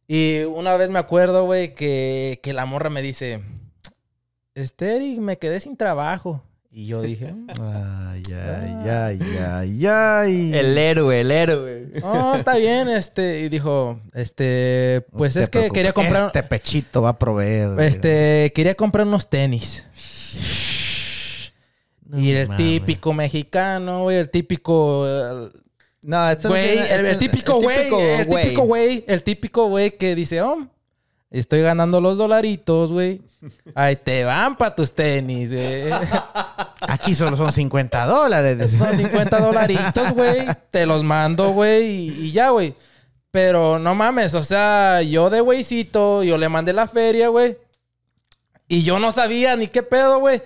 [0.07, 3.41] Y una vez me acuerdo, güey, que, que la morra me dice,
[4.55, 6.43] este, Eric, me quedé sin trabajo.
[6.77, 7.47] Y yo dije, "Mm,
[8.11, 9.19] Ay, ay, ay,
[9.49, 10.53] ay, ay.
[10.55, 11.89] El héroe, el héroe.
[12.03, 13.43] no, está bien, este.
[13.43, 17.79] Y dijo, este, pues No es que preocupes, quería comprar, Este pechito va a proveer.
[17.81, 19.85] este, quería comprar unos tenis.
[22.15, 22.65] No y el mames.
[22.65, 25.51] típico mexicano, güey, el típico eh,
[26.05, 30.41] No, esto güey, el, el típico güey, el típico güey, el típico güey que dice,
[30.43, 30.69] oh,
[31.31, 33.21] estoy ganando los dolaritos, güey.
[33.75, 35.91] Ahí te van para tus tenis, güey.
[36.83, 38.71] Aquí solo son 50 dólares.
[38.79, 40.47] Son 50 dolaritos, güey.
[40.71, 42.75] Te los mando, güey, y, y ya, güey.
[43.33, 47.59] Pero no mames, o sea, yo de güeycito, yo le mandé la feria, güey.
[48.69, 50.41] Y yo no sabía ni qué pedo, güey.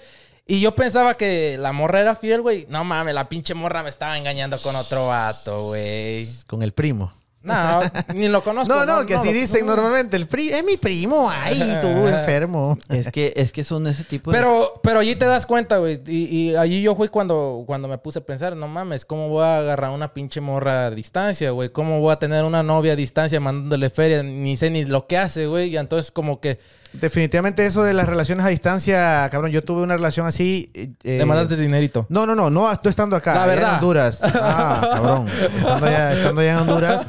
[0.51, 2.67] Y yo pensaba que la morra era fiel, güey.
[2.71, 6.27] No mames, la pinche morra me estaba engañando con otro vato, güey.
[6.47, 7.13] Con el primo.
[7.41, 7.81] No,
[8.15, 8.75] ni lo conozco.
[8.85, 9.77] No, no, que así lo- dicen no.
[9.77, 10.17] normalmente.
[10.17, 11.31] El pri es mi primo.
[11.31, 12.77] Ay, tú enfermo.
[12.89, 14.39] Es que, es que son ese tipo de...
[14.39, 16.01] Pero, pero allí te das cuenta, güey.
[16.07, 19.45] Y, y allí yo fui cuando, cuando me puse a pensar, no mames, ¿cómo voy
[19.45, 21.69] a agarrar una pinche morra a distancia, güey?
[21.69, 24.23] ¿Cómo voy a tener una novia a distancia mandándole feria?
[24.23, 25.69] Ni sé ni lo que hace, güey.
[25.69, 26.59] Y entonces como que
[26.93, 29.51] Definitivamente eso de las relaciones a distancia, cabrón.
[29.51, 30.71] Yo tuve una relación así.
[30.75, 32.07] eh, le mandaste dinerito.
[32.09, 33.35] No, no, no, no, tú estando acá.
[33.35, 33.69] La verdad.
[33.69, 34.21] En Honduras.
[34.23, 35.29] Ah, cabrón.
[35.29, 37.07] Estando allá en Honduras,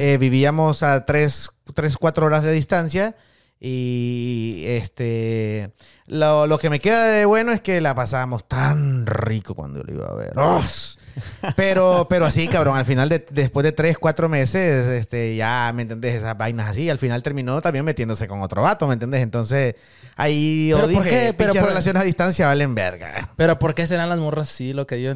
[0.00, 3.14] eh, vivíamos a tres, tres, cuatro horas de distancia.
[3.60, 5.72] Y este.
[6.06, 9.92] Lo, lo que me queda de bueno es que la pasábamos tan rico cuando lo
[9.92, 10.32] iba a ver.
[10.36, 10.62] ¡Oh!
[11.56, 15.82] Pero, pero así, cabrón, al final, de, después de tres, cuatro meses, este, ya, ¿me
[15.82, 16.14] entendés?
[16.18, 16.88] Esas vainas así.
[16.88, 19.22] Al final terminó también metiéndose con otro vato, ¿me entendés?
[19.22, 19.74] Entonces,
[20.14, 21.34] ahí yo ¿Pero por dije, qué?
[21.36, 23.30] Pero por- relaciones a distancia valen verga.
[23.34, 24.72] Pero ¿por qué serán las morras así?
[24.72, 25.14] Lo que yo...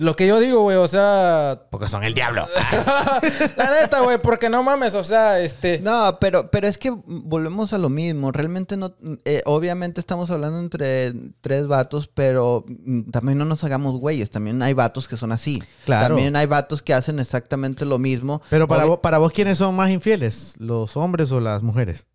[0.00, 1.62] Lo que yo digo, güey, o sea...
[1.70, 2.46] Porque son el diablo.
[3.56, 5.80] la neta, güey, porque no mames, o sea, este...
[5.80, 8.30] No, pero, pero es que volvemos a lo mismo.
[8.30, 8.94] Realmente no...
[9.24, 12.64] eh, obviamente estamos hablando entre tres vatos, pero
[13.10, 14.30] también no nos hagamos güeyes.
[14.30, 15.60] También hay vatos que son así.
[15.84, 16.14] Claro.
[16.14, 18.40] También hay vatos que hacen exactamente lo mismo.
[18.50, 20.54] Pero para Obvi- vos, para vos, ¿quiénes son más infieles?
[20.58, 22.06] ¿Los hombres o las mujeres?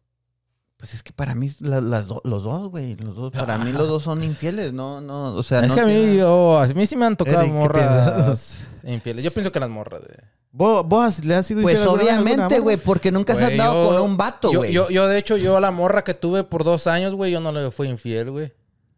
[0.84, 2.98] Pues es que para mí la- las do- los dos, güey.
[2.98, 4.74] Los dos, para mí los dos son infieles.
[4.74, 5.62] No, no, o sea...
[5.62, 9.24] es no que a mí, a mí sí me han tocado Eric, ¿qué morras infieles.
[9.24, 10.84] Yo pienso que las morras, güey.
[10.84, 14.02] ¿Vos, le has sido Pues obviamente, güey, porque nunca se has Güey, dado yo- con
[14.12, 14.74] un vato, güey.
[14.74, 17.40] yo, yo, de hecho, yo a la morra que tuve por dos años, güey, yo
[17.40, 18.52] no le fui infiel, güey.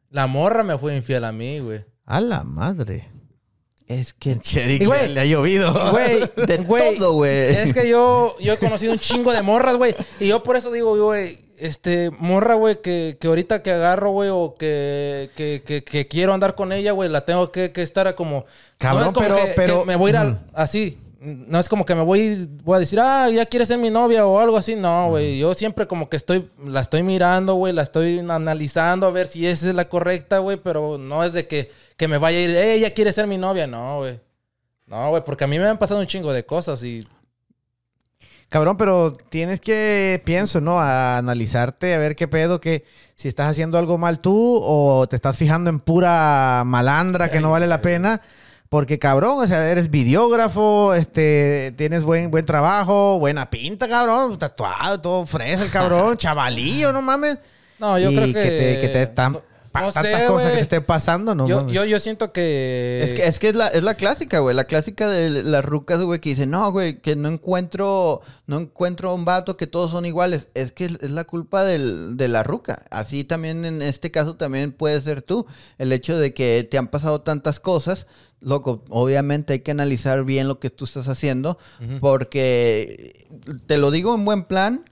[0.09, 1.85] La morra me fue infiel a mí, güey.
[2.05, 3.11] A la madre.
[3.85, 4.39] Es que...
[4.39, 5.91] Cherry, Y, güey, le ha llovido.
[5.91, 7.31] Güey, De güey, todo, güey.
[7.55, 9.95] Es que yo, yo he conocido un chingo de morras, güey.
[10.19, 14.29] Y yo por eso digo, güey, este, morra, güey, que, que ahorita que agarro, güey,
[14.31, 18.15] o que, que, que, quiero andar con ella, güey, la tengo que, que estar a
[18.15, 18.45] como...
[18.77, 20.99] Cabrón, no es como pero- me voy a ir al- así.
[21.19, 24.27] No es como que me voy, voy a decir, ah, ya quieres ser mi novia
[24.27, 24.75] o algo así.
[24.75, 25.39] No, güey.
[25.39, 29.47] Yo siempre como que estoy, la estoy mirando, güey, la estoy analizando a ver si
[29.47, 30.57] esa es la correcta, güey.
[30.57, 33.39] Pero no es de que, que me vaya a ir, eh, ella quiere ser mi
[33.39, 33.65] novia.
[33.65, 34.19] No, güey.
[34.85, 37.07] No, güey, porque a mí me han pasado un chingo de cosas y
[38.49, 40.79] Cabrón, pero tienes que, pienso, ¿no?
[40.79, 42.85] A analizarte, a ver qué pedo, que
[43.15, 47.51] si estás haciendo algo mal tú o te estás fijando en pura malandra que no
[47.51, 48.21] vale la pena.
[48.69, 54.99] Porque, cabrón, o sea, eres videógrafo, este, tienes buen, buen trabajo, buena pinta, cabrón, tatuado,
[54.99, 57.37] todo fresa el cabrón, chavalillo, no mames.
[57.79, 58.33] No, yo Y creo que...
[58.33, 59.39] te, que te están
[59.81, 60.55] no- tantas sé, cosas que güey.
[60.55, 61.47] te estén pasando, ¿no?
[61.47, 61.73] yo, mames.
[61.73, 63.01] yo, yo siento que...
[63.03, 64.55] Es que, es que es la, es la clásica, güey.
[64.55, 69.13] La clásica de las rucas, güey, que dicen, no, güey, que no encuentro, no encuentro
[69.13, 70.47] un vato que todos son iguales.
[70.53, 72.85] Es que es la culpa del- de la ruca.
[72.89, 75.45] Así también en este caso también puede ser tú.
[75.77, 78.07] El hecho de que te han pasado tantas cosas.
[78.41, 81.57] Loco, obviamente hay que analizar bien lo que tú estás haciendo.
[81.99, 83.25] Porque
[83.67, 84.85] te lo digo en buen plan.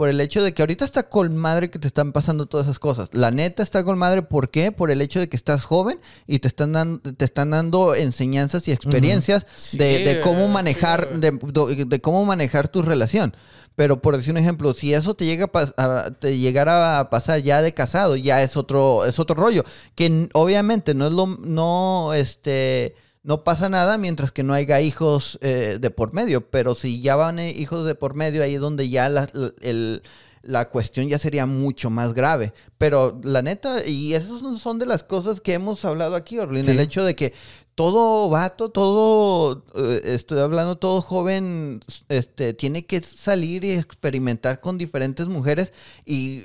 [0.00, 2.78] Por el hecho de que ahorita está con madre que te están pasando todas esas
[2.78, 3.10] cosas.
[3.12, 4.72] La neta está con madre, ¿por qué?
[4.72, 8.66] Por el hecho de que estás joven y te están dando, te están dando enseñanzas
[8.66, 13.36] y experiencias Sí, de, de cómo güey, manejar, sí, de, cómo manejar tu relación.
[13.76, 15.72] Pero por decir un ejemplo, si eso te llega a,
[16.06, 19.64] a- te llegara a pasar ya de casado, ya es otro, es otro rollo.
[19.94, 25.38] Que obviamente no es lo, no, este, no pasa nada mientras que no haya hijos
[25.42, 26.50] eh, de por medio.
[26.50, 29.28] Pero si ya van eh, hijos de por medio, ahí es donde ya la,
[29.60, 30.02] el-
[30.42, 32.54] la cuestión ya sería mucho más grave.
[32.78, 36.64] Pero la neta, y esas son- son de las cosas que hemos hablado aquí, Orlin,
[36.64, 36.70] Sí.
[36.70, 37.34] el hecho de que
[37.80, 44.76] todo vato, todo, eh, estoy hablando, todo joven, este, tiene que salir y experimentar con
[44.76, 45.72] diferentes mujeres
[46.04, 46.42] y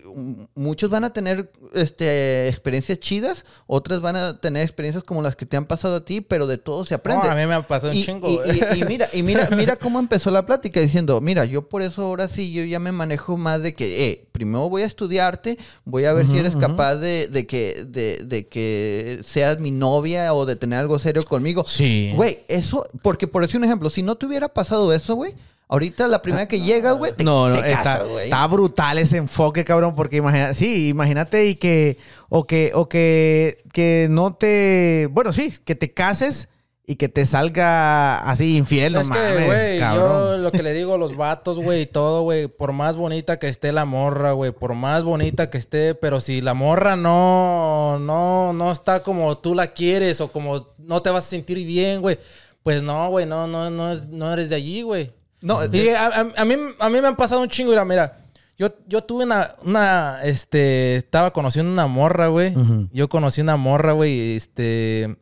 [0.55, 5.45] muchos van a tener, este, experiencias chidas, otras van a tener experiencias como las que
[5.45, 7.27] te han pasado a ti, pero de todo se aprende.
[7.27, 8.57] A mí me ha pasado un chingo, y- güey.
[8.73, 12.03] y- y mira, y mira, mira cómo empezó la plática diciendo, mira, yo por eso
[12.03, 16.05] ahora sí, yo ya me manejo más de que, eh, primero voy a estudiarte, voy
[16.05, 20.45] a ver si eres capaz de, de que, de, de que seas mi novia o
[20.45, 21.63] de tener algo serio conmigo.
[21.67, 22.13] Sí.
[22.15, 25.34] Güey, eso, porque por decir un ejemplo, si no te hubiera pasado eso, güey,
[25.67, 28.26] ahorita la primera que llegas, güey, te, No, no, te está, güey.
[28.26, 31.97] está brutal ese enfoque, cabrón, porque imagina, sí, imagínate y que,
[32.30, 36.49] o que, o que, que no te, bueno, sí, que te cases
[36.88, 40.43] y que te salga así infiel, no es que, mames, güey, yo cabrón.
[40.43, 43.49] lo que le digo a los vatos, güey, y todo, güey, por más bonita que
[43.49, 48.53] esté la morra, güey, por más bonita que esté, pero si la morra no, no,
[48.53, 52.17] no está como tú la quieres o como no te vas a sentir bien, güey,
[52.63, 55.11] pues no, güey, no, no, no, es, no eres de allí, güey.
[55.41, 58.21] No, Y a, a- a mí, a mí me han pasado un chingo, mira, mira.
[58.57, 62.53] Yo, yo tuve una, una, este, estaba conociendo una morra, güey.
[62.93, 65.17] Yo conocí una morra, güey, este...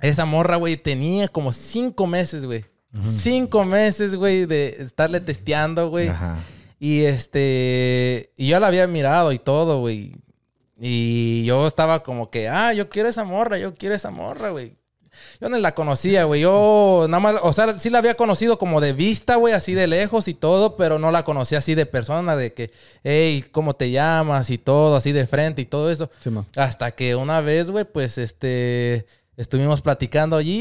[0.00, 2.64] Esa morra, güey, tenía como cinco meses, güey.
[3.00, 6.08] Cinco meses, güey, de estarle testeando, güey.
[6.08, 6.38] Ajá.
[6.80, 8.32] Y este...
[8.36, 10.12] Y yo la había mirado y todo, güey.
[10.80, 14.74] Y yo estaba como que, ah, yo quiero esa morra, yo quiero esa morra, güey.
[15.40, 16.40] Yo no la conocía, güey.
[16.40, 19.86] Yo nada más, o sea, sí la había conocido como de vista, güey, así de
[19.86, 22.70] lejos y todo, pero no la conocía así de persona, de que,
[23.04, 24.48] hey, ¿cómo te llamas?
[24.50, 26.10] Y todo, así de frente y todo eso.
[26.56, 29.06] Hasta que una vez, güey, pues este.
[29.36, 30.52] Estuvimos platicando allí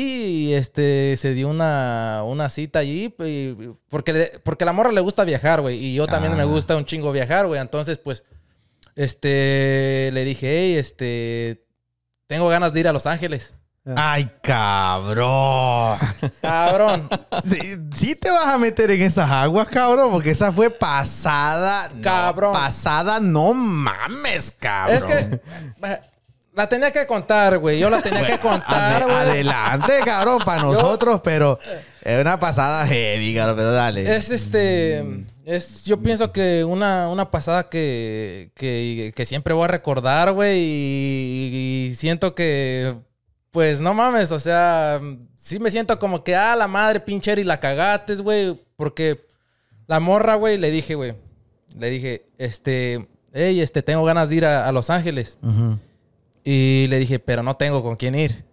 [0.47, 3.55] y este se dio una, una cita allí y-
[3.89, 5.77] porque, porque a la morra le gusta viajar, güey.
[5.83, 6.37] Y yo también Ah.
[6.37, 7.59] me gusta un chingo viajar, güey.
[7.59, 8.23] Entonces, pues,
[8.99, 11.65] este, le dije, hey, este,
[12.27, 13.53] tengo ganas de ir a Los Ángeles.
[13.95, 15.97] Ay, cabrón.
[16.41, 17.09] Cabrón.
[17.49, 21.89] Sí, sí te vas a meter en esas aguas, cabrón, porque esa fue pasada.
[21.95, 22.53] no, Cabrón.
[22.53, 24.97] pasada, no mames, cabrón.
[24.97, 25.41] Es que
[26.59, 27.79] la tenía que contar, güey.
[27.79, 29.15] Yo la tenía que contar, güey.
[29.15, 31.57] adelante, cabrón, para nosotros, pero
[32.01, 34.15] es una pasada heavy, cabrón, pero dale.
[34.15, 35.23] Es este.
[35.45, 40.59] Es, yo pienso que una, una pasada que, que, que siempre voy a recordar, güey.
[40.59, 42.93] Y, y siento que.
[43.51, 44.99] Pues no mames, o sea.
[45.37, 48.59] Sí me siento como que, ah, la madre pinche y la cagates, güey.
[48.75, 49.25] Porque
[49.87, 51.15] la morra, güey, le dije, güey.
[51.77, 53.07] Le dije, este.
[53.31, 55.37] Hey, este, tengo ganas de ir a, a Los Ángeles.
[55.41, 55.77] Ujú.
[56.43, 58.45] Y le dije, pero no tengo con quién ir.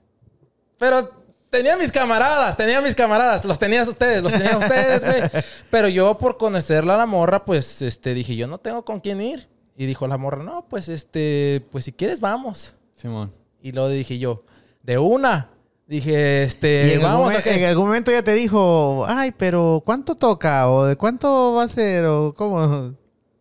[0.79, 1.09] Pero
[1.51, 3.45] tenía mis camaradas, tenía mis camaradas.
[3.45, 5.43] Los tenías ustedes, los tenían ustedes, güey.
[5.71, 9.21] Pero yo por conocerla a la morra, pues, este, dije, yo no tengo con quién
[9.21, 9.49] ir.
[9.77, 12.75] Y dijo la morra, no, pues, este, pues si quieres, vamos.
[12.95, 13.33] Simón.
[13.63, 14.45] Y luego dije yo,
[14.83, 15.51] de una.
[15.87, 17.67] Dije, este, en, vamos algún, a momen- en que...
[17.67, 20.69] algún momento ya te dijo, ay, pero ¿cuánto toca?
[20.71, 22.05] ¿O de cuánto va a ser?
[22.07, 22.95] ¿O cómo?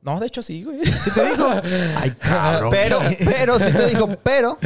[0.05, 0.85] No, de hecho sí, güey.
[0.85, 1.47] ¿Sí te dijo?
[1.97, 2.69] ay, cabrón.
[2.69, 4.57] Pero, pero, sí te dijo, pero.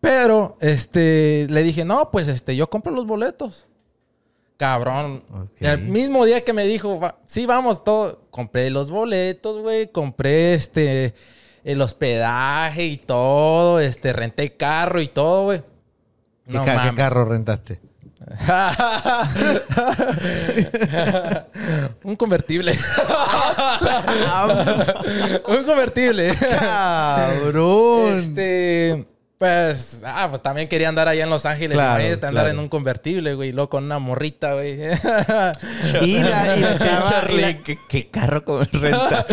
[0.00, 3.66] Pero, este, le dije, no, pues, este, yo compro los boletos.
[4.56, 5.22] Cabrón.
[5.60, 8.22] El mismo día que me dijo, "Va- sí, vamos, todo.
[8.30, 9.90] Compré los boletos, güey.
[9.90, 11.14] Compré, este,
[11.64, 13.80] el hospedaje y todo.
[13.80, 15.62] Este, renté carro y todo, güey.
[16.50, 17.80] ¿Qué, ca- qué carro rentaste?
[22.04, 22.72] Un convertible.
[25.48, 26.34] Un convertible.
[26.36, 28.18] Cabrón.
[28.18, 29.06] Este,
[29.38, 31.72] pues, ah, pues también quería andar allá en Los Ángeles.
[31.72, 32.50] Claro, andar claro.
[32.50, 34.72] en un convertible, güey, con una morrita, güey.
[36.02, 39.24] Y la, y la chava, y la, ¿qué, qué carro con renta?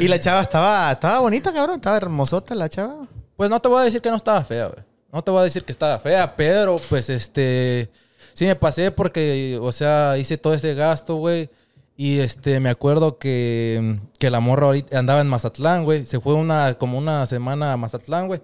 [0.00, 1.76] y la chava estaba, estaba bonita, cabrón.
[1.76, 3.06] Estaba hermosota la chava.
[3.36, 4.87] Pues no te voy a decir que no estaba fea, güey.
[5.12, 7.90] No te voy a decir que estaba fea, pero pues este.
[8.34, 11.50] Sí me pasé porque, o sea, hice todo ese gasto, güey.
[11.96, 16.06] Y este, me acuerdo que, que la morra ahorita andaba en Mazatlán, güey.
[16.06, 18.40] Se fue una, como una semana a Mazatlán, güey.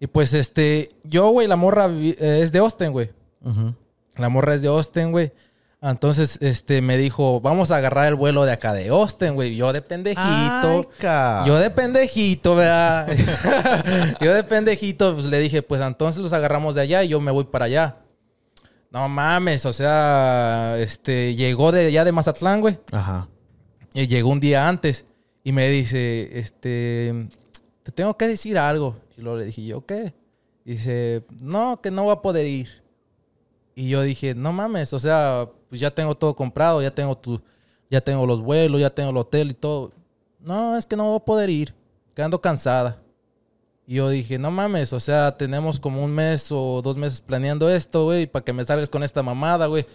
[0.00, 3.10] Y pues este, yo, güey, la morra eh, es de Austin, güey.
[4.16, 5.32] La morra es de Austin, güey.
[5.82, 9.54] Entonces, este, me dijo, vamos a agarrar el vuelo de acá de Austin, güey.
[9.54, 10.22] Yo de pendejito.
[10.22, 13.08] Ay, Yo de pendejito, ¿verdad?
[14.20, 17.30] yo de pendejito, pues le dije, pues entonces los agarramos de allá y yo me
[17.30, 17.96] voy para allá.
[18.90, 22.78] No mames, o sea, este, llegó de allá de Mazatlán, güey.
[22.92, 23.28] Ajá.
[23.92, 25.04] Y llegó un día antes
[25.44, 27.28] y me dice, este,
[27.82, 28.96] te tengo que decir algo.
[29.16, 30.14] Y luego le dije, ¿yo qué?
[30.64, 32.82] Y dice, no, que no voy a poder ir.
[33.74, 37.40] Y yo dije, no mames, o sea, pues ya tengo todo comprado, ya tengo tu,
[37.90, 39.92] ya tengo los vuelos, ya tengo el hotel y todo.
[40.40, 41.74] No, es que no voy a poder ir,
[42.14, 43.00] que ando cansada.
[43.86, 47.70] Y yo dije, no mames, o sea, tenemos como un mes o dos meses planeando
[47.70, 49.86] esto, güey, para que me salgas con esta mamada, güey.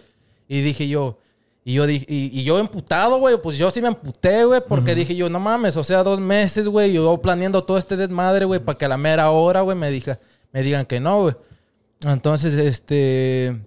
[0.48, 1.18] Y dije yo,
[1.64, 4.94] y yo dije, y, y yo emputado, güey, pues yo sí me emputé, güey, porque
[4.94, 8.60] dije yo, no mames, o sea, dos meses, güey, yo planeando todo este desmadre, güey,
[8.60, 10.18] para que a la mera hora, güey, me, diga,
[10.52, 11.34] me digan que no, güey.
[12.00, 13.60] Entonces, este,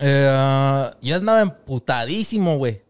[0.00, 2.82] eh, yo andaba emputadísimo, güey.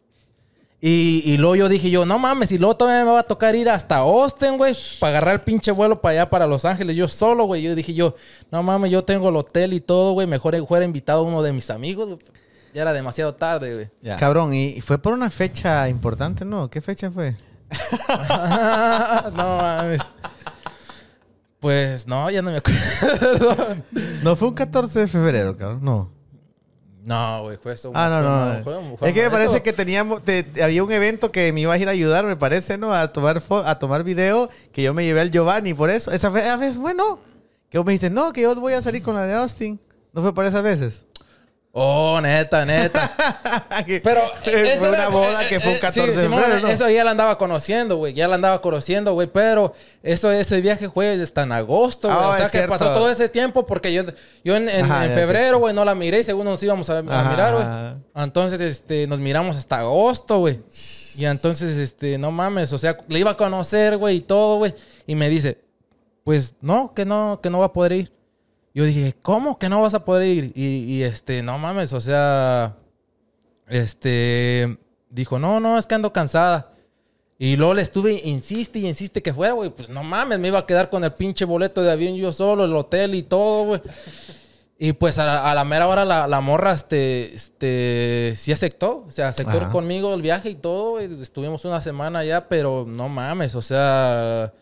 [0.83, 3.55] Y, y luego yo dije yo, no mames, y luego todavía me va a tocar
[3.55, 7.07] ir hasta Austin, güey, para agarrar el pinche vuelo para allá, para Los Ángeles, yo
[7.07, 7.61] solo, güey.
[7.61, 8.15] Yo dije yo,
[8.51, 11.53] no mames, yo tengo el hotel y todo, güey, mejor fuera invitado a uno de
[11.53, 12.19] mis amigos.
[12.73, 13.91] Ya era demasiado tarde, güey.
[14.01, 14.17] Ya.
[14.17, 16.71] Cabrón, y fue por una fecha importante, ¿no?
[16.71, 17.37] ¿Qué fecha fue?
[19.37, 20.01] no mames.
[21.59, 23.77] Pues no, ya no me acuerdo.
[24.23, 25.81] No, fue un 14 de febrero, cabrón.
[25.83, 26.20] No.
[27.11, 27.91] No, güey, fue eso.
[27.95, 28.47] Ah, no, no.
[29.01, 29.07] no.
[29.07, 31.79] es que me parece esto- que teníamos, te- había un evento que me ibas a
[31.83, 32.95] ir a ayudar, me parece, ¿no?
[32.95, 36.13] A tomar fo- a tomar video, que yo me llevé al Giovanni por eso.
[36.13, 37.19] Esa vez, vez bueno,
[37.69, 39.81] que vos me dijiste, no, que yo voy a salir con la de Austin.
[40.13, 41.05] ¿No fue por esas veces?
[41.73, 43.13] Oh, neta, neta.
[44.03, 46.69] Pero fue esa una era- boda que fue un eh, 14 sí, de febrero, ¿no?
[46.69, 48.13] Eso ya la andaba conociendo, güey.
[48.13, 49.29] Ya la andaba conociendo, güey.
[49.29, 52.21] Pero eso, ese viaje fue hasta en agosto, güey.
[52.21, 52.77] Ah, o sea es que cierto.
[52.77, 54.03] pasó todo ese tiempo porque yo,
[54.43, 56.91] yo en, en- Ajá, en ya, febrero, güey, no la miré y según nos íbamos
[56.91, 58.25] a, a mirar, güey.
[58.25, 60.59] Entonces, este, nos miramos hasta agosto, güey.
[61.17, 64.75] Y entonces, este, no mames, o sea, le iba a conocer, güey, y todo, güey.
[65.07, 65.59] Y me dice,
[66.25, 68.13] pues no, que no, que no va a poder ir.
[68.81, 70.53] Yo dije, ¿cómo que no vas a poder ir?
[70.55, 72.79] Y, y, este, no mames, o sea,
[73.69, 74.79] este,
[75.11, 76.73] dijo, no, no, es que ando cansada.
[77.37, 79.69] Y luego le estuve, insiste y insiste que fuera, güey.
[79.69, 82.65] Pues no mames, me iba a quedar con el pinche boleto de avión yo solo,
[82.65, 83.83] el hotel y todo, güey.
[84.79, 89.05] Y pues a la, a la mera hora la, la morra, este, este, sí aceptó.
[89.07, 89.69] O sea, aceptó Ajá.
[89.69, 91.01] conmigo el viaje y todo.
[91.01, 94.55] Estuvimos una semana allá, pero no mames, o sea...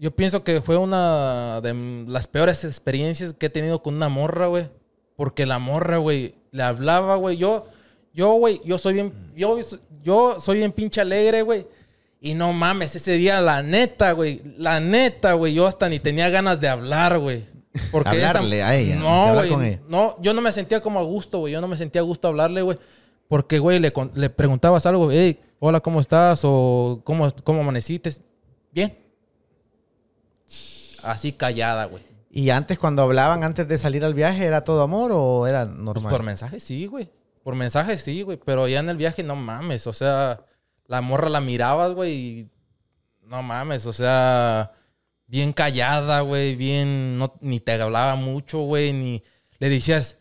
[0.00, 1.74] Yo pienso que fue una de
[2.08, 4.68] las peores experiencias que he tenido con una morra, güey.
[5.14, 7.36] Porque la morra, güey, le hablaba, güey.
[7.36, 7.66] Yo,
[8.14, 9.58] yo, güey, yo soy bien, yo,
[10.02, 11.66] yo soy bien pinche alegre, güey.
[12.18, 16.30] Y no mames, ese día, la neta, güey, la neta, güey, yo hasta ni tenía
[16.30, 17.44] ganas de hablar, güey.
[17.92, 19.78] Porque esa- Hablarle a ella, No, güey.
[19.86, 21.52] No, yo no me sentía como a gusto, güey.
[21.52, 22.78] Yo no me sentía a gusto hablarle, güey.
[23.28, 26.40] Porque, güey, le, le preguntabas algo, hey, hola, ¿cómo estás?
[26.42, 28.10] O ¿cómo, cómo amaneciste?
[28.72, 28.96] Bien.
[31.04, 32.02] Así callada, güey.
[32.30, 35.76] Y antes, cuando hablaban, antes de salir al viaje, ¿era todo amor o era Pues
[35.78, 36.10] normal?
[36.12, 37.10] por mensaje sí, güey.
[37.42, 38.38] Por mensaje sí, güey.
[38.44, 39.86] Pero ya en el viaje no mames.
[39.86, 40.40] O sea,
[40.86, 42.12] la morra la mirabas, güey.
[42.12, 42.48] Y
[43.22, 43.86] no mames.
[43.86, 44.72] O sea,
[45.26, 46.54] bien callada, güey.
[46.54, 48.92] Bien, no, ni te hablaba mucho, güey.
[48.92, 49.22] Ni
[49.58, 50.18] le decías,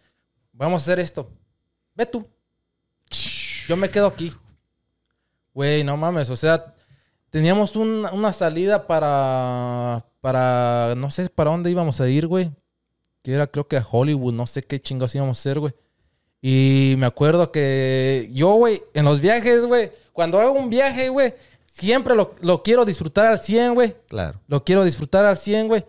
[0.53, 1.29] vamos a hacer esto.
[1.93, 2.27] Ve tú.
[3.67, 4.33] Yo me quedo aquí.
[5.53, 6.29] Güey, no mames.
[6.31, 6.73] O sea,
[7.29, 12.51] teníamos un- una salida para, para, no sé para dónde íbamos a ir, güey.
[13.21, 15.73] Que era creo que a Hollywood, no sé qué chingados íbamos a hacer, güey.
[16.41, 21.33] Y me acuerdo que yo, güey, en los viajes, güey, cuando hago un viaje, güey,
[21.67, 23.95] siempre lo, lo quiero disfrutar al 100, güey.
[24.07, 24.39] Claro.
[24.47, 25.83] Lo quiero disfrutar al 100, güey.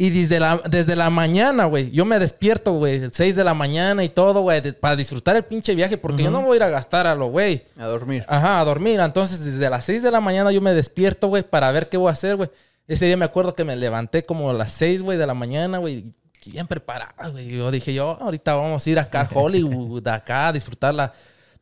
[0.00, 4.04] Y desde la, desde la mañana, güey, yo me despierto, güey, 6 de la mañana
[4.04, 6.68] y todo, güey, para disfrutar el pinche viaje, porque yo no voy a ir a
[6.68, 7.64] gastar a lo, güey.
[7.76, 8.24] A dormir.
[8.28, 9.00] Ajá, a dormir.
[9.00, 12.10] Entonces, desde las 6 de la mañana yo me despierto, güey, para ver qué voy
[12.10, 12.48] a hacer, güey.
[12.88, 15.78] Ese día me acuerdo que me levanté como a las 6, güey, de la mañana,
[15.78, 16.12] güey.
[16.46, 17.48] Bien preparado, güey.
[17.48, 21.12] Yo dije, yo, ahorita vamos a ir acá a Hollywood, acá, a disfrutarla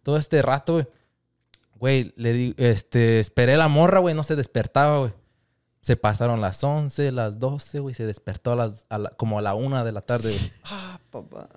[0.02, 0.86] todo este rato, güey.
[1.78, 5.12] Güey, le di, este, esperé la morra, güey, no se despertaba, güey.
[5.82, 9.42] Se pasaron las 11, las 12, güey, se despertó a las, a la- como a
[9.42, 10.50] la 1 de la tarde, güey.
[10.64, 11.48] Ah, papá.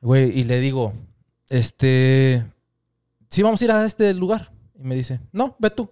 [0.00, 0.92] Güey, y le digo,
[1.48, 2.44] este,
[3.28, 4.52] sí vamos a ir a este lugar.
[4.78, 5.90] Y me dice, no, ve tú.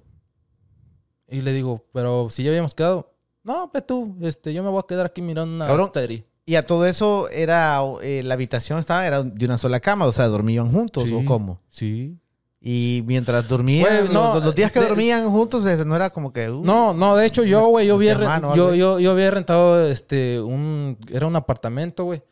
[1.29, 3.13] Y le digo, pero si ya habíamos quedado,
[3.45, 5.91] no, ve tú, este, yo me voy a quedar aquí mirando una Cabrón.
[5.93, 6.25] serie.
[6.47, 10.13] Y a todo eso era eh, la habitación estaba era de una sola cama, o
[10.13, 11.13] sea, dormían juntos Sí.
[11.15, 11.61] o cómo.
[11.69, 12.17] Sí.
[12.61, 16.11] Y mientras dormían, Güey, no, los, los días que de- dormían juntos, eh, no era
[16.11, 19.13] como que uh, No, no, de hecho yo, güey, yo había, hermano, yo, yo, yo
[19.13, 22.23] había rentado este un era un apartamento, güey.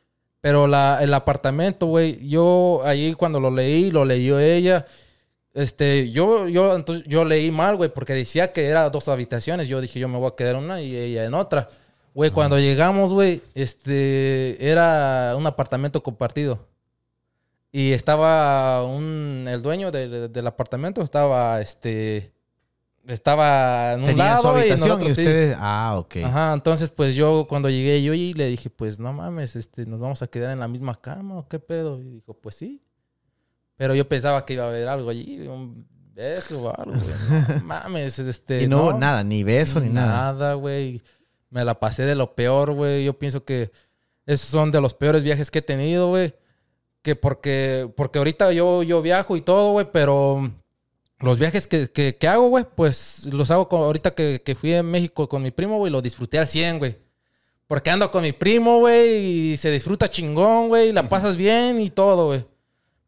[0.40, 4.86] Pero la, el apartamento, güey, yo ahí cuando lo leí, lo leyó ella.
[5.56, 9.68] Este, yo, yo, entonces, yo leí mal, güey, porque decía que era dos habitaciones.
[9.68, 11.68] Yo dije, yo me voy a quedar en una y ella en otra.
[12.14, 16.66] Güey, cuando llegamos, güey, este, era un apartamento compartido.
[17.72, 22.32] Y estaba un, el dueño del- del apartamento estaba, este,
[23.06, 26.16] estaba en un tenían lado su habitación y, nosotros ustedes, ah, ok.
[26.24, 30.00] Ajá, entonces pues yo cuando llegué yo y le dije, pues no mames, este, nos
[30.00, 32.00] vamos a quedar en la misma cama o qué pedo.
[32.00, 32.82] Y dijo, pues sí.
[33.76, 37.58] Pero yo pensaba que iba a haber algo allí, un beso o algo, güey.
[37.60, 38.62] No mames, este.
[38.62, 40.32] y no, hubo nada, ni beso ni nada.
[40.32, 41.02] Nada, güey.
[41.50, 43.04] Me la pasé de lo peor, güey.
[43.04, 43.70] Yo pienso que
[44.24, 46.34] esos son de los peores viajes que he tenido, güey.
[47.02, 50.50] Que porque, porque ahorita yo, yo viajo y todo, güey, pero
[51.20, 54.74] los viajes que, que, que hago, güey, pues los hago con- ahorita que, que fui
[54.74, 56.96] a México con mi primo, güey, lo disfruté al 100, güey.
[57.68, 61.80] Porque ando con mi primo, güey, y se disfruta chingón, güey, y la pasas bien
[61.80, 62.44] y todo, güey.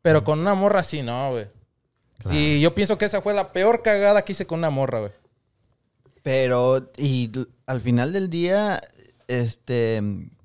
[0.02, 1.46] Pero con una morra así, no, güey.
[2.18, 2.36] Claro.
[2.36, 5.12] Y yo pienso que esa fue la peor cagada que hice con una morra, güey.
[6.22, 7.30] Pero, y
[7.66, 8.80] al final del día,
[9.28, 10.02] este,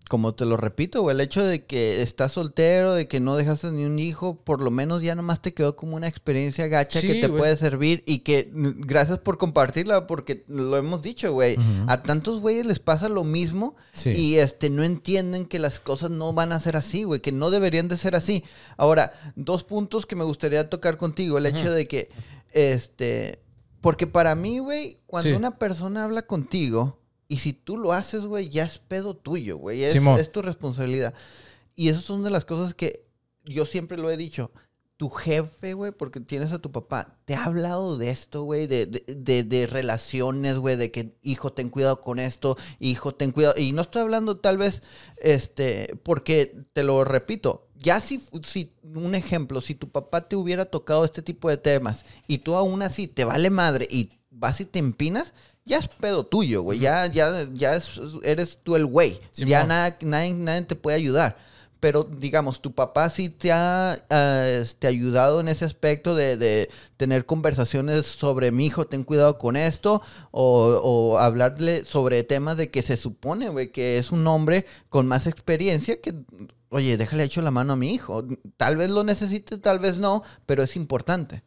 [0.10, 3.86] como te lo repito, el hecho de que estás soltero, de que no dejaste ni
[3.86, 7.22] un hijo, por lo menos ya nomás te quedó como una experiencia gacha Sí, que
[7.22, 11.58] te puede servir y que gracias por compartirla, porque lo hemos dicho, güey.
[11.88, 14.10] A tantos güeyes les pasa lo mismo Sí.
[14.12, 17.50] y este no entienden que las cosas no van a ser así, güey, que no
[17.50, 18.44] deberían de ser así.
[18.78, 22.10] Ahora, dos puntos que me gustaría tocar contigo, el hecho de que,
[22.52, 23.40] este,
[23.82, 25.36] porque para mí, güey, cuando Sí.
[25.36, 29.84] una persona habla contigo y si tú lo haces, güey, ya es pedo tuyo, güey,
[29.84, 31.14] es, es tu responsabilidad.
[31.76, 33.06] Y esas son de las cosas que
[33.46, 34.52] yo siempre lo he dicho.
[34.96, 38.86] Tu jefe, güey, porque tienes a tu papá, te ha hablado de esto, güey, de,
[38.86, 43.56] de, de- de relaciones, güey, de que, hijo, ten cuidado con esto, hijo, ten cuidado.
[43.58, 44.84] Y no estoy hablando tal vez,
[45.18, 50.66] este, porque te lo repito, ya si, si, un ejemplo, si tu papá te hubiera
[50.66, 54.66] tocado este tipo de temas y tú aún así te vale madre y vas y
[54.66, 55.34] te empinas,
[55.66, 59.98] ya es pedo tuyo, güey, ya, ya, ya es- eres tú el güey, ya nada,
[60.02, 61.38] nadie, nadie te puede ayudar.
[61.80, 66.70] Pero digamos, tu papá sí te ha ah, este, ayudado en ese aspecto de, de
[66.96, 70.02] tener conversaciones sobre mi hijo, ten cuidado con esto,
[70.32, 75.08] o, o hablarle sobre temas de que se supone, güey, que es un hombre con
[75.08, 76.16] más experiencia que,
[76.70, 78.24] oye, déjale hecho la mano a mi hijo.
[78.56, 81.44] Tal vez lo necesite, tal vez no, pero es importante.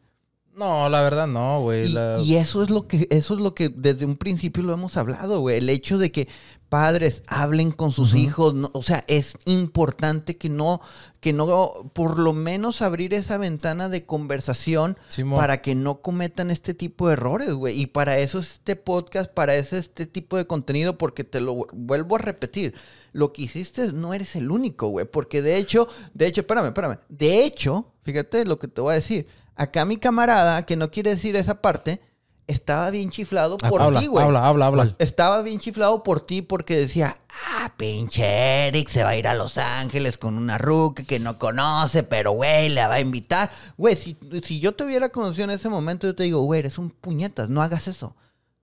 [0.57, 1.85] No, la verdad no, güey.
[1.85, 4.73] Y, La- y eso es lo que, eso es lo que desde un principio lo
[4.73, 5.57] hemos hablado, güey.
[5.57, 6.27] El hecho de que
[6.67, 10.81] padres hablen con sus hijos, no- o sea, es importante que no,
[11.19, 15.39] que no, por lo menos abrir esa ventana de conversación Simón.
[15.39, 17.79] para que no cometan este tipo de errores, güey.
[17.79, 21.39] Y para eso es este podcast, para eso es este tipo de contenido, porque te
[21.39, 22.73] lo vuelvo a repetir.
[23.13, 25.05] Lo que hiciste no eres el único, güey.
[25.05, 26.97] Porque de hecho, de hecho, espérame, espérame.
[27.09, 29.27] De hecho, fíjate lo que te voy a decir.
[29.57, 31.99] Acá mi camarada, que no quiere decir esa parte,
[32.45, 34.23] estaba bien chiflado Ah, por habla, ti, güey.
[34.23, 34.95] habla, habla, habla.
[34.99, 37.13] Estaba bien chiflado por ti porque decía,
[37.57, 41.37] ah, pinche Eric se va a ir a Los Ángeles con una ruca que no
[41.37, 43.49] conoce, pero güey, le va a invitar.
[43.77, 46.77] Güey, si, si yo te hubiera conocido en ese momento, yo te digo, güey, eres
[46.77, 48.15] un puñetas, no hagas eso.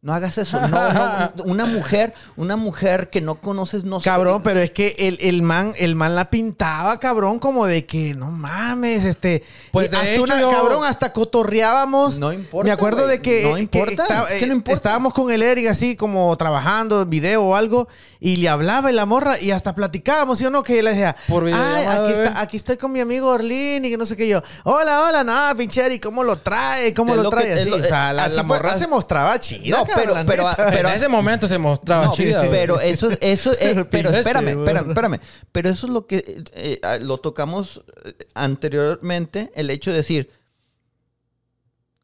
[0.04, 0.60] No hagas eso.
[0.60, 5.16] No, no, una mujer, una mujer que no conoces, no Cabrón, pero es que el,
[5.22, 9.42] el man, el man la pintaba, cabrón, como de que no mames, este.
[9.72, 12.18] Pues, de hasta hecho, una- yo- cabrón, hasta cotorreábamos.
[12.18, 14.04] No importa, Me acuerdo de que, No que importa.
[14.06, 14.72] que no eh, importa.
[14.74, 17.88] estábamos con el Eric así como trabajando en video o algo,
[18.26, 20.62] y le hablaba y la morra, y hasta platicábamos, ¿sí o no?
[20.62, 23.98] Que le decía, Por ay, aquí, está, aquí estoy con mi amigo Orlín, y que
[23.98, 24.40] no sé qué yo.
[24.62, 26.94] Hola, hola, no, pinche Eric, ¿cómo lo trae?
[26.94, 27.52] ¿Cómo lo lo que- trae?
[27.52, 30.24] es Así, lo- o sea, la, así la fue- morra se mostraba chida, No, cabrón,
[30.26, 32.50] pero- la pero- pero- en ese momento se mostraba No, chida, güey.
[32.50, 35.20] pero eso, eso, eh, Pero espérame, espérame, espérame.
[35.52, 40.30] Pero eso es lo que eh, eh, lo tocamos eh, anteriormente, el hecho de decir,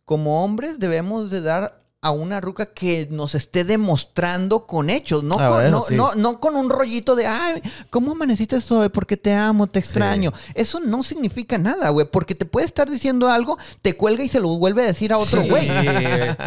[0.04, 5.34] como hombres debemos de dar a una ruca que nos esté demostrando con hechos, no,
[5.38, 5.94] Ah, con, bueno, no, sí.
[5.94, 8.88] no- no con un rollito de, ay, ¿cómo amaneciste hoy?
[8.88, 10.32] Porque te amo, te extraño.
[10.54, 14.40] Eso no significa nada, güey, porque te puede estar diciendo algo, te cuelga y se
[14.40, 15.68] lo vuelve a decir a otro güey.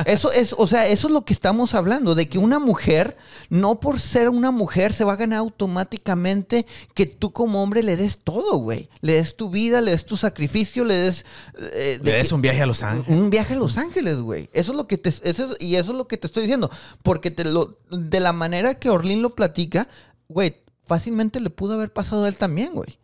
[0.08, 3.16] Eso es, o sea, eso es lo que estamos hablando, de que una mujer,
[3.50, 7.96] no por ser una mujer, se va a ganar automáticamente que tú como hombre le
[7.96, 8.90] des todo, güey.
[9.02, 11.26] Le des tu vida, le des tu sacrificio, le des...
[11.60, 13.08] eh, Le des que- un viaje a Los Ángeles.
[13.22, 14.50] un viaje a Los Ángeles, güey.
[14.52, 16.70] Eso es lo que te, eso y eso es lo que te estoy diciendo.
[17.04, 19.88] Porque te lo, de la manera que Orlín lo platica,
[20.28, 22.98] güey, fácilmente le pudo haber pasado a él también, güey.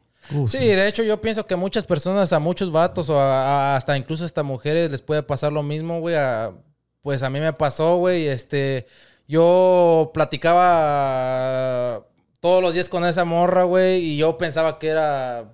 [0.47, 3.97] Sí, de hecho yo pienso que muchas personas, a muchos vatos o a- a- hasta
[3.97, 6.15] incluso hasta mujeres les puede pasar lo mismo, güey.
[6.15, 6.51] a-
[7.01, 8.27] Pues a mí me pasó, güey.
[8.27, 8.85] Este,
[9.27, 12.01] yo platicaba
[12.39, 15.51] todos los días con esa morra, güey, y yo pensaba que era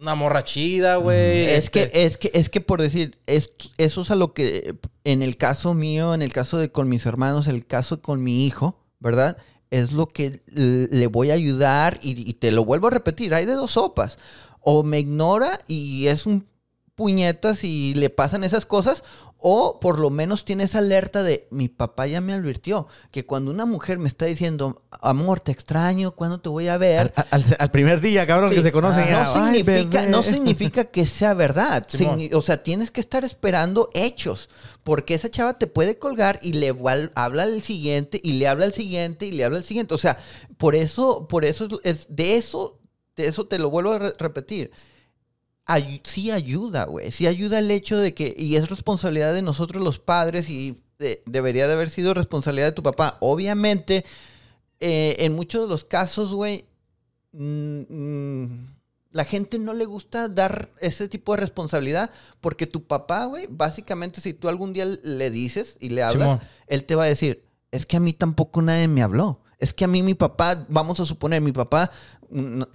[0.00, 1.44] una morra chida, güey.
[1.44, 4.76] Es que, este, es que, es que por decir, es- eso es a lo que,
[5.04, 8.46] en el caso mío, en el caso de con mis hermanos, el caso con mi
[8.46, 9.36] hijo, ¿verdad?
[9.70, 13.46] Es lo que le voy a ayudar y, y te lo vuelvo a repetir, hay
[13.46, 14.18] de dos sopas.
[14.60, 16.46] O me ignora y es un
[16.94, 19.02] puñetas y le pasan esas cosas,
[19.42, 23.50] o por lo menos tiene esa alerta de mi papá ya me advirtió que cuando
[23.50, 27.12] una mujer me está diciendo, amor, te extraño, ¿cuándo te voy a ver?
[27.16, 29.04] Al, al- al primer día, cabrón, que se conocen.
[29.04, 30.10] no, ya, "Ay, significa, bebé".
[30.12, 31.86] no significa que sea verdad.
[32.34, 34.48] O sea, tienes que estar esperando hechos.
[34.82, 36.74] Porque esa chava te puede colgar y le
[37.14, 39.92] habla al siguiente y le habla al siguiente y le habla al siguiente.
[39.94, 40.18] O sea,
[40.56, 42.78] por eso, por eso es de eso,
[43.14, 44.70] de eso te lo vuelvo a re- repetir.
[45.72, 47.12] Ay- sí ayuda, güey.
[47.12, 51.22] Sí ayuda el hecho de que, y es responsabilidad de nosotros los padres y de-
[51.26, 53.16] debería de haber sido responsabilidad de tu papá.
[53.20, 54.04] Obviamente,
[54.80, 56.64] eh, en muchos de los casos, güey,
[57.32, 58.66] mm, mm,
[59.12, 62.10] la gente no le gusta dar ese tipo de responsabilidad
[62.40, 66.40] porque tu papá, güey, básicamente si tú algún día le dices y le hablas, Simón.
[66.68, 67.42] él te va a decir,
[67.72, 69.40] es que a mí tampoco nadie me habló.
[69.60, 71.90] Es que a mí mi papá, vamos a suponer, mi papá,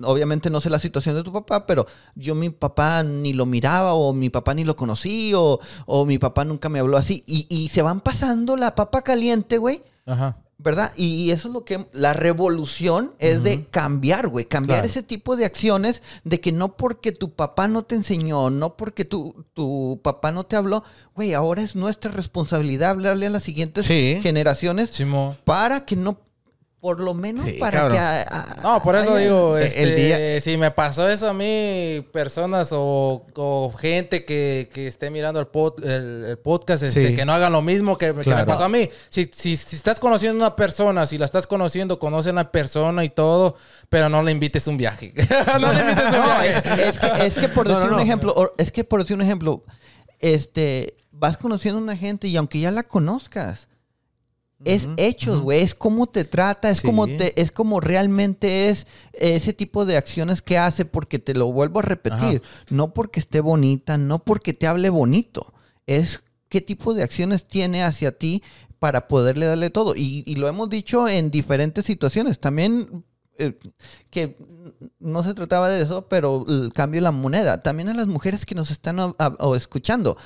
[0.04, 3.94] obviamente no sé la situación de tu papá, pero yo mi papá ni lo miraba
[3.94, 7.24] o mi papá ni lo conocí o, o mi papá nunca me habló así.
[7.26, 10.38] Y, y se van pasando la papa caliente, güey, Ajá.
[10.58, 10.94] ¿verdad?
[10.96, 14.88] Y eso es lo que la revolución es de cambiar, güey, cambiar Claro.
[14.88, 19.04] ese tipo de acciones de que no porque tu papá no te enseñó, no porque
[19.06, 20.84] tu, tu papá no te habló,
[21.14, 24.18] güey, ahora es nuestra responsabilidad hablarle a las siguientes Sí.
[24.22, 24.92] generaciones
[25.44, 26.20] para que no,
[26.86, 27.98] por lo menos Sí, para cabrón.
[27.98, 28.00] que...
[28.00, 32.06] a- a- No, por eso digo, el este, día- si me pasó eso a mí,
[32.14, 37.16] personas o, o gente que, que esté mirando el, pod- el- el podcast, este, Sí.
[37.16, 38.88] que no hagan lo mismo que, que me pasó a mí.
[39.10, 42.52] Si, si, si estás conociendo a una persona, si la estás conociendo, conoce a una
[42.52, 43.56] persona y todo,
[43.90, 45.12] pero no le invites un viaje.
[45.60, 46.50] no le invites un No, viaje.
[46.50, 48.06] es, es que, es que por No, decir no, un no.
[48.06, 49.64] ejemplo, o- es que por decir un ejemplo,
[50.20, 53.70] este, vas conociendo a una gente y aunque ya la conozcas,
[54.64, 56.88] es hechos, güey, es cómo te trata, es Sí.
[56.88, 61.52] como te, es como realmente es ese tipo de acciones que hace, porque te lo
[61.52, 65.54] vuelvo a repetir, no porque esté bonita, no porque te hable bonito,
[65.86, 68.42] es qué tipo de acciones tiene hacia ti
[68.80, 69.96] para poderle darle todo.
[69.96, 72.40] Y, y lo hemos dicho en diferentes situaciones.
[72.40, 73.04] También
[73.38, 73.58] eh,
[74.10, 74.38] que
[75.00, 77.62] no se trataba de eso, pero el cambio de la moneda.
[77.62, 80.18] También a las mujeres que nos están a- a- o escuchando,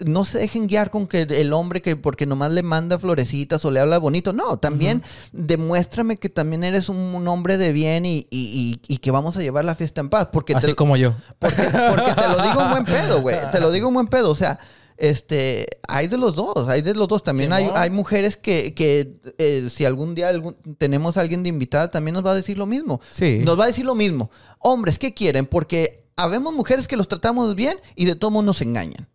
[0.00, 3.70] no se dejen guiar con que el hombre que porque nomás le manda florecitas o
[3.70, 4.32] le habla bonito.
[4.32, 5.02] No, también
[5.32, 9.36] demuéstrame que también eres un, un hombre de bien y, y- y- y que vamos
[9.36, 10.28] a llevar la fiesta en paz.
[10.32, 11.14] Porque Así te, como yo.
[11.38, 13.36] porque, porque te lo digo en buen pedo, güey.
[13.50, 14.30] Te lo digo en buen pedo.
[14.30, 14.58] O sea,
[15.00, 17.24] este, hay de los dos, hay de los dos.
[17.24, 21.90] También hay, mujeres que, que eh, si algún día algún- tenemos a alguien de invitada,
[21.90, 23.00] también nos va a decir lo mismo.
[23.10, 23.40] Sí.
[23.42, 24.30] Nos va a decir lo mismo.
[24.58, 25.46] Hombres, ¿qué quieren?
[25.46, 29.08] Porque habemos mujeres que los tratamos bien y de todo nos engañan.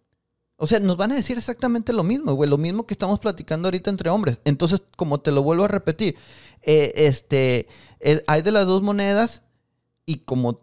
[0.57, 2.49] O sea, nos van a decir exactamente lo mismo, güey.
[2.49, 4.39] Lo mismo que estamos platicando ahorita entre hombres.
[4.43, 6.15] Entonces, como te lo vuelvo a repetir,
[6.63, 7.67] eh, este,
[7.99, 9.43] eh, hay de las dos monedas
[10.07, 10.61] y como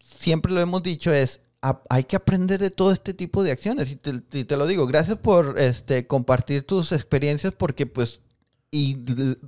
[0.00, 3.90] siempre lo hemos dicho es, a- hay que aprender de todo este tipo de acciones.
[3.90, 8.20] Y te, y te lo digo, gracias por este, compartir tus experiencias porque pues...
[8.74, 9.00] Y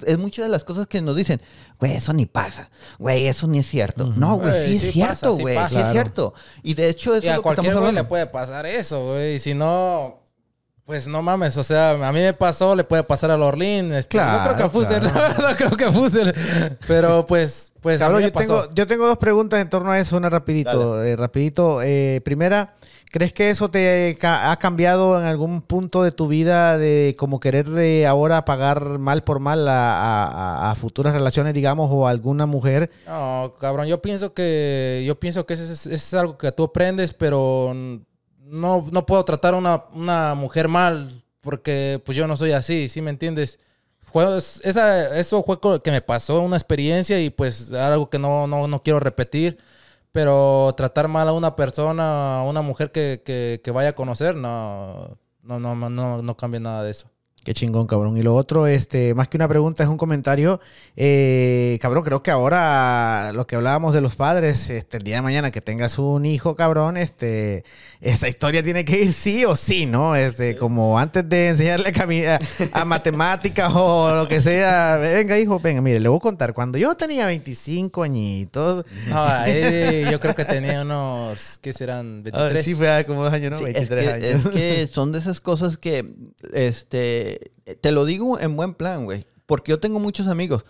[0.04, 1.40] es muchas de las cosas que nos dicen,
[1.80, 4.12] güey, eso ni pasa, güey, eso ni es cierto.
[4.16, 6.34] No, güey, sí es cierto, sí güey, sí, es cierto.
[6.62, 9.02] Y de hecho, eso Y es a lo que cualquier güey le puede pasar eso,
[9.12, 9.38] güey.
[9.38, 10.23] Si no,
[10.86, 11.56] pues no mames.
[11.56, 13.92] O sea, a mí me pasó, le puede pasar a Lorlin.
[13.92, 15.48] Este, Claro, no creo que claro.
[15.50, 16.78] no, creo que a Fuser.
[16.86, 18.60] Pero pues, pues a Cabrón, mí me yo pasó.
[18.62, 21.02] tengo, yo tengo dos preguntas en torno a eso, una rapidito.
[21.02, 21.80] eh, rapidito.
[21.82, 22.74] Eh, primera,
[23.10, 27.40] ¿crees que eso te ca- ha cambiado en algún punto de tu vida de como
[27.40, 29.72] querer eh, ahora pagar mal por mal a,
[30.02, 30.26] a-
[30.68, 32.90] a- a futuras relaciones, digamos, o a alguna mujer?
[33.06, 36.64] No, cabrón, yo pienso que yo pienso que eso es, eso es algo que tú
[36.64, 37.72] aprendes, pero
[38.54, 42.88] no, no puedo tratar a una, una mujer mal porque pues yo no soy así,
[42.88, 43.58] ¿sí me entiendes?
[44.12, 48.68] Fue- esa, eso fue que me pasó, una experiencia y pues algo que no, no,
[48.68, 49.58] no quiero repetir.
[50.12, 54.36] Pero tratar mal a una persona, a una mujer que, que, que vaya a conocer,
[54.36, 57.08] no, no, no, no, no cambia nada de eso.
[57.44, 58.16] Qué chingón, cabrón.
[58.16, 60.60] Y lo otro, este, más que una pregunta, es un comentario.
[60.96, 65.22] Eh, cabrón, creo que ahora lo que hablábamos de los padres, este, el día de
[65.22, 67.64] mañana que tengas un hijo, cabrón, este,
[68.00, 70.16] esa historia tiene que ir sí o sí, ¿no?
[70.16, 72.38] Este, como antes de enseñarle a,
[72.72, 74.96] a, a matemáticas o lo que sea.
[74.96, 76.54] Venga, hijo, venga, mire, le voy a contar.
[76.54, 82.22] Cuando yo tenía 25 añitos, No, ahí yo creo que tenía unos, ¿qué serán?
[82.32, 82.64] a ver, 23.
[82.64, 83.58] sí fue como dos años, ¿no?
[83.58, 84.46] Sí, es, 23 que, años.
[84.46, 86.06] es que son de esas cosas que,
[86.54, 87.33] este,
[87.80, 89.26] te lo digo en buen plan, güey.
[89.46, 90.64] Porque yo tengo muchos amigos.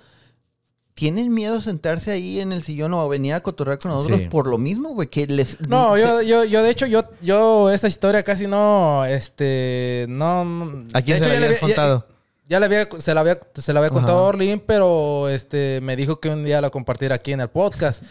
[0.94, 4.28] Tienen miedo a sentarse ahí en el sillón o venir a cotorrear con nosotros Sí.
[4.28, 5.58] por lo mismo, güey, que les...
[5.68, 10.84] No, se- yo, yo, yo de hecho, yo, yo esa historia casi no, este, no...
[10.92, 12.06] ¿A quién de se la hecho, ya habías había- ya- contado?
[12.46, 15.96] Ya, le había, se la había, se la había contado a Orlin, pero este, me
[15.96, 18.02] dijo que un día la compartiera aquí en el podcast.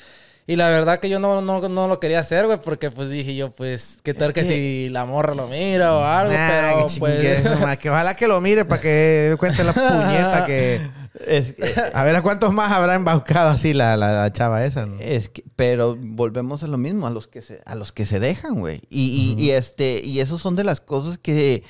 [0.46, 3.34] Y la verdad que yo no, no, no lo quería hacer, güey, porque pues dije
[3.36, 7.00] yo, pues, qué tal que, si la morra lo mira o algo, Nah, pero qué
[7.00, 7.44] pues...
[7.46, 8.88] nomás, que ojalá que lo mire para que
[9.30, 10.82] dé cuenta la puñeta que...
[11.28, 11.54] Es,
[11.94, 15.00] A ver a cuántos más habrá embaucado así la, la, la chava esa, ¿no?
[15.00, 18.20] es que- pero volvemos a lo mismo, a los que se, a los que se
[18.20, 18.82] dejan, güey.
[18.90, 21.64] Y, y- y, este, y eso son de las cosas que,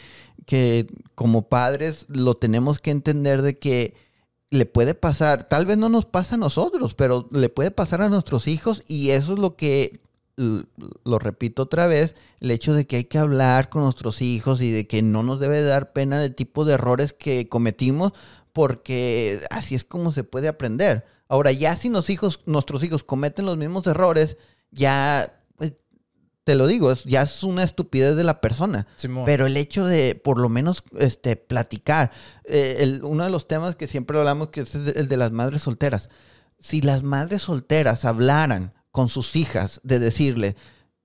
[0.46, 3.96] que como padres lo tenemos que entender de que
[4.54, 8.10] le puede pasar, tal vez no nos pasa a nosotros, pero le puede pasar a
[8.10, 10.00] nuestros hijos y eso es lo que,
[10.38, 14.70] lo repito otra vez, el hecho de que hay que hablar con nuestros hijos y
[14.70, 18.14] de que no nos debe dar pena el tipo de errores que cometimos
[18.54, 21.04] porque así es como se puede aprender.
[21.28, 24.38] Ahora, ya si los hijos, nuestros hijos cometen los mismos errores,
[24.70, 25.34] ya,
[26.44, 28.88] te lo digo, es- ya es una estupidez de la persona.
[28.98, 29.24] Simón.
[29.26, 32.12] Pero el hecho de, por lo menos, este, platicar.
[32.46, 35.62] eh, el- uno de los temas que siempre hablamos, que es el de las madres
[35.62, 36.10] solteras.
[36.60, 40.56] Si las madres solteras hablaran con sus hijas de decirle,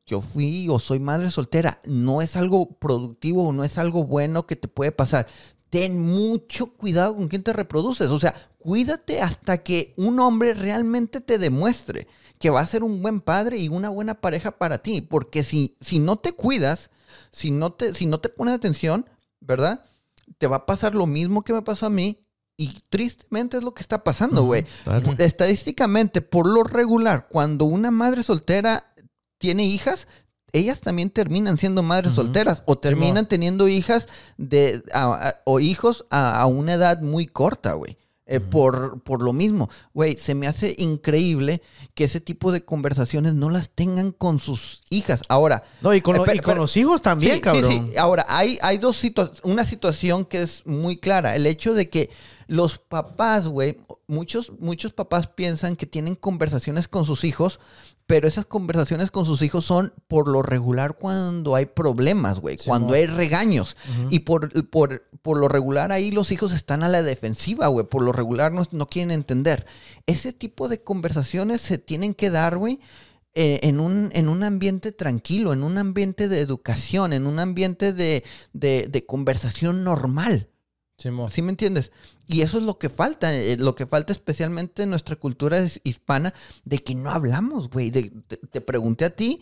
[0.07, 4.47] yo fui o soy madre soltera, no es algo productivo o no es algo bueno
[4.47, 5.27] que te puede pasar.
[5.71, 8.09] Ten mucho cuidado con quién te reproduces.
[8.09, 12.07] O sea, cuídate hasta que un hombre realmente te demuestre
[12.39, 15.01] que va a ser un buen padre y una buena pareja para ti.
[15.03, 16.91] Porque si, si no te cuidas,
[17.33, 19.07] si no te, si no te pones atención,
[19.41, 19.85] ¿verdad?
[20.39, 22.25] Te va a pasar lo mismo que me pasó a mí.
[22.61, 24.65] Y tristemente es lo que está pasando, güey.
[24.85, 25.15] claro.
[25.19, 28.85] Estadísticamente, por lo regular, cuando una madre soltera
[29.39, 30.09] tiene hijas,
[30.53, 34.09] ellas también terminan siendo madres solteras o terminan teniendo hijas
[34.39, 37.97] de, a- a- o hijos a, a una edad muy corta, güey.
[38.31, 41.63] Eh, por, por lo mismo, güey, se me hace increíble
[41.95, 45.23] que ese tipo de conversaciones no las tengan con sus hijas.
[45.31, 46.61] Ahora, No, y con, lo- Espera, y con espera.
[46.61, 47.89] los hijos también, Sí, sí, cabrón.
[47.91, 47.97] sí.
[47.97, 49.41] Ahora, hay, hay dos situaciones.
[49.45, 51.35] Una situación que es muy clara.
[51.37, 52.11] El hecho de que
[52.49, 57.61] los papás, güey, muchos, muchos papás piensan que tienen conversaciones con sus hijos,
[58.09, 62.95] pero esas conversaciones con sus hijos son por lo regular cuando hay problemas, güey, cuando
[62.95, 63.77] hay regaños.
[64.09, 67.85] Y por, por, por lo regular ahí los hijos están a la defensiva, güey.
[67.87, 69.67] Por lo regular no, no quieren entender.
[70.07, 72.81] Ese tipo de conversaciones se tienen que dar, güey,
[73.35, 77.93] eh, en, un, en un ambiente tranquilo, en un ambiente de educación, en un ambiente
[77.93, 78.25] de,
[78.55, 80.49] de, de conversación normal.
[80.99, 81.31] Simón.
[81.31, 81.93] ¿Sí me entiendes?
[82.27, 85.81] Y eso es lo que falta, eh, lo que falta especialmente en nuestra cultura his-
[85.85, 86.35] hispana,
[86.65, 87.91] de que no hablamos, güey.
[87.93, 89.41] Te, te pregunté a ti,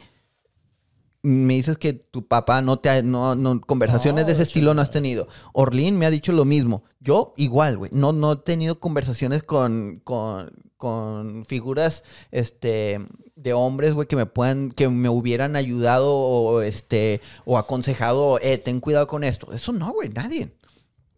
[1.22, 4.48] me dices que tu papá no te ha, no, no, conversaciones No, de ese hecho,
[4.50, 4.82] estilo no no.
[4.82, 5.26] has tenido.
[5.54, 6.84] Orlín me ha dicho lo mismo.
[7.00, 7.90] Yo igual, güey.
[7.92, 13.04] No, no he tenido conversaciones con, con, con figuras este,
[13.34, 18.58] de hombres, güey, que me puedan, que me hubieran ayudado o, este, o aconsejado, eh,
[18.58, 19.52] ten cuidado con esto.
[19.52, 20.52] Eso no, güey, nadie.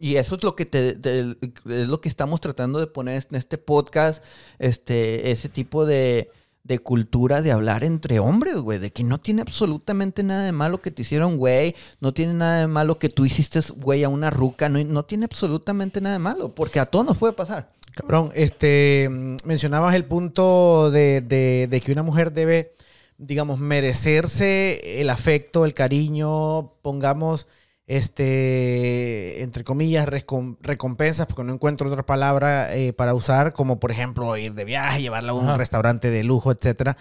[0.00, 3.58] Y eso es lo que te, es lo que estamos tratando de poner en este
[3.58, 4.22] podcast,
[4.58, 6.30] este, ese tipo de,
[6.62, 10.80] de cultura de hablar entre hombres, güey, de que no tiene absolutamente nada de malo
[10.80, 14.30] que te hicieron, güey, no tiene nada de malo que tú hiciste, güey, a una
[14.30, 17.72] ruca, no, no tiene absolutamente nada de malo, porque a todos nos puede pasar.
[17.94, 19.08] Cabrón, este,
[19.44, 22.74] mencionabas el punto de, de- de que una mujer debe,
[23.16, 27.48] digamos, merecerse el afecto, el cariño, pongamos,
[27.88, 33.90] este, entre comillas, recom- recompensas, porque no encuentro otra palabra eh, para usar, como por
[33.90, 35.56] ejemplo ir de viaje, llevarla a un Ajá.
[35.56, 36.96] restaurante de lujo, etcétera.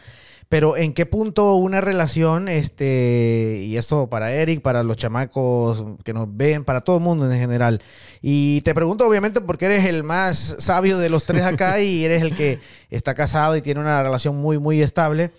[0.50, 6.14] Pero ¿en qué punto una relación, este, y esto para Eric, para los chamacos que
[6.14, 7.82] nos ven, para todo el mundo en general?
[8.22, 12.22] Y te pregunto obviamente porque eres el más sabio de los tres acá y eres
[12.22, 12.60] el que
[12.90, 15.32] está casado y tiene una relación muy, muy estable.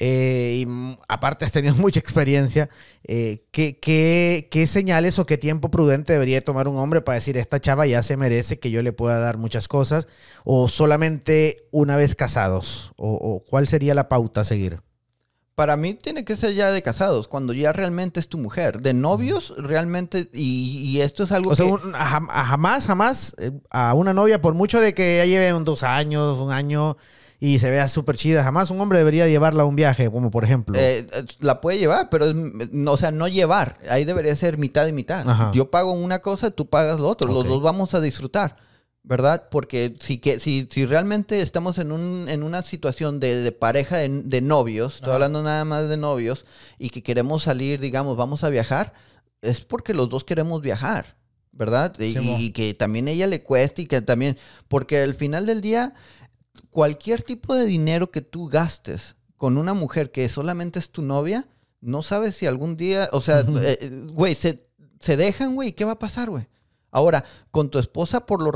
[0.00, 2.68] Eh, y aparte has tenido mucha experiencia.
[3.02, 7.36] eh, ¿qué, qué, qué señales o qué tiempo prudente debería tomar un hombre para decir
[7.36, 10.06] esta chava ya se merece que yo le pueda dar muchas cosas?
[10.44, 12.92] ¿O solamente una vez casados?
[12.96, 14.80] ¿O, o cuál sería la pauta a seguir?
[15.56, 18.80] Para mí tiene que ser ya de casados, cuando ya realmente es tu mujer.
[18.80, 21.72] De novios, realmente, y, y esto es algo O sea, que...
[21.92, 26.38] jamás, jamás eh, a una novia, por mucho de que ya lleve un dos años,
[26.38, 26.96] un año
[27.40, 30.42] y se vea súper chida, jamás un hombre debería llevarla a un viaje, como por
[30.44, 30.76] ejemplo.
[30.76, 32.34] Eh, eh, la puede llevar, pero es,
[32.72, 33.78] no, o sea, no llevar.
[33.88, 35.28] Ahí debería ser mitad y mitad.
[35.28, 35.52] Ajá.
[35.54, 37.28] Yo pago una cosa, tú pagas lo otro.
[37.28, 37.34] Ok.
[37.34, 38.56] Los dos vamos a disfrutar,
[39.04, 39.48] ¿verdad?
[39.52, 43.98] Porque si, que, si, si realmente estamos en, un, en una situación de, de pareja
[43.98, 45.14] de, de novios, estoy Ajá.
[45.14, 46.44] hablando nada más de novios,
[46.76, 48.94] y que queremos salir, digamos, vamos a viajar,
[49.42, 51.16] es porque los dos queremos viajar.
[51.50, 51.98] ¿Verdad?
[51.98, 52.36] Y, Sí, mo.
[52.38, 54.36] y que también ella le cueste y que también,
[54.68, 55.92] porque al final del día,
[56.70, 61.46] cualquier tipo de dinero que tú gastes con una mujer que solamente es tu novia,
[61.80, 64.64] no sabes si algún día, o sea, eh, eh, güey, se,
[65.00, 66.48] se dejan, güey, ¿qué va a pasar, güey?
[66.90, 68.50] Ahora, con tu esposa por lo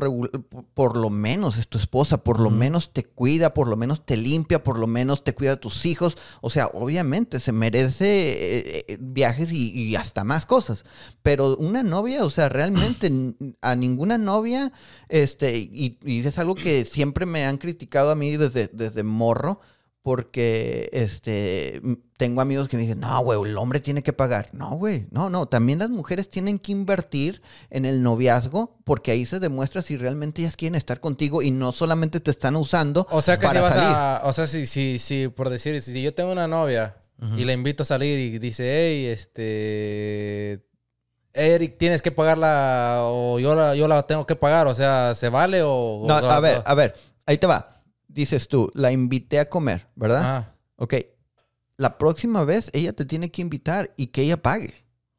[0.74, 4.16] por- lo menos es tu esposa, por lo menos te cuida, por lo menos te
[4.16, 6.16] limpia, por lo menos te cuida a tus hijos.
[6.40, 10.84] O sea, obviamente se merece eh, eh, viajes y, y hasta más cosas.
[11.22, 13.12] Pero una novia, o sea, realmente
[13.60, 14.72] a ninguna novia,
[15.08, 19.60] este, y, y es algo que siempre me han criticado a mí desde, desde morro,
[20.02, 21.80] porque este
[22.16, 24.48] tengo amigos que me dicen, no, güey, el hombre tiene que pagar.
[24.52, 29.24] No, güey, no, no, también las mujeres tienen que invertir en el noviazgo, porque ahí
[29.26, 33.22] se demuestra si realmente ellas quieren estar contigo y no solamente te están usando O
[33.22, 33.88] sea que si para vas salir.
[33.96, 34.20] a.
[34.24, 36.96] O sea, si, si, si por decir, si yo tengo una novia
[37.36, 40.64] y la invito a salir y dice, hey, este.
[41.34, 44.66] Eric, tienes que pagarla o yo la, yo la tengo que pagar.
[44.66, 46.04] O sea, ¿se vale o.?
[46.06, 46.94] No, o- a ver, a ver,
[47.26, 47.81] ahí te va.
[48.12, 50.20] Dices tú, la invité a comer, ¿verdad?
[50.20, 50.54] Ajá.
[50.76, 50.94] Ok.
[51.76, 54.74] La próxima vez ella te tiene que invitar y que ella pague.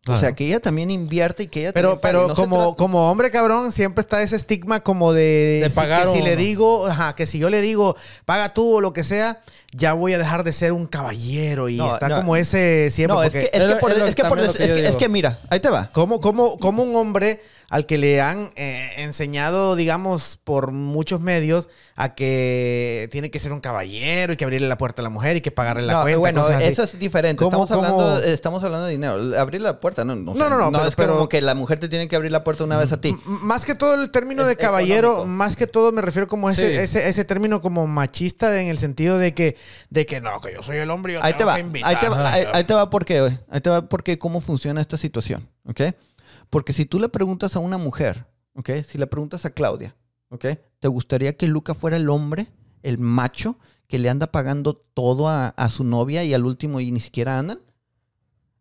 [0.05, 2.01] O sea, que ella también invierte y que ella Pero, pague.
[2.01, 6.07] pero No como, como hombre cabrón, siempre está ese estigma como de, De si- pagar
[6.07, 6.41] que si le no.
[6.41, 7.95] digo, ajá, que si yo le digo,
[8.25, 9.41] paga tú o lo que sea,
[9.71, 11.69] ya voy a dejar de ser un caballero.
[11.69, 13.15] Y No, está como ese siempre.
[13.15, 13.75] No, es porque- que, es que
[14.25, 15.89] por- es por- que mira, ahí te va.
[15.93, 21.69] ¿Cómo, cómo, cómo un hombre al que le han eh, enseñado, digamos, por muchos medios
[21.95, 25.37] a que tiene que ser un caballero y que abrirle la puerta a la mujer
[25.37, 26.19] y que pagarle la No, cuenta?
[26.19, 27.43] bueno, eso es diferente.
[27.43, 29.39] ¿Cómo- Estamos hablando, cómo- estamos hablando de dinero.
[29.39, 31.79] Abrir la puerta, no, no, No, no, no, pero- es pero- como que la mujer
[31.79, 33.15] te tiene que abrir la puerta una vez a ti.
[33.25, 35.27] Más que todo el término Es de caballero, económico.
[35.35, 36.77] más que todo me refiero como ese, Sí.
[36.77, 39.55] ese, ese término como machista en el sentido de que,
[39.89, 41.89] de que no, que yo soy el hombre y yo Ahí te va, que invitar.
[41.89, 43.39] ahí te va, ahí, ahí te va porque, güey.
[43.49, 45.81] Ahí te va porque cómo funciona esta situación, ¿ok?
[46.53, 48.69] Porque si tú le preguntas a una mujer, ¿ok?
[48.87, 49.95] Si le preguntas a Claudia,
[50.29, 50.45] ¿ok?
[50.79, 52.51] ¿Te gustaría que Luca fuera el hombre,
[52.83, 53.57] el macho,
[53.87, 57.59] que le anda pagando todo a, su novia y al último y ni siquiera andan?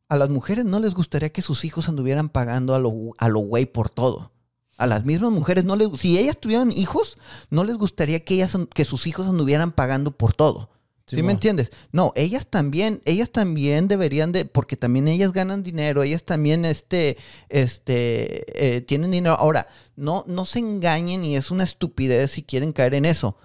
[0.09, 3.41] A las mujeres no les gustaría que sus hijos anduvieran pagando a lo, a lo
[3.41, 4.33] güey por todo.
[4.79, 5.91] A las mismas mujeres no les...
[6.01, 7.19] Si ellas tuvieran hijos,
[7.51, 10.71] no les gustaría que, ellas, que sus hijos anduvieran pagando por todo.
[11.07, 11.71] ¿Sí, me entiendes?
[11.91, 17.19] No, ellas también, ellas también deberían de, porque también ellas ganan dinero, ellas también, este,
[17.49, 19.35] este, eh, tienen dinero.
[19.39, 23.37] Ahora, no, no se engañen y es una estupidez si quieren caer en eso.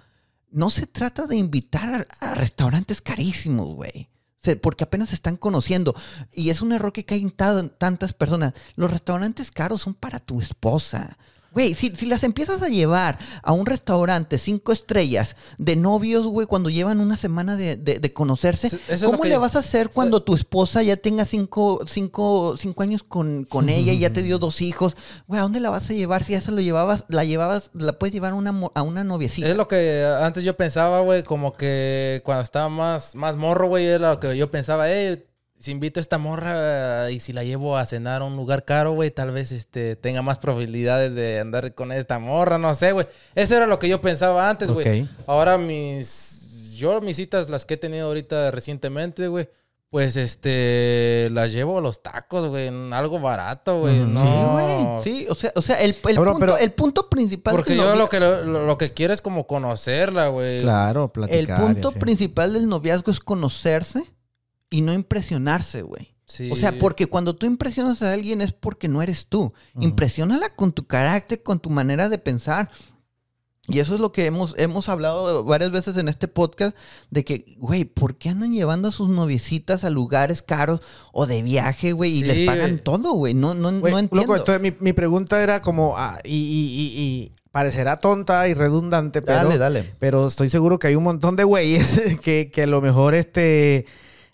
[0.50, 4.08] No se trata de invitar a, a restaurantes carísimos, güey.
[4.62, 5.94] Porque apenas se están conociendo.
[6.32, 8.54] Y es un error que caen tan- tantas personas.
[8.76, 11.18] Los restaurantes caros son para tu esposa.
[11.58, 16.46] Güey, si, si las empiezas a llevar a un restaurante cinco estrellas de novios, güey,
[16.46, 19.90] cuando llevan una semana de, de- de conocerse, es ¿cómo le yo- vas a hacer
[19.90, 24.22] cuando tu esposa ya tenga cinco, cinco, cinco años con, con ella y ya te
[24.22, 24.96] dio dos hijos?
[25.26, 26.22] Güey, ¿a dónde la vas a llevar?
[26.22, 29.48] Si ya se lo llevabas, la llevabas, la puedes llevar a una, a una noviecita.
[29.48, 33.84] Es lo que antes yo pensaba, güey, como que cuando estaba más, más morro, güey,
[33.84, 35.26] era lo que yo pensaba, eh,
[35.58, 38.64] si invito a esta morra eh, y si la llevo a cenar a un lugar
[38.64, 42.92] caro, güey, tal vez este, tenga más probabilidades de andar con esta morra, no sé,
[42.92, 43.06] güey.
[43.34, 45.08] Eso era lo que yo pensaba antes, güey.
[45.26, 46.74] Ahora mis...
[46.76, 49.48] yo mis citas, las que he tenido ahorita recientemente, güey,
[49.90, 53.98] pues este, las llevo a los tacos, güey, en algo barato, güey.
[54.00, 55.02] No, Sí, güey.
[55.02, 57.96] Sí, o sea, o sea el, el punto, pero- el punto principal Porque del yo
[57.96, 60.60] lo que, lo, lo que quiero es como conocerla, güey.
[60.62, 61.60] Claro, el platicar.
[61.60, 61.98] punto y así.
[61.98, 64.04] principal del noviazgo es conocerse
[64.70, 66.14] y no impresionarse, güey.
[66.26, 66.50] Sí.
[66.52, 69.54] O sea, porque cuando tú impresionas a alguien es porque no eres tú.
[69.80, 72.70] Impresiónala con tu carácter, con tu manera de pensar.
[73.70, 76.74] Y eso es lo que hemos, hemos hablado varias veces en este podcast,
[77.10, 80.80] de que, güey, ¿por qué andan llevando a sus noviecitas a lugares caros
[81.12, 82.12] o de viaje, güey?
[82.12, 82.82] Y Sí, les pagan güey.
[82.82, 83.34] todo, güey.
[83.34, 84.16] No, no, no entiendo.
[84.16, 86.38] Loco, entonces mi, mi pregunta era como, ah, y, y-
[86.80, 89.94] y- y parecerá tonta y redundante, pero, Dale, dale.
[89.98, 93.84] pero estoy seguro que hay un montón de güeyes que, que a lo mejor este,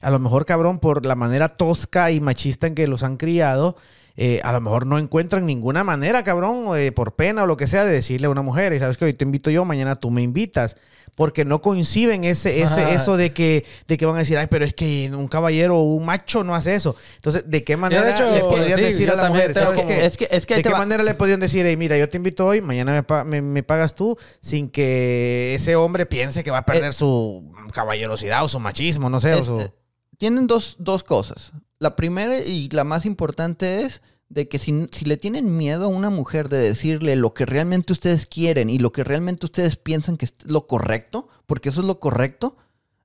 [0.04, 3.76] a lo mejor cabrón, por la manera tosca y machista en que los han criado,
[4.16, 7.66] eh, a lo mejor no encuentran ninguna manera, cabrón, eh, por pena o lo que
[7.66, 10.10] sea, de decirle a una mujer, y sabes que hoy te invito yo, mañana tú
[10.10, 10.76] me invitas.
[11.16, 12.90] Porque no coinciden ese, ese, Ajá.
[12.92, 15.82] eso de que, de que van a decir, ay, pero es que un caballero o
[15.94, 16.96] un macho no hace eso.
[17.14, 19.54] Entonces, ¿de qué manera hecho, le podrían sí, decir a la mujer?
[19.54, 20.06] ¿Sabes como- qué?
[20.06, 22.16] Es que, es que ¿De qué va- manera le podrían decir, "Ey, mira, yo te
[22.16, 26.50] invito hoy, mañana me, pa- me- me pagas tú, sin que ese hombre piense que
[26.50, 29.70] va a perder Eh, su caballerosidad o su machismo, no sé, o Es- su...
[30.18, 31.52] tienen dos, dos cosas.
[31.78, 35.88] La primera y la más importante es de que si, si le tienen miedo a
[35.88, 40.16] una mujer de decirle lo que realmente ustedes quieren y lo que realmente ustedes piensan
[40.16, 42.56] que es lo correcto, porque eso es lo correcto,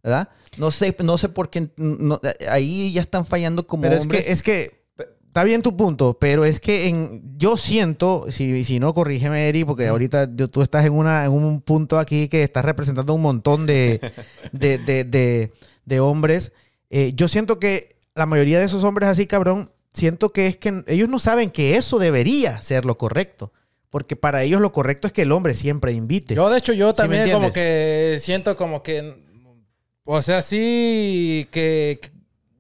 [0.02, 0.30] ¿verdad?
[0.57, 2.19] No sé, no sé por qué no-
[2.49, 4.26] ahí ya están fallando como Pero es hombres.
[4.26, 4.86] que, es que
[5.27, 9.65] está bien tu punto, pero es que en, yo siento, si, si no, corrígeme, Eri,
[9.65, 13.22] porque ahorita yo- tú estás en, una, en un punto aquí que estás representando un
[13.22, 13.99] montón de,
[14.53, 15.53] de, de- de-
[15.86, 16.53] de hombres.
[16.90, 20.84] Eh, yo siento que la mayoría de esos hombres así, cabrón, siento que es que
[20.88, 23.52] ellos no saben que eso debería ser lo correcto.
[23.90, 26.36] Porque para ellos lo correcto es que el hombre siempre invite.
[26.36, 29.16] Yo, de hecho, yo ¿Sí me también como que siento como que.
[30.03, 31.99] O sea, sí que.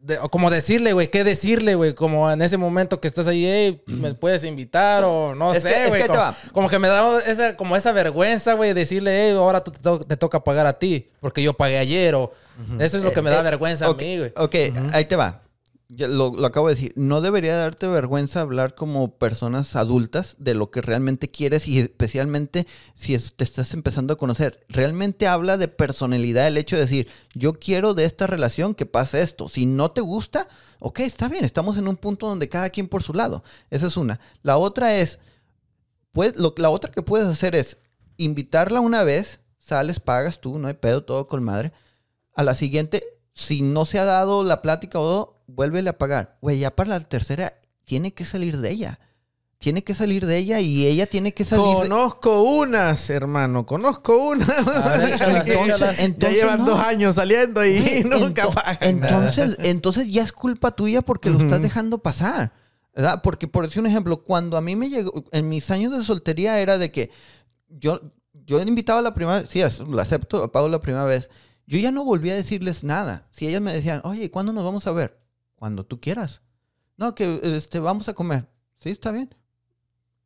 [0.01, 3.45] De- o como decirle, güey, qué decirle, güey, como en ese momento que estás ahí,
[3.45, 6.07] hey, me puedes invitar o no Es sé, güey.
[6.07, 9.79] como, como que me da esa, como esa vergüenza, güey, decirle, hey, ahora tú te,
[9.79, 12.31] to- te toca pagar a ti, porque yo pagué ayer o...
[12.79, 14.33] Eso es lo que me da Eh, vergüenza ok, a mí, güey.
[14.35, 14.55] Ok,
[14.93, 15.41] ahí te va.
[15.89, 16.93] Lo, acabo de decir.
[16.95, 22.67] No debería darte vergüenza hablar como personas adultas de lo que realmente quieres y especialmente
[22.93, 24.63] si te estás empezando a conocer.
[24.69, 29.23] Realmente habla de personalidad el hecho de decir, yo quiero de esta relación que pase
[29.23, 29.49] esto.
[29.49, 30.47] Si no te gusta,
[30.77, 31.43] ok, está bien.
[31.43, 33.43] Estamos en un punto donde cada quien por su lado.
[33.71, 34.19] Esa es una.
[34.43, 35.17] La otra es,
[36.11, 37.77] pues, lo, la otra que puedes hacer es
[38.17, 41.73] invitarla una vez, sales, pagas tú, no hay pedo, todo con madre.
[42.35, 43.03] A la siguiente,
[43.33, 46.37] si no se ha dado la plática o vuélvele a pagar.
[46.41, 47.53] Güey, ya para la tercera,
[47.85, 48.99] tiene que salir de ella.
[49.57, 51.73] Tiene que salir de ella y ella tiene que salir de...
[51.89, 54.47] Conozco unas, hermano, conozco unas.
[54.49, 55.97] A ver, échalas, Que échalas.
[56.17, 56.65] ya llevan no.
[56.67, 59.17] dos años saliendo y nunca ento- pagan nada.
[59.29, 62.53] entonces, entonces ya es culpa tuya porque lo estás dejando pasar.
[62.95, 63.21] ¿verdad?
[63.21, 66.59] Porque, por decir un ejemplo, cuando a mí me llegó, en mis años de soltería
[66.59, 67.11] era de que
[67.67, 67.99] yo,
[68.33, 69.59] yo invitaba la primera vez, sí,
[69.91, 71.29] la acepto, pago la primera vez.
[71.67, 73.27] Yo ya no volví a decirles nada.
[73.31, 75.18] Si ellas me decían, oye, ¿cuándo nos vamos a ver?
[75.59, 76.41] Cuando tú quieras.
[76.95, 78.47] No, que este, vamos a comer.
[78.79, 79.35] Sí, está bien.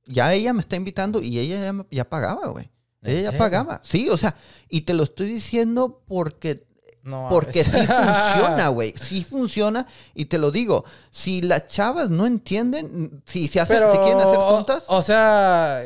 [0.06, 2.70] Ya ella me está invitando y ella ya, ya pagaba, güey.
[3.02, 3.82] ¿En Ella ya pagaba.
[3.84, 4.36] Sí, o sea,
[4.70, 6.68] y te lo estoy diciendo porque
[7.02, 8.94] No, porque sí funciona, güey.
[8.96, 9.88] Sí funciona.
[10.14, 10.86] Y te lo digo.
[11.10, 14.84] Si las chavas no entienden, si se hacen, Pero, si quieren hacer tontas.
[14.88, 15.82] O, o sea,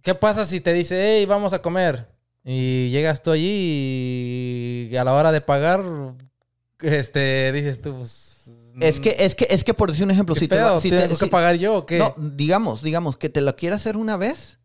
[0.00, 2.08] ¿qué pasa si te dice, hey, vamos a comer?
[2.44, 5.82] Y llegas tú allí y a la hora de pagar,
[6.80, 8.33] este, dices tú, pues,
[8.80, 10.90] es que, es que, es que por decir un ejemplo, ¿qué si te, va- si
[10.90, 11.98] te- ¿Tengo que pagar yo o qué?
[11.98, 14.58] No, digamos, digamos, que te lo quiera hacer una vez.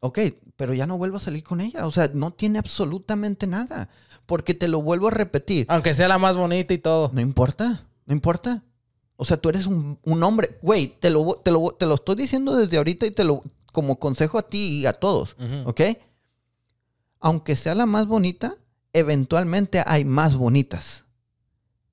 [0.00, 0.18] Ok,
[0.56, 1.86] pero ya no vuelvo a salir con ella.
[1.86, 3.88] O sea, no tiene absolutamente nada.
[4.26, 5.66] Porque te lo vuelvo a repetir.
[5.68, 7.10] Aunque sea la más bonita y todo.
[7.12, 8.62] No importa, no importa.
[9.16, 10.58] O sea, tú eres un, un hombre.
[10.62, 13.42] Güey, te lo, te, lo, te lo estoy diciendo desde ahorita y te lo
[13.72, 15.36] como consejo a ti y a todos.
[15.38, 15.68] Ujú.
[15.70, 15.80] ¿Ok?
[17.20, 18.54] Aunque sea la más bonita,
[18.92, 21.01] eventualmente hay más bonitas.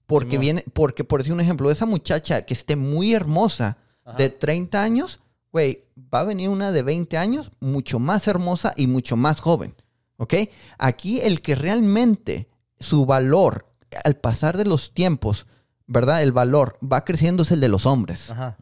[0.09, 0.41] Porque Simón.
[0.41, 4.17] viene, porque por decir un ejemplo, esa muchacha que esté muy hermosa Ajá.
[4.17, 5.21] de 30 años,
[5.53, 9.75] güey, va a venir una de 20 años mucho más hermosa y mucho más joven.
[10.17, 10.33] ¿Ok?
[10.77, 12.49] Aquí el que realmente
[12.79, 13.67] su valor
[14.03, 15.45] al pasar de los tiempos,
[15.87, 16.21] ¿verdad?
[16.23, 18.29] El valor va creciendo es el de los hombres.
[18.29, 18.57] Ajá.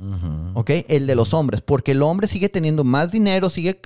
[0.53, 0.69] ¿Ok?
[0.87, 1.61] El de los hombres.
[1.61, 3.81] Porque el hombre sigue teniendo más dinero, sigue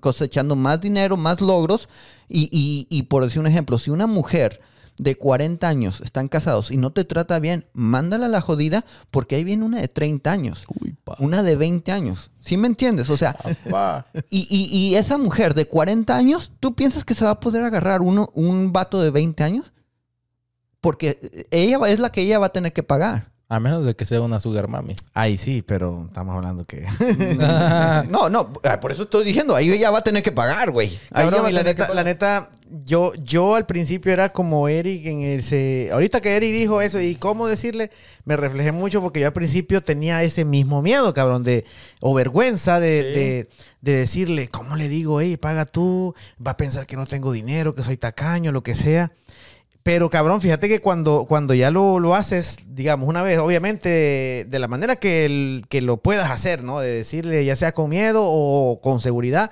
[0.00, 1.88] cosechando más dinero, más logros.
[2.28, 4.60] Y, y- y por decir un ejemplo, si una mujer
[4.98, 9.36] de 40 años están casados y no te trata bien, mándala a la jodida porque
[9.36, 10.64] ahí viene una de 30 años.
[11.18, 12.30] Una de 20 años.
[12.40, 13.08] ¿Sí me entiendes?
[13.10, 13.36] O sea,
[14.28, 17.62] y, y- y esa mujer de 40 años, ¿tú piensas que se va a poder
[17.62, 19.72] agarrar uno, un vato de 20 años?
[20.80, 23.30] Porque ella va- es la que ella va a tener que pagar.
[23.50, 24.94] A menos de que sea una sugar mami.
[25.14, 26.86] Ahí sí, pero estamos hablando que...
[28.10, 30.88] No, no, ah, por eso estoy diciendo, ahí ella va a tener que pagar, güey.
[31.10, 32.04] Ahí Cabrón, ella va a y la tener que neta, la pagar.
[32.04, 32.50] neta,
[32.84, 35.90] yo, yo al principio era como Eric en ese...
[35.92, 37.90] Ahorita que Eric dijo eso y cómo decirle,
[38.24, 41.64] me reflejé mucho porque yo al principio tenía ese mismo miedo, cabrón, de...
[42.00, 43.48] O vergüenza de, de,
[43.80, 45.20] de decirle, ¿cómo le digo?
[45.20, 46.14] Ey, paga tú,
[46.44, 49.12] va a pensar que no tengo dinero, que soy tacaño, lo que sea.
[49.82, 54.58] Pero cabrón, fíjate que cuando, cuando ya lo, lo haces, digamos, una vez, obviamente, de
[54.58, 56.80] la manera que, el- que lo puedas hacer, ¿no?
[56.80, 59.50] De decirle, ya sea con miedo o con seguridad,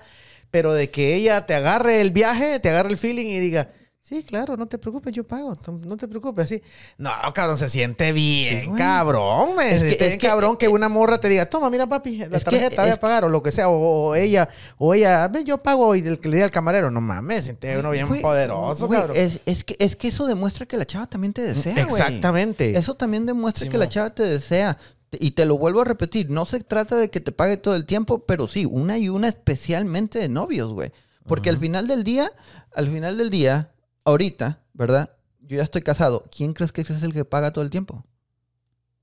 [0.56, 3.68] pero de que ella te agarre el viaje, te agarre el feeling y diga,
[4.00, 5.54] sí, claro, no te preocupes, yo pago,
[5.84, 6.62] no te preocupes, así.
[6.96, 10.26] No, cabrón, se siente bien, Sí, cabrón, me Es se que- siente es bien que-
[10.28, 12.96] cabrón que, una morra te diga, toma, mira, papi, la es que- tarjeta, voy a
[12.98, 16.20] pagar, o lo que sea, o, o ella, o ella, ven, yo pago y el
[16.20, 19.16] que le diga al camarero, no mames, siente uno bien Güey, poderoso, güey, cabrón.
[19.18, 22.00] Es, es que, es que eso demuestra que la chava también te desea, güey.
[22.00, 22.78] Exactamente.
[22.78, 24.78] Eso también demuestra Sí, que la chava te desea.
[25.20, 27.86] Y te lo vuelvo a repetir, no se trata de que te pague todo el
[27.86, 30.92] tiempo, pero sí, una y una especialmente de novios, güey.
[31.26, 32.30] Porque al final del día,
[32.74, 33.72] al final del día,
[34.04, 35.10] ahorita, ¿verdad?
[35.40, 36.24] Yo ya estoy casado.
[36.34, 38.04] ¿Quién crees que es el que paga todo el tiempo?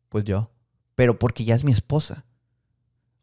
[0.10, 0.52] Pues yo.
[0.96, 2.26] Pero porque ya es mi esposa.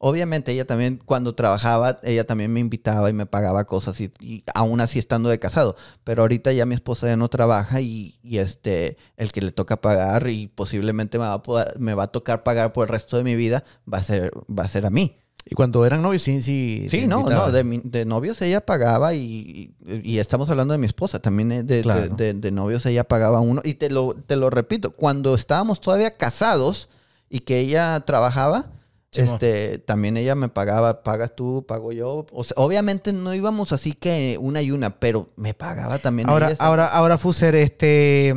[0.02, 4.42] Obviamente ella también, cuando trabajaba, ella también me invitaba y me pagaba cosas, y, y
[4.54, 5.76] aún así estando de casado.
[6.04, 9.82] Pero ahorita ya mi esposa ya no trabaja y, y, este, el que le toca
[9.82, 13.18] pagar y posiblemente me va, a poder- me va a tocar pagar por el resto
[13.18, 13.62] de mi vida
[13.92, 15.18] va a ser, va a, ser a mí.
[15.44, 16.86] Y cuando eran novios, sí, sí.
[16.90, 20.86] Sí, no, no, de, mi- de novios ella pagaba y, y- estamos hablando de mi
[20.86, 22.14] esposa, también de, de- Claro.
[22.16, 23.60] de- de novios ella pagaba uno.
[23.64, 26.88] Y te lo, te lo repito, cuando estábamos todavía casados
[27.28, 28.70] y que ella trabajaba,
[29.12, 29.34] Simón.
[29.34, 32.26] este, también ella me pagaba, pagas tú, pago yo.
[32.32, 36.48] O sea, obviamente no íbamos así que una y una, pero me pagaba también Ahora,
[36.50, 36.56] ella.
[36.60, 38.34] ahora, ahora, Fuser, este.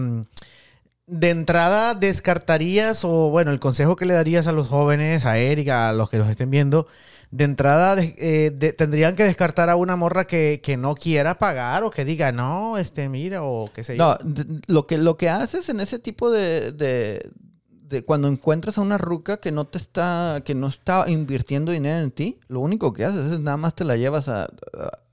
[1.05, 5.89] De entrada, ¿descartarías o, bueno, el consejo que le darías a los jóvenes, a Erika,
[5.89, 6.87] a los que nos estén viendo?
[7.29, 11.83] De entrada, eh, de- tendrían que descartar a una morra que, que no quiera pagar
[11.83, 14.17] o que diga, no, este, mira, o qué sé yo.
[14.23, 14.33] No,
[14.67, 17.29] lo que, lo que haces en ese tipo de, de,
[18.01, 22.11] cuando encuentras a una ruca que no te está, que no está invirtiendo dinero en
[22.11, 24.49] ti, lo único que haces es nada más te la llevas a, a,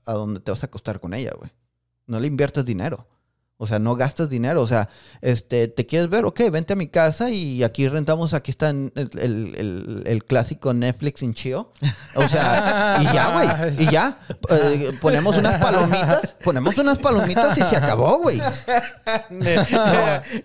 [0.05, 1.51] a donde te vas a acostar con ella, güey.
[2.07, 3.05] No le inviertes dinero.
[3.63, 4.63] O sea, no gastas dinero.
[4.63, 4.89] O sea,
[5.21, 8.91] este, te quieres ver, ok, vente a mi casa y aquí rentamos, aquí está el,
[8.95, 11.57] el- el- el clásico Netflix en chill.
[12.15, 13.83] O sea, y ya, güey.
[13.83, 14.17] Y ya.
[14.49, 18.41] Eh, ponemos unas palomitas, ponemos unas palomitas y se acabó, güey.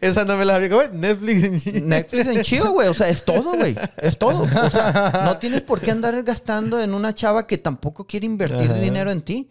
[0.01, 0.69] Esa no me la había.
[0.69, 0.93] ¿cómo es?
[0.93, 1.67] Netflix.
[1.83, 2.89] Netflix en chido, güey.
[2.89, 3.77] O sea, es todo, güey.
[3.97, 4.43] Es todo.
[4.43, 8.71] O sea, no tienes por qué andar gastando en una chava que tampoco quiere invertir
[8.71, 8.81] Ajá.
[8.81, 9.51] dinero en ti.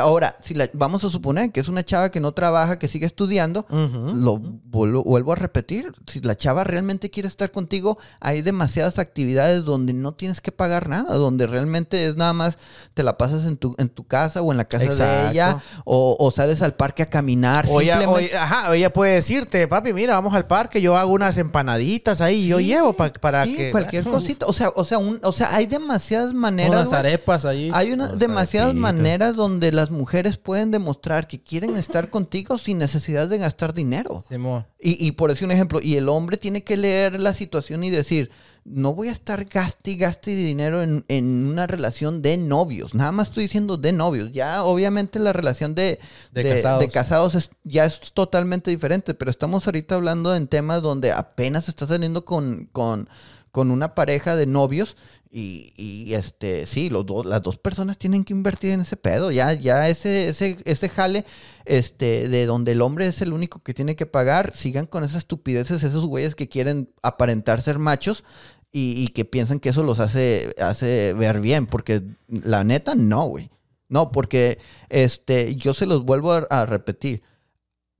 [0.00, 3.06] Ahora, si la, vamos a suponer que es una chava que no trabaja, que sigue
[3.06, 5.92] estudiando, lo vuelvo, vuelvo a repetir.
[6.06, 10.88] Si la chava realmente quiere estar contigo, hay demasiadas actividades donde no tienes que pagar
[10.88, 12.58] nada, donde realmente es nada más
[12.94, 15.24] te la pasas en tu, en tu casa o en la casa Exacto.
[15.26, 17.66] de ella, o, o sales al parque a caminar.
[17.68, 20.96] O ella, o- simplemente- ajá, o ella puede decirte, papi, mira, vamos al parque, yo
[20.96, 23.70] hago unas empanaditas ahí, yo Sí, llevo pa- para sí, que...
[23.70, 24.46] cualquier cosita.
[24.46, 26.70] O sea, o sea, un- o sea, hay demasiadas maneras.
[26.88, 27.70] Unas arepas allí.
[27.72, 28.94] Hay Unas demasiadas arepitas.
[28.94, 34.22] maneras donde las mujeres pueden demostrar que quieren estar contigo sin necesidad de gastar dinero.
[34.28, 34.66] Simón.
[34.80, 37.90] Y, y por decir un ejemplo, y el hombre tiene que leer la situación y
[37.90, 38.30] decir,
[38.64, 42.94] no voy a estar gaste y gaste dinero en, en una relación de novios.
[42.94, 44.32] Nada más estoy diciendo de novios.
[44.32, 45.98] Ya obviamente la relación de,
[46.32, 46.80] De casados.
[46.80, 51.68] de casados es- ya es totalmente diferente, pero estamos ahorita hablando en temas donde apenas
[51.68, 53.08] estás saliendo con, con,
[53.54, 54.96] con una pareja de novios
[55.30, 59.30] y, y, este sí, los dos, las dos personas tienen que invertir en ese pedo.
[59.30, 61.24] Ya, ya ese, ese, ese jale,
[61.64, 65.18] este, de donde el hombre es el único que tiene que pagar, sigan con esas
[65.18, 68.24] estupideces, esos güeyes que quieren aparentar ser machos
[68.72, 73.50] y, que piensan que eso los hace, hace ver bien, porque la neta no, güey.
[73.88, 74.58] No, porque
[74.88, 77.22] este, yo se los vuelvo a repetir.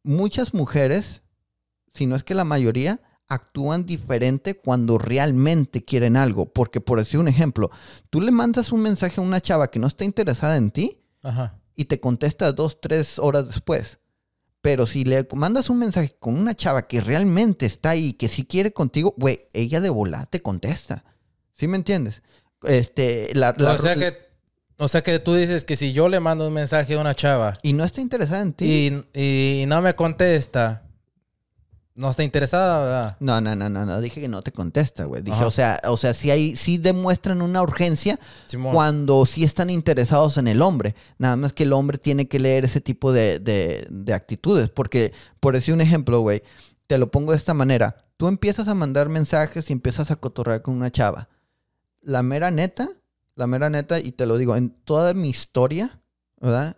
[0.02, 1.22] Muchas mujeres,
[1.94, 6.52] si no es que la mayoría, actúan diferente cuando realmente quieren algo.
[6.52, 7.70] Porque, por decir un ejemplo,
[8.10, 11.58] tú le mandas un mensaje a una chava que no está interesada en ti Ajá.
[11.74, 13.98] y te contesta dos, tres horas después.
[14.60, 18.44] Pero si le mandas un mensaje con una chava que realmente está ahí, que sí
[18.46, 21.04] quiere contigo, güey, ella de volada te contesta.
[21.52, 22.22] ¿Sí me entiendes?
[22.62, 24.14] Este, la, la- o sea que,
[24.78, 27.58] o sea que tú dices que si yo le mando un mensaje a una chava
[27.62, 29.04] Y no está interesada en ti.
[29.14, 30.83] y, y no me contesta,
[31.96, 33.16] no está interesada, ¿verdad?
[33.20, 35.22] No, no, no, no, no, dije que no te contesta, güey.
[35.22, 35.46] Dije, Ajá.
[35.46, 38.72] o sea, o sea, sí hay, sí demuestran una urgencia Simón.
[38.74, 40.94] cuando sí están interesados en el hombre.
[41.18, 44.70] Nada más que el hombre tiene que leer ese tipo de, de- de actitudes.
[44.70, 46.42] Porque, por decir un ejemplo, güey,
[46.88, 47.96] te lo pongo de esta manera.
[48.16, 51.28] Tú empiezas a mandar mensajes y empiezas a cotorrear con una chava.
[52.02, 52.88] La mera neta,
[53.36, 56.00] la mera neta, y te lo digo, en toda mi historia,
[56.40, 56.76] ¿verdad?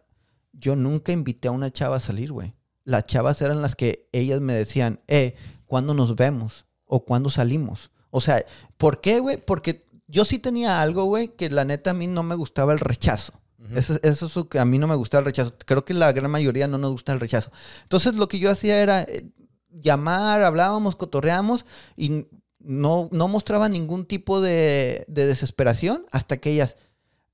[0.53, 2.55] Yo nunca invité a una chava a salir, güey.
[2.87, 5.35] Las chavas eran las que ellas me decían, eh,
[5.67, 6.67] ¿cuándo nos vemos?
[6.85, 7.91] ¿O cuándo salimos?
[8.11, 8.45] O sea,
[8.77, 9.37] ¿por qué, güey?
[9.37, 12.79] Porque yo sí tenía algo, güey, que la neta a mí no me gustaba el
[12.79, 13.33] rechazo.
[13.75, 15.55] Eso es lo que a mí no me gustaba el rechazo.
[15.67, 17.51] Creo que la gran mayoría no nos gusta el rechazo.
[17.83, 19.33] Entonces lo que yo hacía era eh,
[19.69, 22.27] llamar, hablábamos, cotorreamos y
[22.61, 26.77] no, no mostraba ningún tipo de, de desesperación hasta que ellas,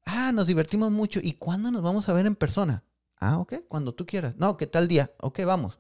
[0.06, 1.20] ah, nos divertimos mucho.
[1.22, 2.84] ¿Y cuándo nos vamos a ver en persona?
[3.24, 4.34] Ah, ok, cuando tú quieras.
[4.36, 5.12] No, ¿qué tal día?
[5.20, 5.78] Ok, vamos.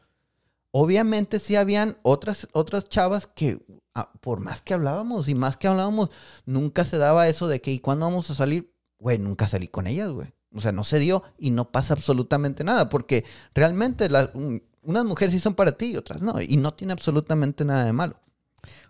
[0.72, 3.64] Obviamente sí habían otras, otras chavas que
[3.94, 6.10] ah, por más que hablábamos y más que hablábamos,
[6.46, 8.74] nunca se daba eso de que ¿y cuándo vamos a salir?
[8.98, 10.32] Güey, nunca salí con ellas, güey.
[10.54, 13.24] O sea, no se dio y no pasa absolutamente nada, porque
[13.54, 16.92] realmente las, un- unas mujeres sí son para ti y otras no, y no tiene
[16.94, 18.20] absolutamente nada de malo.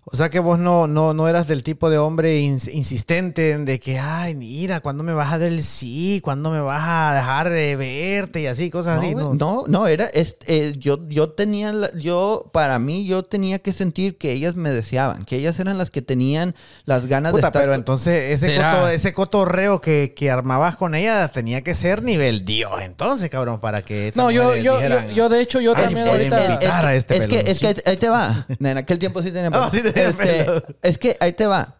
[0.05, 3.65] O sea que vos no, no, no eras del tipo de hombre ins- insistente en
[3.65, 6.21] de que, ay, mira, ¿cuándo me vas a dar el sí?
[6.25, 8.41] ¿Cuándo me vas a dejar de verte?
[8.41, 9.15] Y así, cosas así.
[9.15, 13.23] no, No, no, no, era, es- eh, yo, yo tenía, la- yo, para mí, yo
[13.23, 17.31] tenía que sentir que ellas me deseaban, que ellas eran las que tenían las ganas
[17.31, 17.63] Puta, de estar.
[17.63, 22.45] pero entonces ese, coto- ese cotorreo que, que armabas con ella tenía que ser nivel
[22.45, 25.85] Dios, entonces, cabrón, para que No, yo, yo, dijeran, yo, yo, de hecho, yo Ay,
[25.85, 26.59] también ahorita...
[26.83, 28.49] a este es, que, es ahí- te va.
[28.59, 30.47] En aquel tiempo sí tenía Ah, sí tenía Este.
[30.83, 31.77] Es que ahí te va.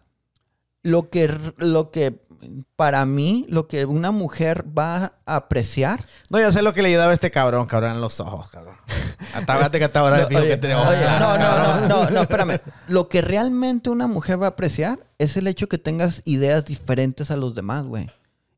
[0.81, 2.23] Lo que, lo que
[2.75, 6.03] para mí, lo que una mujer va a apreciar.
[6.29, 8.75] No, yo sé lo que le ayudaba a este cabrón, cabrón, en los ojos, cabrón.
[9.33, 10.87] Hasta que hasta ahora No, oye, que tenemos.
[10.87, 12.59] oye, no, no, no, no, no, espérame.
[12.87, 17.31] Lo que realmente una mujer va a apreciar es el hecho que tengas ideas diferentes
[17.31, 18.09] a los demás, güey.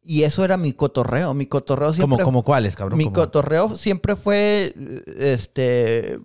[0.02, 1.34] Y eso era mi cotorreo.
[1.34, 2.98] Mi cotorreo ¿Como, siempre como cuáles, cabrón?
[2.98, 3.16] mi ¿Cómo?
[3.16, 4.74] cotorreo siempre fue,
[5.18, 6.20] este,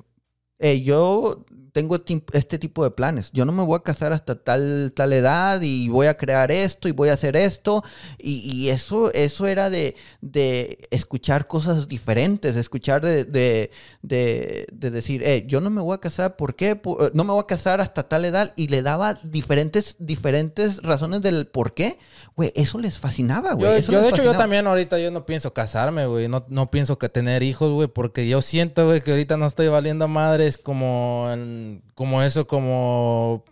[0.58, 3.30] eh, yo tengo tim- este tipo de planes.
[3.32, 6.88] Yo no me voy a casar hasta tal, tal edad y voy a crear esto
[6.88, 7.82] y voy a hacer esto.
[8.18, 13.70] Y, y eso, eso era de, de escuchar cosas diferentes, escuchar de, de,
[14.02, 16.76] de- de decir, eh, yo no me voy a casar, ¿por qué?
[16.76, 18.52] Por- eh, no me voy a casar hasta tal edad.
[18.56, 21.98] Y le daba diferentes, diferentes razones del por qué.
[22.36, 23.70] Güey, eso les fascinaba, güey.
[23.70, 26.28] Yo, Eso yo, les de hecho, yo también ahorita yo no pienso casarme, güey.
[26.28, 29.68] No, no pienso que tener hijos, güey, porque yo siento, güey, que ahorita no estoy
[29.68, 31.59] valiendo madres como, en-
[31.94, 33.44] como eso, como...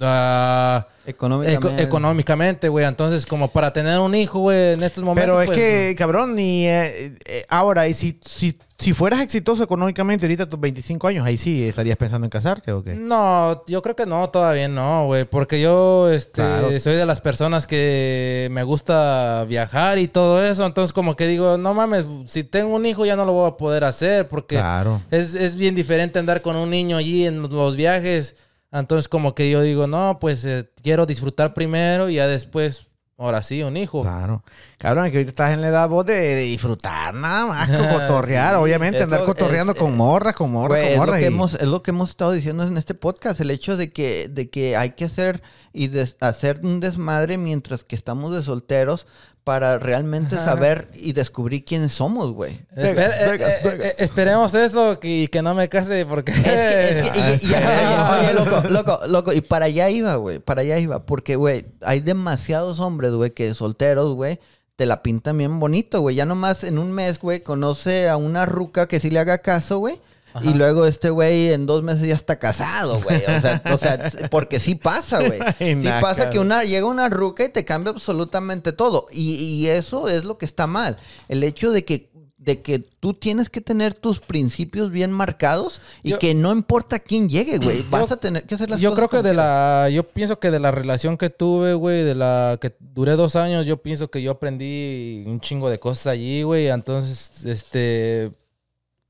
[0.00, 1.82] ah, eco- Económicamente.
[1.82, 2.84] económicamente, güey.
[2.86, 5.24] Entonces, como para tener un hijo, güey, en estos momentos.
[5.36, 9.62] Pero es pues, que, cabrón, ni eh, eh, ahora, y si, si, si fueras exitoso
[9.62, 12.94] económicamente ahorita a tus 25 años, ahí sí estarías pensando en casarte o qué.
[12.94, 15.24] No, yo creo que no, todavía no, güey.
[15.26, 16.80] Porque yo este, Claro.
[16.80, 20.64] soy de las personas que me gusta viajar y todo eso.
[20.66, 23.56] Entonces, como que digo, no mames, si tengo un hijo ya no lo voy a
[23.56, 24.26] poder hacer.
[24.28, 25.02] Porque Claro.
[25.10, 28.36] es, es bien diferente andar con un niño allí en los viajes.
[28.80, 33.42] Entonces, como que yo digo, no, pues eh, quiero disfrutar primero y ya después, ahora
[33.42, 34.02] sí, un hijo.
[34.02, 34.42] Claro.
[34.78, 38.60] Cabrón, que ahorita estás en la edad vos de, de disfrutar nada más, cotorrear, Sí,
[38.62, 41.20] obviamente, es andar lo- cotorreando es- con morras, con morras, Güey, con es, morras.
[41.20, 44.28] que y- es lo que hemos estado diciendo en este podcast, el hecho de que,
[44.28, 45.42] de que hay que hacer
[45.72, 49.06] y des- hacer un desmadre mientras que estamos de solteros
[49.44, 52.58] para realmente saber y descubrir quiénes somos, güey.
[52.74, 53.86] Vegas, eh, Vegas, eh, Vegas.
[53.88, 56.32] eh, esperemos eso y que no me case porque...
[56.32, 59.90] Es que, es que- y- y- y- oye, oye, loco, loco, loco, y para allá
[59.90, 64.40] iba, güey, para allá iba, porque, güey, hay demasiados hombres, güey, que solteros, güey,
[64.76, 68.46] te la pintan bien bonito, güey, ya nomás en un mes, güey, conoce a una
[68.46, 70.00] ruca que sí le haga caso, güey,
[70.42, 74.10] y luego este güey en dos meses ya está casado, güey, o sea, o sea,
[74.30, 78.72] porque sí pasa, güey, sí pasa que una, llega una ruca y te cambia absolutamente
[78.72, 80.96] todo, y, y eso es lo que está mal,
[81.28, 86.10] el hecho de que de que tú tienes que tener tus principios bien marcados y
[86.10, 87.82] Yo- que no importa quién llegue, güey.
[87.88, 90.50] Vas a tener que hacer las Yo cosas creo que de la, yo pienso que
[90.50, 94.20] de la relación que tuve, güey, de la que duré dos años, yo pienso que
[94.20, 96.66] yo aprendí un chingo de cosas allí, güey.
[96.68, 98.30] Entonces, este,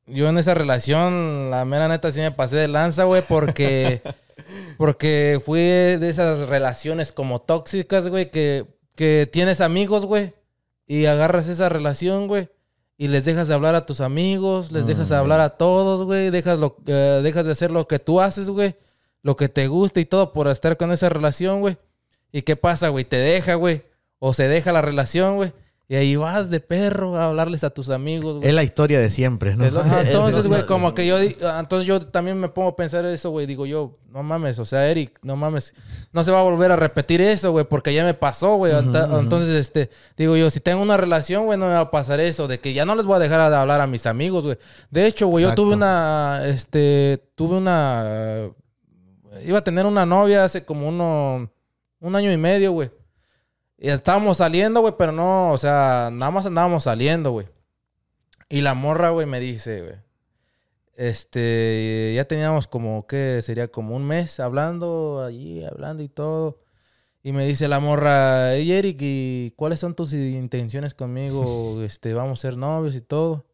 [0.06, 4.02] yo en esa relación, la mera neta sí me pasé de lanza, güey, porque,
[4.78, 8.64] porque fui de esas relaciones como tóxicas, güey, que,
[8.94, 10.34] que tienes amigos, güey,
[10.86, 12.48] y agarras esa relación, güey.
[12.96, 16.30] Y les dejas de hablar a tus amigos, les dejas de hablar a todos, güey.
[16.30, 18.76] Dejas, lo, eh, dejas de hacer lo que tú haces, güey.
[19.22, 21.76] Lo que te gusta y todo por estar con esa relación, güey.
[22.30, 23.04] ¿Y qué pasa, güey?
[23.04, 23.82] Te deja, güey.
[24.20, 25.52] O se deja la relación, güey.
[25.86, 28.48] Y ahí vas de perro a hablarles a tus amigos, güey.
[28.48, 29.66] Es la historia de siempre, ¿no?
[29.66, 31.16] Es lo que- Ajá, el- entonces, güey, como que yo,
[31.46, 33.44] ah, entonces yo también me pongo a pensar eso, güey.
[33.44, 35.74] Digo yo, no mames, o sea, Eric, no mames,
[36.12, 38.72] no se va a volver a repetir eso, güey, porque ya me pasó, güey.
[38.72, 42.48] Entonces, este, digo yo, si tengo una relación, güey, no me va a pasar eso,
[42.48, 44.56] de que ya no les voy a dejar de hablar a mis amigos, güey.
[44.90, 48.48] De hecho, güey, yo tuve una, este, tuve una,
[49.44, 51.50] iba a tener una novia hace como uno,
[52.00, 52.90] un año y medio, güey.
[53.84, 57.46] Y estábamos saliendo, güey, pero no, o sea, nada más andábamos saliendo, güey.
[58.48, 59.96] Y la morra, güey, me dice, güey.
[60.96, 63.42] Este, ya teníamos como, ¿qué?
[63.42, 66.62] Sería como un mes hablando allí, hablando y todo.
[67.22, 71.82] Y me dice la morra, hey Eric, ¿y cuáles son tus intenciones conmigo?
[71.84, 73.44] Este, vamos a ser novios y todo.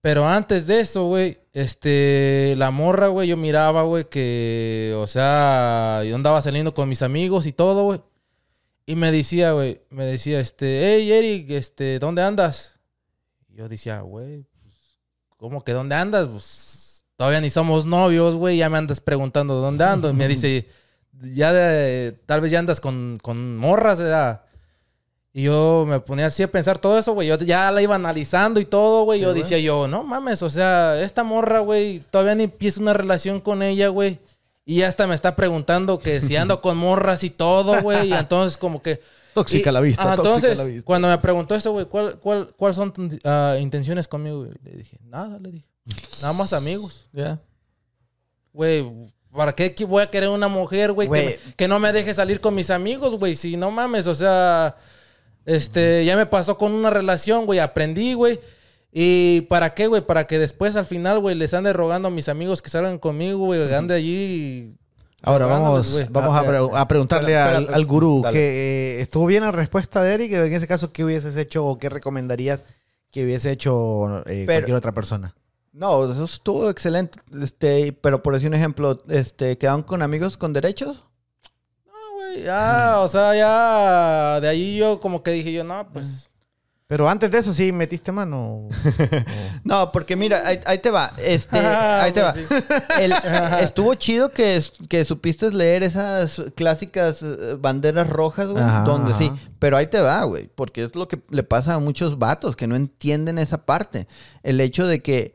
[0.00, 6.04] Pero antes de eso, güey, este, la morra, güey, yo miraba, güey, que, o sea,
[6.06, 8.00] yo andaba saliendo con mis amigos y todo, güey.
[8.86, 12.78] Y me decía, güey, me decía, este, hey Eric, este, ¿dónde andas?
[13.48, 14.98] Y yo decía, güey, pues,
[15.38, 16.28] ¿cómo que dónde andas?
[16.28, 20.10] Pues todavía ni somos novios, güey, ya me andas preguntando dónde ando.
[20.10, 20.68] Y me dice,
[21.12, 24.42] ya de- tal vez ya andas con, con morras, ¿verdad?
[25.32, 27.26] Y yo me ponía así a pensar todo eso, güey.
[27.26, 29.20] Yo ya la iba analizando y todo, güey.
[29.20, 32.92] Yo Sí, decía yo, no mames, o sea, esta morra, güey, todavía ni empiezo una
[32.92, 34.20] relación con ella, güey.
[34.64, 38.08] Y hasta me está preguntando que si ando con morras y todo, güey.
[38.08, 39.00] Y entonces como que...
[39.34, 40.84] Tóxica y- la vista, ajá, tóxica entonces, la vista.
[40.84, 44.44] cuando me preguntó eso, güey, ¿cuál, cuál, ¿cuáles son tus ah, intenciones conmigo?
[44.44, 44.52] güey?
[44.62, 45.68] Le dije, nada, le dije.
[46.22, 47.06] Nada más amigos.
[47.12, 47.40] Ya.
[48.52, 48.88] Güey,
[49.32, 51.38] ¿para qué voy a querer una mujer, güey?
[51.56, 53.36] Que no me deje salir con mis amigos, güey.
[53.36, 54.76] Si no mames, o sea,
[55.44, 57.58] este, ya me pasó con una relación, güey.
[57.58, 58.38] Aprendí, güey.
[58.96, 60.02] ¿Y para qué, güey?
[60.06, 63.38] Para que después al final, güey, les ande rogando a mis amigos que salgan conmigo,
[63.38, 64.76] güey, ande allí.
[65.20, 68.38] Ahora vamos, vamos Ah, a, pre- a preguntarle espera, al, espera, al gurú dale.
[68.38, 70.32] que eh, estuvo bien la respuesta de Eric.
[70.34, 72.64] En ese caso, ¿qué hubieses hecho o qué recomendarías
[73.10, 75.34] que hubiese hecho eh, Pero- cualquier otra persona?
[75.72, 77.18] No, eso estuvo excelente.
[77.42, 81.02] Este, pero por decir un ejemplo, este, ¿quedaron con amigos con derechos?
[81.84, 86.30] No, güey, ya, o sea, ya de ahí yo como que dije yo, no, pues.
[86.86, 88.68] Pero antes de eso, sí metiste mano.
[89.64, 91.10] No, porque mira, ahí, ahí te va.
[91.16, 92.32] Este, ahí te va.
[92.34, 92.48] Pues.
[93.00, 93.12] El-
[93.62, 98.62] estuvo chido que, que supiste leer esas clásicas eh, banderas rojas, güey.
[98.62, 99.32] Ajá, Donde sí.
[99.58, 100.48] Pero ahí te va, güey.
[100.54, 104.06] Porque es lo que le pasa a muchos vatos que no entienden esa parte.
[104.42, 105.34] El hecho de que,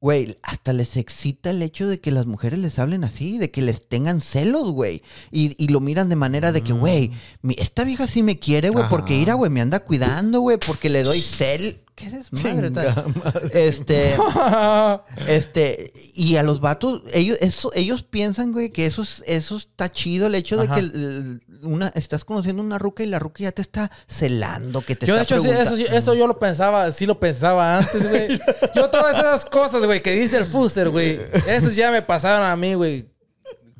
[0.00, 3.60] güey, hasta les excita el hecho de que las mujeres les hablen así, de que
[3.62, 5.02] les tengan celos, güey.
[5.30, 7.10] Y, y lo miran de manera de que, güey,
[7.42, 10.88] mi- esta vieja sí me quiere, güey, porque ira, güey, me anda cuidando, güey, porque
[10.88, 11.80] le doy cel.
[12.00, 12.70] ¿Qué es madre?
[12.70, 13.04] Chinga
[13.52, 14.16] Este.
[15.28, 19.92] Este, y a los vatos, ellos, eso, ellos piensan, güey, que eso, es- eso está
[19.92, 20.74] chido, el hecho Ajá.
[20.76, 24.80] de que el- una, estás conociendo una ruca y la ruca ya te está celando,
[24.80, 27.20] que te Yo, de está hecho, sí, eso, sí- eso yo lo pensaba, sí lo
[27.20, 28.40] pensaba antes, güey.
[28.74, 32.56] Yo todas esas cosas, güey, que dice el Fuser, güey, esas ya me pasaron a
[32.56, 33.10] mí, güey.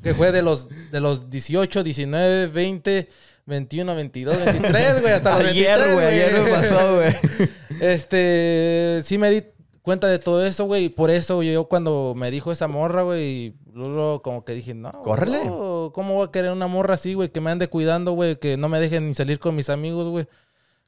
[0.03, 3.09] Que fue de los, de los 18, 19, 20,
[3.45, 7.49] 21, 22, 23, güey, hasta los Ayer, 23, güey, ayer me pasó, güey.
[7.81, 9.43] Este, sí me di
[9.81, 13.55] cuenta de todo eso, güey, y por eso yo cuando me dijo esa morra, güey,
[13.73, 15.45] luego como que dije, no, Córrele.
[15.45, 18.55] no, ¿cómo voy a querer una morra así, güey, que me ande cuidando, güey, que
[18.55, 20.27] no me dejen ni salir con mis amigos, güey?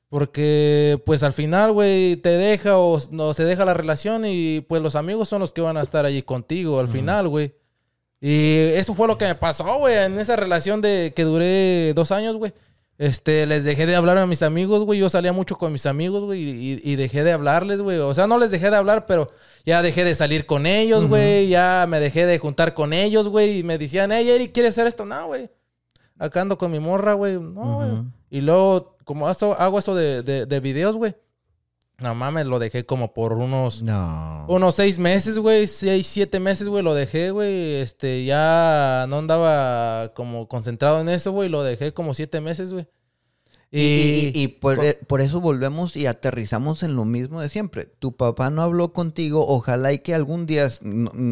[0.08, 4.80] Porque, pues al final, güey, te deja o no se deja la relación y pues
[4.84, 7.56] los amigos son los que van a estar allí contigo al final, güey.
[8.22, 12.12] Y eso fue lo que me pasó, güey, en esa relación de que duré dos
[12.12, 12.54] años, güey.
[12.98, 15.00] Este, les dejé de hablar a mis amigos, güey.
[15.00, 17.98] Yo salía mucho con mis amigos, güey, y, y dejé de hablarles, güey.
[17.98, 19.28] O sea, no les dejé de hablar, pero
[19.66, 21.48] ya dejé de salir con ellos, güey.
[21.50, 23.60] Ya me dejé de juntar con ellos, güey.
[23.60, 25.06] Y me decían, hey, Eric, ¿quieres hacer esto?
[25.06, 25.50] No, güey.
[26.20, 27.40] Acá ando con mi morra, güey.
[27.40, 28.04] No, güey.
[28.30, 31.16] Y luego, como hago, hago eso de, de, de videos, güey.
[32.04, 33.82] No mames, lo dejé como por unos...
[33.82, 34.46] No.
[34.50, 37.76] Unos seis meses, güey, seis, siete meses, güey, lo dejé, güey.
[37.76, 41.48] Este, ya no andaba como concentrado en eso, güey.
[41.48, 42.88] Lo dejé como siete meses, güey.
[43.72, 47.86] Y, y- y por, e- por eso volvemos y aterrizamos en lo mismo de siempre.
[47.86, 50.68] Tu papá no habló contigo, ojalá y que algún día,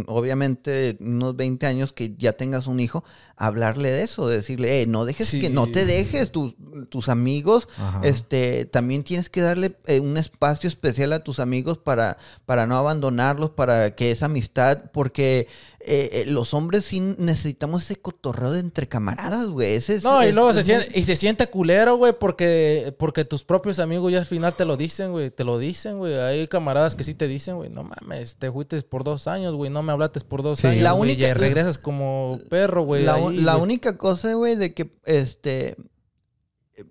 [0.08, 3.04] obviamente unos 20 años que ya tengas un hijo,
[3.48, 5.42] hablarle de eso, de decirle, eh, no dejes Sí.
[5.42, 6.56] que, no te dejes, tus,
[6.90, 8.02] tus amigos, Ajá.
[8.04, 12.76] este, también tienes que darle eh, un espacio especial a tus amigos para, para no
[12.78, 15.48] abandonarlos, para que esa amistad, porque
[15.84, 19.74] eh, eh, los hombres sí necesitamos ese cotorreo de entre camaradas, güey.
[19.74, 23.26] Ese es- No, y es- luego se siente, y se siente culero, güey, porque, porque
[23.26, 25.32] tus propios amigos ya al final te lo dicen, güey.
[25.32, 26.14] Te lo dicen, güey.
[26.20, 29.72] Hay camaradas que sí te dicen, güey, no mames, te fuiste por dos años, güey.
[29.72, 30.68] No me hablaste por dos Sí.
[30.68, 30.84] años.
[30.84, 33.04] La única- y regresas como perro, güey.
[33.04, 35.76] la, la única cosa, güey, de que este.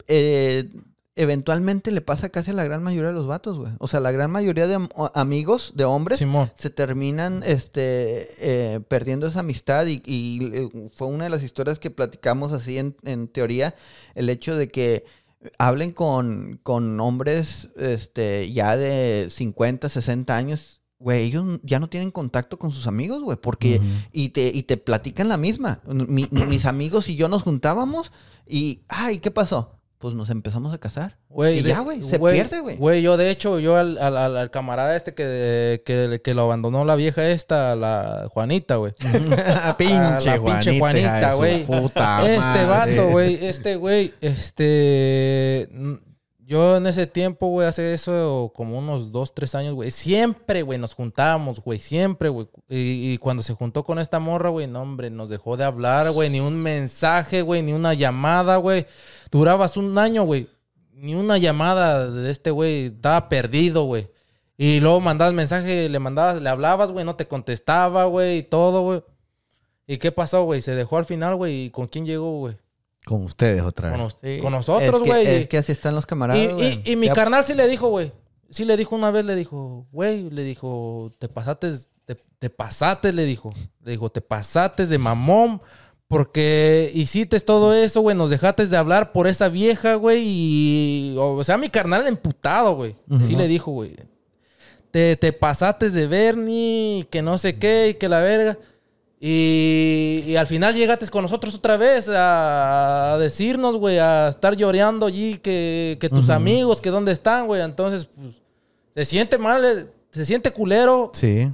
[0.09, 0.69] eh,
[1.17, 3.73] eventualmente le pasa casi a la gran mayoría de los vatos, güey.
[3.79, 6.51] O sea, la gran mayoría de am- amigos, de hombres, Simón.
[6.57, 11.79] se terminan este, eh, perdiendo esa amistad y, y, eh, fue una de las historias
[11.79, 13.75] que platicamos así en, en teoría,
[14.15, 15.05] el hecho de que
[15.59, 22.13] hablen con, con hombres este, ya de 50, 60 años, güey, ellos ya no tienen
[22.13, 23.81] contacto con sus amigos, güey, porque
[24.13, 25.81] y, te, y te platican la misma.
[25.89, 28.13] Mi- mis amigos y yo nos juntábamos
[28.47, 29.77] y, ay, ¿qué pasó?
[29.99, 31.19] Pues nos empezamos a casar.
[31.29, 32.77] Güey, y de- ya, güey, se pierde, güey.
[32.79, 36.85] Güey, yo de hecho, yo al, al- al- camarada este que, que, que lo abandonó
[36.87, 38.93] la vieja esta, la Juanita, güey.
[39.79, 41.65] pinche pinche Juanita, güey.
[41.67, 42.97] Puta Este madre.
[42.97, 45.69] vato, güey, este güey, este...
[46.51, 49.93] Yo en ese tiempo, güey, hace eso como unos dos, tres años, güey.
[49.93, 51.79] Siempre, güey, nos juntábamos, güey.
[51.79, 52.49] Siempre, güey.
[52.69, 56.11] Y, y cuando se juntó con esta morra, güey, no, hombre, nos dejó de hablar,
[56.11, 56.29] güey.
[56.29, 58.87] Ni un mensaje, güey, ni una llamada, güey.
[59.31, 60.49] Durabas un año, güey.
[60.93, 62.87] Ni una llamada de este güey.
[62.87, 64.09] Estaba perdido, güey.
[64.57, 68.83] Y luego mandabas mensaje, le mandabas, le hablabas, güey, no te contestaba, güey, y todo,
[68.83, 69.05] güey.
[69.87, 70.63] ¿Y qué pasó, güey?
[70.63, 71.67] Se dejó al final, güey.
[71.67, 72.57] ¿Y con quién llegó, güey?
[73.11, 74.41] Con ustedes otra vez.
[74.41, 75.27] con nosotros, Es que- güey.
[75.27, 76.81] Es que así están los camaradas, Y, güey.
[76.85, 78.13] y, y mi Ya- carnal sí le dijo, güey.
[78.51, 81.73] Sí le dijo una vez, le dijo, güey, le dijo, te pasaste,
[82.05, 83.53] te, te pasaste, le dijo.
[83.83, 85.61] Le dijo, te pasaste de mamón
[86.07, 88.17] porque hiciste todo eso, güey.
[88.17, 90.23] Nos dejaste de hablar por esa vieja, güey.
[90.25, 92.95] Y, o sea, mi carnal emputado, güey.
[93.23, 93.95] Sí le dijo, güey.
[94.93, 98.57] Te, te pasaste de Bernie, que no sé qué, y que la verga.
[99.23, 104.57] Y, y al final llegaste con nosotros otra vez a, a decirnos, güey, a estar
[104.57, 107.61] lloreando allí que, que tus amigos, que dónde están, güey.
[107.61, 108.35] Entonces, pues,
[108.95, 111.51] se siente mal, eh, se siente culero Sí.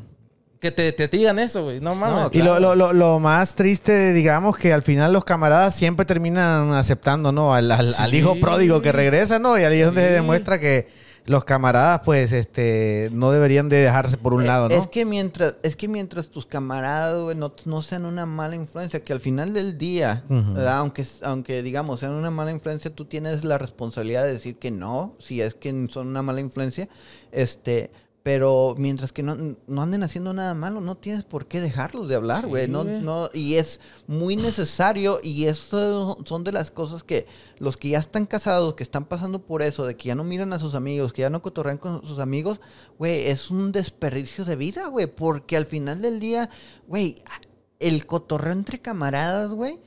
[0.60, 1.80] que te, te digan eso, güey.
[1.80, 2.28] No mames.
[2.32, 6.72] Y lo, lo, lo, lo más triste, digamos, que al final los camaradas siempre terminan
[6.72, 7.52] aceptando, ¿no?
[7.52, 8.18] Al, al- al Sí.
[8.18, 9.58] hijo pródigo que regresa, ¿no?
[9.58, 10.86] Y ahí es donde se demuestra que
[11.26, 14.74] los camaradas, pues, este, no deberían de dejarse por un lado, ¿no?
[14.74, 18.54] Eh, Es que mientras, es que mientras tus camaradas, güey, no, no sean una mala
[18.54, 20.24] influencia, que al final del día,
[20.68, 25.14] aunque, aunque digamos sean una mala influencia, tú tienes la responsabilidad de decir que no,
[25.18, 26.88] si es que son una mala influencia,
[27.32, 27.90] este,
[28.26, 29.36] pero mientras que no,
[29.68, 32.66] no anden haciendo nada malo, no tienes por qué dejarlos de hablar, Sí, güey.
[32.66, 33.78] no, no, y es
[34.08, 37.28] muy necesario, y eso son de las cosas que
[37.60, 40.52] los que ya están casados, que están pasando por eso, de que ya no miran
[40.52, 42.58] a sus amigos, que ya no cotorrean con sus amigos,
[42.98, 46.50] güey, es un desperdicio de vida, güey, porque al final del día,
[46.88, 47.22] güey,
[47.78, 49.78] el cotorreo entre camaradas, güey,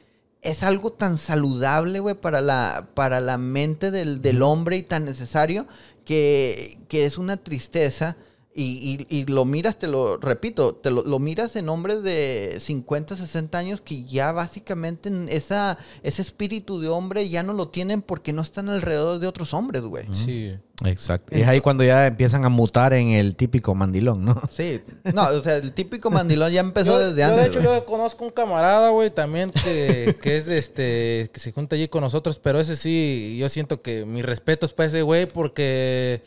[0.41, 5.03] es algo tan saludable, güey, para la, para la mente del, del hombre y tan
[5.03, 5.67] necesario
[6.05, 8.15] que, que es una tristeza.
[8.61, 12.57] Y, y- y lo miras, te lo repito, te lo, lo miras en hombres de
[12.59, 17.69] 50, 60 años que ya básicamente en esa, ese espíritu de hombre ya no lo
[17.69, 20.05] tienen porque no están alrededor de otros hombres, güey.
[20.11, 20.53] Sí.
[20.85, 21.37] Exacto.
[21.37, 24.41] Y es ahí cuando ya empiezan a mutar en el típico mandilón, ¿no?
[24.55, 24.79] Sí,
[25.13, 27.41] no, o sea, el típico mandilón ya empezó Yo, desde yo, antes.
[27.43, 27.79] de hecho, güey.
[27.79, 32.01] yo conozco un camarada, güey, también que, que es este, que se junta allí con
[32.01, 36.21] nosotros, pero ese sí, yo siento que mi respeto es para ese güey porque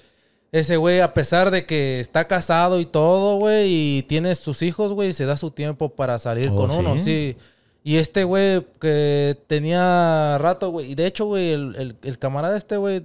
[0.53, 3.67] ese güey, a pesar de que está casado y todo, güey,
[3.99, 6.77] y tiene sus hijos, güey, se da su tiempo para salir Oh, con ¿sí?
[6.79, 7.37] uno, sí.
[7.85, 12.57] Y este güey que tenía rato, güey, y de hecho, güey, el, el- el camarada
[12.57, 13.03] este, güey,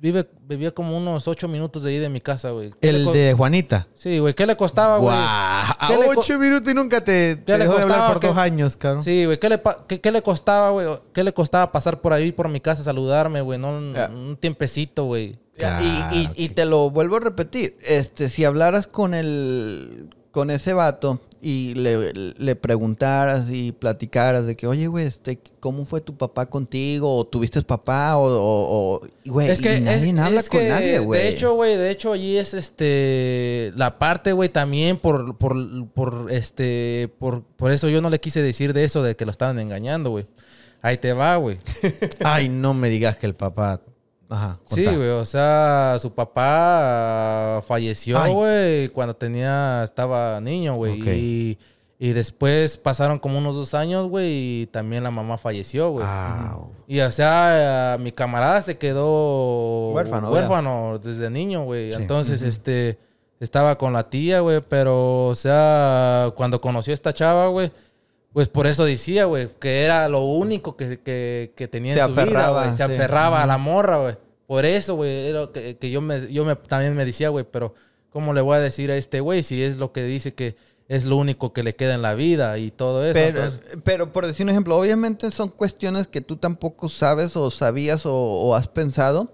[0.00, 2.70] vive, vivía como unos ocho minutos de ahí de mi casa, güey.
[2.80, 3.86] ¿Qué le El de Juanita.
[3.94, 5.14] Sí, güey, ¿qué le costaba, güey?
[5.16, 5.74] Guau.
[5.88, 7.96] ¿Qué le A co- ocho minutos y nunca te, te ¿Qué le dejó de hablar
[7.98, 8.12] costaba?
[8.12, 9.02] por ¿Qué- dos años, cabrón.
[9.02, 10.86] Sí, güey, ¿qué le, qué, qué le costaba, güey?
[11.14, 13.58] ¿Qué le costaba pasar por ahí, por mi casa, saludarme, güey?
[13.58, 14.08] No, Ya.
[14.08, 15.38] un tiempecito, güey.
[15.60, 17.76] Y- y, Claro, y te lo vuelvo a repetir.
[17.84, 24.54] Este, si hablaras con el con ese vato y le, le preguntaras y platicaras de
[24.54, 27.16] que, oye, güey, este, ¿cómo fue tu papá contigo?
[27.16, 28.16] ¿O tuviste papá?
[28.16, 31.20] O, o, güey, Es que, y nadie es- habla es con que, nadie, güey.
[31.20, 33.72] De hecho, güey, de hecho, allí es este.
[33.76, 35.56] La parte, güey, también por, por,
[35.88, 37.10] por, este.
[37.18, 40.10] Por, por eso yo no le quise decir de eso, de que lo estaban engañando,
[40.10, 40.26] güey.
[40.82, 41.58] Ahí te va, güey.
[42.24, 43.80] Ay, no me digas que el papá.
[44.30, 44.60] Ajá.
[44.64, 51.00] Sí, güey, o sea, su papá ah, falleció, güey, cuando tenía, estaba niño, güey.
[51.00, 51.58] Y,
[51.98, 56.06] y después pasaron como unos dos años, güey, y también la mamá falleció, güey.
[56.86, 61.92] Y o sea, mi camarada se quedó Huérfano, huérfano desde niño, güey.
[61.92, 62.00] Sí.
[62.00, 63.00] Entonces, este,
[63.40, 67.72] estaba con la tía, güey, pero, o sea, cuando conoció a esta chava, güey,
[68.32, 72.06] pues por eso decía, güey, que era lo único que, que, que tenía Se en
[72.06, 72.70] su vida, aferraba, güey.
[72.70, 72.82] Se sí.
[72.82, 74.14] aferraba a la morra, güey.
[74.46, 77.74] Por eso, güey, era que, que yo, me, yo me, también me decía, güey, pero
[78.10, 80.56] ¿cómo le voy a decir a este güey si es lo que dice que
[80.88, 83.14] es lo único que le queda en la vida y todo eso?
[83.14, 87.50] Pero, Entonces, pero por decir un ejemplo, obviamente son cuestiones que tú tampoco sabes o
[87.50, 89.32] sabías o, o has pensado.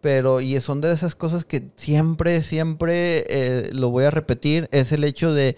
[0.00, 4.92] pero y son de esas cosas que siempre, siempre eh, lo voy a repetir, es
[4.92, 5.56] el hecho de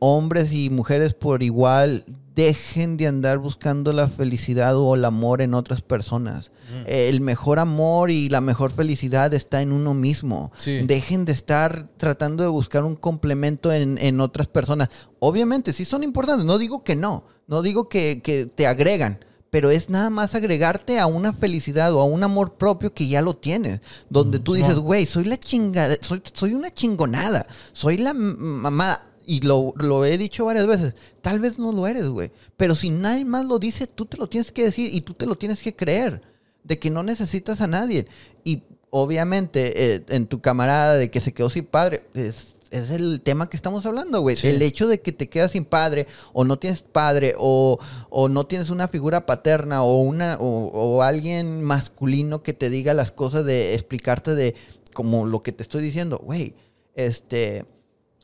[0.00, 2.04] hombres y mujeres por igual
[2.34, 6.50] dejen de andar buscando la felicidad o el amor en otras personas.
[6.86, 10.52] El mejor amor y la mejor felicidad está en uno mismo.
[10.56, 10.80] Sí.
[10.82, 14.88] Dejen de estar tratando de buscar un complemento en, en otras personas.
[15.18, 16.46] Obviamente, sí son importantes.
[16.46, 17.24] No digo que no.
[17.46, 19.24] No digo que, que te agregan.
[19.50, 23.20] Pero es nada más agregarte a una felicidad o a un amor propio que ya
[23.20, 23.80] lo tienes.
[24.08, 27.46] Donde tú dices, güey, soy la chingada, soy, soy una chingonada.
[27.72, 30.92] Soy la mamada y lo, lo he dicho varias veces,
[31.22, 32.32] tal vez no lo eres, güey.
[32.56, 35.24] Pero si nadie más lo dice, tú te lo tienes que decir y tú te
[35.24, 36.20] lo tienes que creer.
[36.64, 38.08] De que no necesitas a nadie.
[38.42, 43.20] Y obviamente eh, en tu camarada de que se quedó sin padre, es, es el
[43.20, 44.34] tema que estamos hablando, güey.
[44.34, 44.48] Sí.
[44.48, 47.78] El hecho de que te quedas sin padre o no tienes padre o,
[48.08, 52.94] o no tienes una figura paterna o, una, o, o alguien masculino que te diga
[52.94, 54.56] las cosas de explicarte de
[54.92, 56.56] como lo que te estoy diciendo, güey.
[56.96, 57.64] Este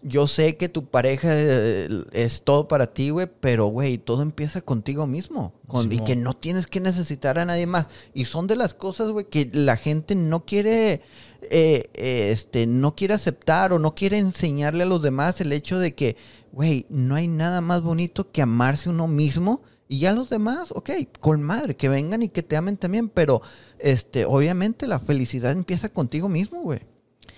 [0.09, 4.61] yo sé que tu pareja eh, es todo para ti, güey, pero, güey, todo empieza
[4.61, 5.53] contigo mismo.
[5.67, 7.87] con- y que no tienes que necesitar a nadie más.
[8.15, 11.03] Y son de las cosas, güey, que la gente no quiere,
[11.43, 15.79] eh, eh, este, no quiere aceptar o no quiere enseñarle a los demás el hecho
[15.79, 16.17] de que,
[16.53, 19.63] güey, no hay nada más bonito que amarse uno mismo.
[19.89, 23.41] Y ya los demás, ok, con madre, que vengan y que te amen también, pero,
[23.79, 26.81] este, obviamente la felicidad empieza contigo mismo, güey.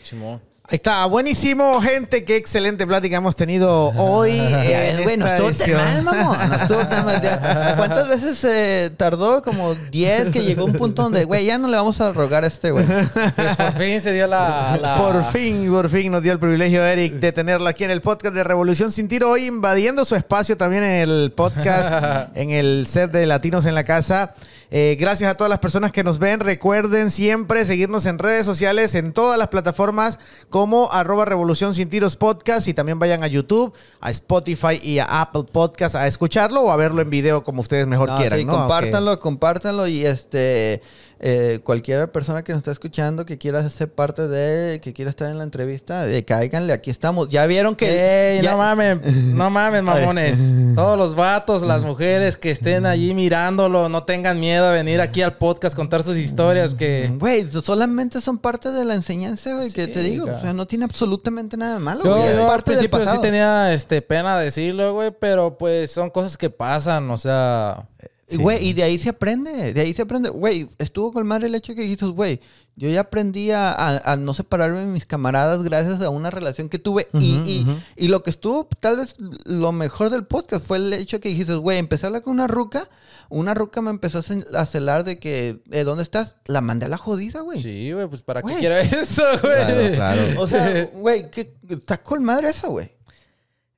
[0.03, 0.41] Simón.
[0.71, 2.25] Ahí está, buenísimo, gente.
[2.25, 4.37] Qué excelente plática hemos tenido hoy.
[4.37, 6.49] Ya en ves, güey, no esta estuvo tan mal, mamón.
[6.51, 7.23] No estuvo tan mal.
[7.23, 9.41] Ya, ¿Cuántas veces eh, tardó?
[9.43, 12.49] Como 10 que llegó un punto donde, güey, ya no le vamos a rogar a
[12.49, 12.85] este, güey.
[12.85, 14.77] Pues por fin se dio la...
[14.79, 18.03] la- Por fin, por fin nos dio el privilegio, Eric, de tenerlo aquí en el
[18.03, 22.87] podcast de Revolución Sin Tiro, hoy invadiendo su espacio también en el podcast, en el
[22.87, 24.35] set de Latinos en la Casa.
[24.71, 26.41] Eh, gracias a todas las personas que nos ven.
[26.41, 30.19] Recuerden siempre seguirnos en redes sociales, en todas las plataformas
[30.51, 35.23] como arroba Revolución Sin Tiros Podcast y también vayan a YouTube, a Spotify y a
[35.23, 38.39] Apple Podcast a escucharlo o a verlo en video como ustedes mejor No, quieran.
[38.41, 38.53] sí, ¿no?
[38.53, 40.83] compártanlo, compártanlo y este
[41.21, 45.29] eh, cualquier persona que nos está escuchando que quiera ser parte de, que quiera estar
[45.31, 47.29] en la entrevista, eh, cáiganle, aquí estamos.
[47.29, 50.39] Ya vieron que Ey, ya- no mames, no mames, mamones.
[50.77, 55.23] Todos los vatos, las mujeres que estén allí mirándolo, no tengan miedo a venir aquí
[55.23, 57.11] al podcast, contar sus historias que...
[57.19, 60.27] Güey, solamente son parte de la enseñanza, güey, que te digo.
[60.27, 60.39] cara.
[60.39, 62.05] O sea, no tiene absolutamente nada de malo.
[62.05, 66.37] Yo, es yo parte principio sí tenía este, pena decirlo, güey, pero pues son cosas
[66.37, 67.89] que pasan, o sea...
[68.31, 70.29] Y, Güey, y de ahí se aprende, de ahí se aprende.
[70.29, 72.41] Güey, estuvo con madre el hecho que dijiste, güey,
[72.77, 76.69] yo ya aprendí a, a- a no separarme de mis camaradas gracias a una relación
[76.69, 77.09] que tuve.
[77.15, 79.15] y, y- y lo que estuvo, tal vez
[79.47, 82.47] lo mejor del podcast fue el hecho que dijiste, güey, empecé a hablar con una
[82.49, 82.91] ruca,
[83.31, 84.21] una ruca me empezó
[84.55, 86.37] a celar de que, ¿de dónde estás?
[86.47, 87.63] La mandé a la jodida, güey.
[87.63, 88.59] Sí, güey, pues ¿para qué Güey.
[88.59, 89.55] quiero eso, güey?
[89.55, 90.23] Claro, claro.
[90.43, 92.93] O sea, güey, que está con madre eso, güey.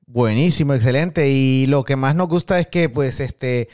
[0.07, 1.29] Buenísimo, excelente.
[1.31, 3.69] Y lo que más nos gusta es que, pues, este,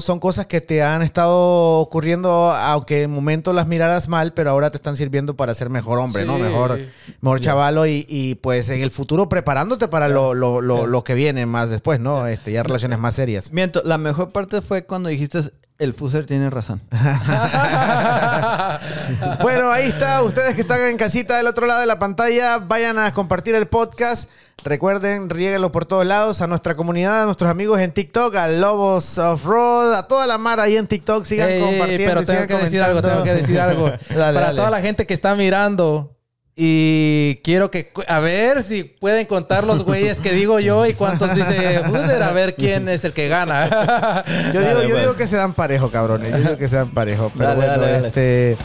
[0.00, 4.70] son cosas que te han estado ocurriendo, aunque en momento las miraras mal, pero ahora
[4.70, 6.38] te están sirviendo para ser mejor hombre, ¿no?
[6.38, 6.80] Mejor,
[7.20, 11.14] mejor chavalo y, y, pues en el futuro preparándote para lo, lo, lo, lo que
[11.14, 12.26] viene más después, ¿no?
[12.26, 13.52] Este, ya relaciones más serias.
[13.52, 16.80] Miento, la mejor parte fue cuando dijiste, el Fuser tiene razón.
[19.42, 20.22] Bueno, ahí está.
[20.22, 23.66] Ustedes que están en casita del otro lado de la pantalla, vayan a compartir el
[23.66, 24.30] podcast.
[24.64, 26.40] Recuerden, riéguenlo por todos lados.
[26.40, 30.38] A nuestra comunidad, a nuestros amigos en TikTok, a Lobos of Road, a toda la
[30.38, 31.24] mar ahí en TikTok.
[31.24, 32.06] Sigan Ey, compartiendo.
[32.06, 33.86] pero tengo que decir algo, tengo que decir algo.
[34.10, 34.56] Dale, Para dale.
[34.56, 36.16] toda la gente que está mirando
[36.54, 41.34] y quiero que a ver si pueden contar los güeyes que digo yo y cuántos
[41.34, 44.22] dice Fuser, a ver quién es el que gana.
[44.52, 45.00] Yo digo, Dale, yo pues.
[45.00, 46.30] digo que se dan parejo, cabrones.
[46.30, 47.32] Yo digo que se dan parejo.
[47.34, 48.06] Pero Dale, bueno, dale, dale.
[48.08, 48.56] este.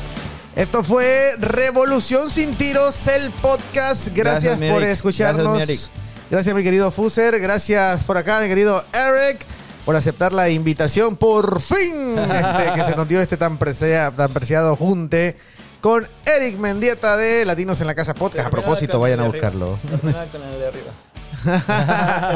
[0.57, 4.09] Esto fue Revolución sin tiros, el podcast.
[4.13, 5.55] Gracias, por escucharnos.
[5.59, 6.07] Gracias, mi Eric.
[6.31, 7.39] Gracias, mi querido Fuser.
[7.39, 9.45] Gracias por acá, mi querido Eric,
[9.87, 11.15] por aceptar la invitación.
[11.15, 15.37] Por fin, este, que se nos dio este tan, presea- tan preciado junte
[15.79, 18.47] con Eric Mendieta de Latinos en la Casa Podcast.
[18.47, 19.79] A propósito, vayan a buscarlo.
[19.89, 20.91] Termina con el de arriba.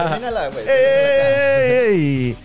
[0.09, 0.65] Termínala, güey.
[0.65, 2.37] ¡Ey!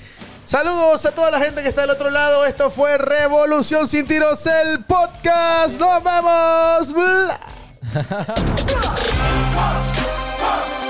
[0.45, 2.45] Saludos a toda la gente que está del otro lado.
[2.45, 5.79] Esto fue Revolución sin tiros, el podcast.
[5.79, 6.93] Nos vemos.
[6.93, 7.39] Bla.